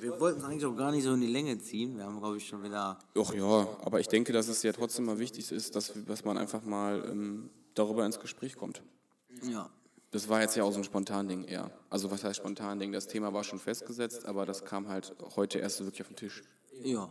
wir 0.00 0.18
wollten 0.20 0.40
es 0.40 0.44
eigentlich 0.44 0.64
auch 0.66 0.76
gar 0.76 0.90
nicht 0.90 1.04
so 1.04 1.14
in 1.14 1.20
die 1.20 1.26
Länge 1.26 1.58
ziehen. 1.58 1.96
Wir 1.96 2.04
haben, 2.04 2.18
glaube 2.18 2.36
ich, 2.38 2.46
schon 2.46 2.62
wieder. 2.62 2.98
Ach 3.18 3.32
ja, 3.34 3.68
aber 3.82 4.00
ich 4.00 4.08
denke, 4.08 4.32
dass 4.32 4.48
es 4.48 4.62
ja 4.62 4.72
trotzdem 4.72 5.04
mal 5.06 5.18
wichtig 5.18 5.52
ist, 5.52 5.76
dass, 5.76 5.92
dass 6.06 6.24
man 6.24 6.36
einfach 6.38 6.62
mal 6.64 7.04
ähm, 7.08 7.50
darüber 7.74 8.04
ins 8.04 8.18
Gespräch 8.18 8.56
kommt. 8.56 8.82
Ja. 9.42 9.70
Das 10.10 10.28
war 10.28 10.40
jetzt 10.40 10.56
ja 10.56 10.64
auch 10.64 10.72
so 10.72 10.78
ein 10.78 10.84
Spontan-Ding 10.84 11.44
eher. 11.44 11.70
Also 11.90 12.10
was 12.10 12.24
heißt 12.24 12.36
Spontan-Ding? 12.38 12.92
Das 12.92 13.06
Thema 13.06 13.32
war 13.32 13.44
schon 13.44 13.58
festgesetzt, 13.58 14.24
aber 14.24 14.46
das 14.46 14.64
kam 14.64 14.88
halt 14.88 15.14
heute 15.36 15.58
erst 15.58 15.76
so 15.78 15.84
wirklich 15.84 16.02
auf 16.02 16.08
den 16.08 16.16
Tisch. 16.16 16.42
Ja. 16.82 17.10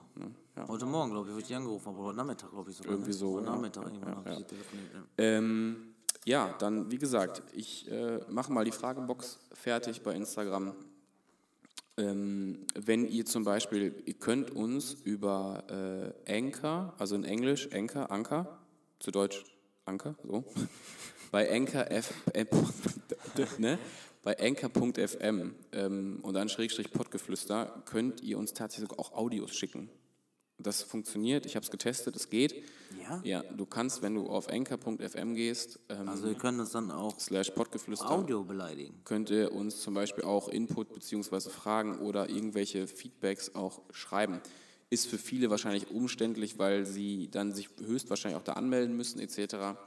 Heute 0.67 0.85
Morgen, 0.85 1.11
glaube 1.11 1.27
ich, 1.27 1.31
habe 1.33 1.41
ich 1.41 1.55
angerufen, 1.55 1.89
aber 1.89 2.03
heute 2.05 2.17
Nachmittag, 2.17 2.51
glaube 2.51 2.71
ich 2.71 2.77
sogar. 2.77 2.93
Irgendwie 2.93 3.11
ne? 3.11 3.17
so, 3.17 3.35
Heute 3.35 3.45
ja. 3.45 3.51
Nachmittag, 3.51 3.83
Ja, 3.83 3.89
irgendwann 3.91 4.11
ja, 4.11 4.17
habe 4.17 4.29
ich 4.31 4.39
ja. 4.39 4.45
telefoniert. 4.45 4.93
Ja. 4.93 5.03
Ähm, 5.17 5.95
ja, 6.25 6.55
dann 6.59 6.91
wie 6.91 6.97
gesagt, 6.97 7.43
ich 7.53 7.91
äh, 7.91 8.19
mache 8.29 8.51
mal 8.51 8.65
die 8.65 8.71
Fragebox 8.71 9.39
fertig 9.53 10.01
bei 10.01 10.15
Instagram. 10.15 10.73
Ähm, 11.97 12.65
wenn 12.73 13.05
ihr 13.07 13.25
zum 13.25 13.43
Beispiel, 13.43 14.03
ihr 14.05 14.15
könnt 14.15 14.51
uns 14.51 14.93
über 14.93 16.13
äh, 16.27 16.37
Anchor, 16.37 16.93
also 16.97 17.15
in 17.15 17.23
Englisch 17.23 17.69
Anchor, 17.73 18.11
Anchor, 18.11 18.57
zu 18.99 19.11
Deutsch 19.11 19.43
Anchor, 19.85 20.15
so, 20.23 20.43
bei 21.31 21.51
Anchor 21.51 21.89
F, 21.91 22.13
äh, 22.33 22.45
ne? 23.57 23.77
Bei 24.25 24.37
Anchor.fm 24.39 25.53
ähm, 25.71 26.19
und 26.23 26.33
dann 26.33 26.49
Schrägstrich 26.49 26.91
Pottgeflüster 26.91 27.83
könnt 27.85 28.21
ihr 28.21 28.39
uns 28.39 28.53
tatsächlich 28.53 28.91
auch 28.97 29.13
Audios 29.13 29.55
schicken. 29.55 29.87
Das 30.57 30.81
funktioniert, 30.81 31.45
ich 31.45 31.55
habe 31.55 31.63
es 31.63 31.69
getestet, 31.69 32.15
es 32.15 32.29
geht. 32.29 32.63
Ja? 33.03 33.21
Ja, 33.23 33.43
du 33.43 33.67
kannst, 33.67 34.01
wenn 34.01 34.15
du 34.15 34.27
auf 34.27 34.49
anchor.fm 34.49 35.35
gehst, 35.35 35.79
ähm, 35.89 36.09
Also, 36.09 36.25
wir 36.25 36.33
können 36.33 36.59
uns 36.59 36.71
dann 36.71 36.89
auch 36.89 37.19
slash 37.19 37.51
Pottgeflüster, 37.51 38.09
Audio 38.09 38.43
beleidigen. 38.43 38.99
könnt 39.05 39.29
ihr 39.29 39.51
uns 39.51 39.81
zum 39.81 39.93
Beispiel 39.93 40.23
auch 40.23 40.49
Input 40.49 40.91
bzw. 40.93 41.51
Fragen 41.51 41.99
oder 41.99 42.27
irgendwelche 42.27 42.87
Feedbacks 42.87 43.53
auch 43.53 43.81
schreiben. 43.91 44.41
Ist 44.89 45.05
für 45.05 45.19
viele 45.19 45.51
wahrscheinlich 45.51 45.91
umständlich, 45.91 46.57
weil 46.57 46.87
sie 46.87 47.29
dann 47.29 47.53
sich 47.53 47.69
höchstwahrscheinlich 47.79 48.39
auch 48.39 48.43
da 48.43 48.53
anmelden 48.53 48.97
müssen 48.97 49.19
etc. 49.19 49.77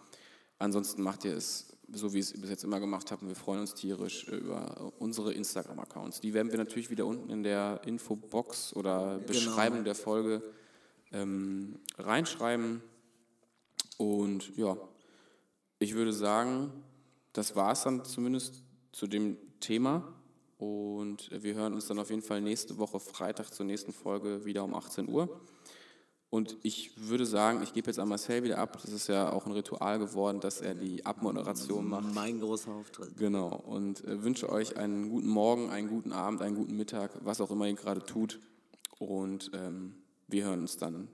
Ansonsten 0.61 1.03
macht 1.03 1.25
ihr 1.25 1.35
es 1.35 1.78
so, 1.93 2.13
wie 2.13 2.19
ich 2.19 2.27
es 2.27 2.41
bis 2.41 2.51
jetzt 2.51 2.65
immer 2.65 2.81
gemacht 2.81 3.11
habe. 3.11 3.23
und 3.23 3.29
Wir 3.29 3.37
freuen 3.37 3.61
uns 3.61 3.75
tierisch 3.75 4.29
über 4.29 4.93
unsere 4.99 5.33
Instagram-Accounts. 5.33 6.21
Die 6.21 6.35
werden 6.35 6.51
wir 6.51 6.59
natürlich 6.59 6.91
wieder 6.91 7.07
unten 7.07 7.31
in 7.31 7.43
der 7.43 7.81
Infobox 7.87 8.75
oder 8.75 9.19
Beschreibung 9.19 9.85
der 9.85 9.95
Folge 9.95 10.43
ähm, 11.13 11.79
reinschreiben. 11.97 12.83
Und 13.97 14.57
ja, 14.57 14.77
ich 15.79 15.95
würde 15.95 16.13
sagen, 16.13 16.73
das 17.33 17.57
war 17.57 17.73
es 17.73 17.83
dann 17.83 18.05
zumindest 18.05 18.63
zu 18.93 19.07
dem 19.07 19.37
Thema. 19.61 20.13
Und 20.59 21.31
wir 21.31 21.55
hören 21.55 21.75
uns 21.75 21.87
dann 21.87 21.99
auf 21.99 22.11
jeden 22.11 22.23
Fall 22.23 22.41
nächste 22.41 22.79
Woche 22.79 22.99
Freitag 22.99 23.55
zur 23.55 23.65
nächsten 23.65 23.93
Folge 23.93 24.45
wieder 24.45 24.65
um 24.65 24.75
18 24.75 25.09
Uhr. 25.09 25.41
Und 26.31 26.59
ich 26.63 27.09
würde 27.09 27.25
sagen, 27.25 27.63
ich 27.63 27.73
gebe 27.73 27.87
jetzt 27.87 27.99
an 27.99 28.09
Marcel 28.09 28.43
wieder 28.43 28.59
ab. 28.59 28.79
Das 28.83 28.93
ist 28.93 29.09
ja 29.09 29.33
auch 29.33 29.47
ein 29.47 29.53
Ritual 29.53 29.99
geworden, 29.99 30.41
dass 30.41 30.61
er 30.61 30.75
die 30.75 31.07
Abmoderation 31.07 31.89
macht. 31.89 32.15
Mein 32.15 32.39
großer 32.41 32.71
Auftritt. 32.71 33.17
Genau. 33.17 33.49
Und 33.49 34.05
äh, 34.05 34.23
wünsche 34.23 34.51
euch 34.51 34.77
einen 34.77 35.09
guten 35.09 35.29
Morgen, 35.29 35.71
einen 35.71 35.89
guten 35.89 36.13
Abend, 36.13 36.43
einen 36.43 36.55
guten 36.55 36.77
Mittag, 36.77 37.13
was 37.23 37.41
auch 37.41 37.51
immer 37.51 37.67
ihr 37.67 37.75
gerade 37.75 38.05
tut. 38.05 38.41
Und 38.99 39.51
ähm, 39.55 39.95
wir 40.27 40.45
hören 40.45 40.61
uns 40.61 40.77
dann, 40.77 41.09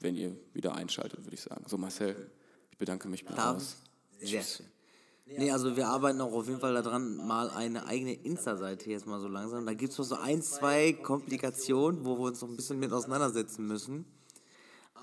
wenn 0.00 0.16
ihr 0.16 0.34
wieder 0.54 0.74
einschaltet, 0.74 1.22
würde 1.24 1.34
ich 1.34 1.42
sagen. 1.42 1.64
So, 1.66 1.76
Marcel, 1.76 2.30
ich 2.70 2.78
bedanke 2.78 3.08
mich. 3.08 3.24
Darf 3.26 3.56
raus. 3.56 3.76
Sehr 4.20 4.42
schön. 4.42 4.66
Nee, 5.26 5.50
also 5.50 5.74
wir 5.76 5.88
arbeiten 5.88 6.20
auch 6.20 6.32
auf 6.32 6.46
jeden 6.46 6.60
Fall 6.60 6.74
daran, 6.74 7.16
mal 7.16 7.48
eine 7.50 7.86
eigene 7.86 8.12
Insta-Seite 8.12 8.90
jetzt 8.90 9.06
mal 9.06 9.20
so 9.20 9.28
langsam. 9.28 9.64
Da 9.64 9.72
gibt 9.72 9.92
es 9.92 9.98
noch 9.98 10.04
so 10.04 10.16
ein, 10.16 10.42
zwei 10.42 10.92
Komplikationen, 10.92 12.04
wo 12.04 12.18
wir 12.18 12.26
uns 12.26 12.42
noch 12.42 12.48
ein 12.48 12.56
bisschen 12.56 12.78
mit 12.78 12.92
auseinandersetzen 12.92 13.66
müssen. 13.66 14.04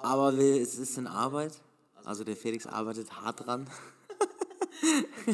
Aber 0.04 0.34
es 0.34 0.78
ist 0.78 0.98
in 0.98 1.08
Arbeit. 1.08 1.54
Also 2.04 2.24
der 2.24 2.36
Felix 2.36 2.66
arbeitet 2.66 3.12
hart 3.22 3.46
dran. 3.46 3.68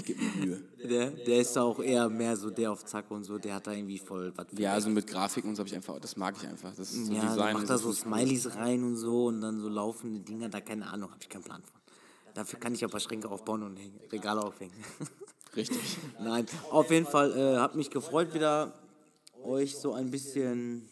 Gib 0.05 0.17
mir 0.21 0.45
Mühe. 0.45 0.63
Der, 0.83 1.11
der 1.11 1.39
ist 1.39 1.57
auch 1.57 1.79
eher 1.79 2.09
mehr 2.09 2.35
so 2.35 2.49
der 2.49 2.71
auf 2.71 2.83
Zack 2.85 3.09
und 3.11 3.23
so. 3.23 3.37
Der 3.37 3.55
hat 3.55 3.67
da 3.67 3.71
irgendwie 3.71 3.97
voll 3.97 4.33
was 4.35 4.47
Ja, 4.57 4.73
also 4.73 4.89
mit 4.89 5.07
Grafiken 5.07 5.49
und 5.49 5.55
so 5.55 5.61
habe 5.61 5.69
ich 5.69 5.75
einfach, 5.75 5.97
das 5.99 6.17
mag 6.17 6.35
ich 6.41 6.47
einfach. 6.47 6.69
Das 6.75 6.91
ist 6.91 7.05
so 7.05 7.13
Ja, 7.13 7.21
Design. 7.29 7.53
macht 7.53 7.69
da 7.69 7.77
so 7.77 7.93
Smileys 7.93 8.55
rein 8.55 8.83
und 8.83 8.97
so 8.97 9.27
und 9.27 9.39
dann 9.41 9.59
so 9.59 9.69
laufende 9.69 10.19
Dinger, 10.19 10.49
da 10.49 10.59
keine 10.59 10.87
Ahnung, 10.87 11.09
habe 11.11 11.19
ich 11.21 11.29
keinen 11.29 11.43
Plan 11.43 11.61
von. 11.63 11.79
Dafür 12.33 12.59
kann 12.59 12.73
ich 12.75 12.83
aber 12.83 12.99
Schränke 12.99 13.29
aufbauen 13.29 13.63
und 13.63 13.77
hängen, 13.77 13.99
Regale 14.11 14.41
aufhängen. 14.43 14.73
Richtig. 15.55 15.97
Nein, 16.19 16.45
auf 16.69 16.91
jeden 16.91 17.05
Fall 17.07 17.31
äh, 17.35 17.57
hat 17.57 17.75
mich 17.75 17.89
gefreut, 17.89 18.33
wieder 18.33 18.73
euch 19.43 19.77
so 19.77 19.93
ein 19.93 20.11
bisschen 20.11 20.87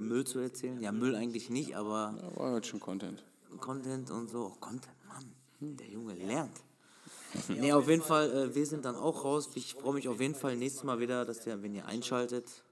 Müll 0.00 0.24
zu 0.24 0.38
erzählen. 0.38 0.80
Ja, 0.80 0.92
Müll 0.92 1.14
eigentlich 1.14 1.50
nicht, 1.50 1.76
aber 1.76 2.14
War 2.36 2.52
heute 2.52 2.68
schon 2.68 2.80
Content. 2.80 3.24
Content 3.60 4.10
und 4.10 4.30
so. 4.30 4.52
Oh, 4.52 4.56
Content, 4.60 4.94
Mann, 5.08 5.76
der 5.76 5.88
Junge 5.88 6.14
lernt. 6.14 6.56
Nee, 7.48 7.72
auf 7.72 7.86
jeden 7.88 8.02
Fall, 8.02 8.30
äh, 8.30 8.54
wir 8.54 8.64
sind 8.64 8.86
dann 8.86 8.96
auch 8.96 9.22
raus. 9.22 9.50
Ich 9.54 9.74
freue 9.74 9.92
mich 9.92 10.08
auf 10.08 10.18
jeden 10.18 10.34
Fall 10.34 10.56
nächstes 10.56 10.82
Mal 10.82 10.98
wieder, 10.98 11.26
dass 11.26 11.46
ihr, 11.46 11.62
wenn 11.62 11.74
ihr 11.74 11.84
einschaltet. 11.84 12.64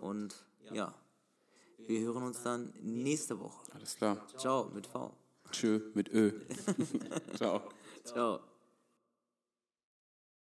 Und 0.00 0.34
ja, 0.72 0.92
wir 1.86 2.00
hören 2.00 2.24
uns 2.24 2.42
dann 2.42 2.72
nächste 2.82 3.38
Woche. 3.38 3.60
Alles 3.72 3.96
klar. 3.96 4.26
Ciao 4.36 4.70
mit 4.74 4.86
V. 4.86 5.12
Tschö 5.52 5.80
mit 5.94 6.08
Ö. 6.12 6.32
Ciao. 7.36 7.62
Ciao. 8.04 8.53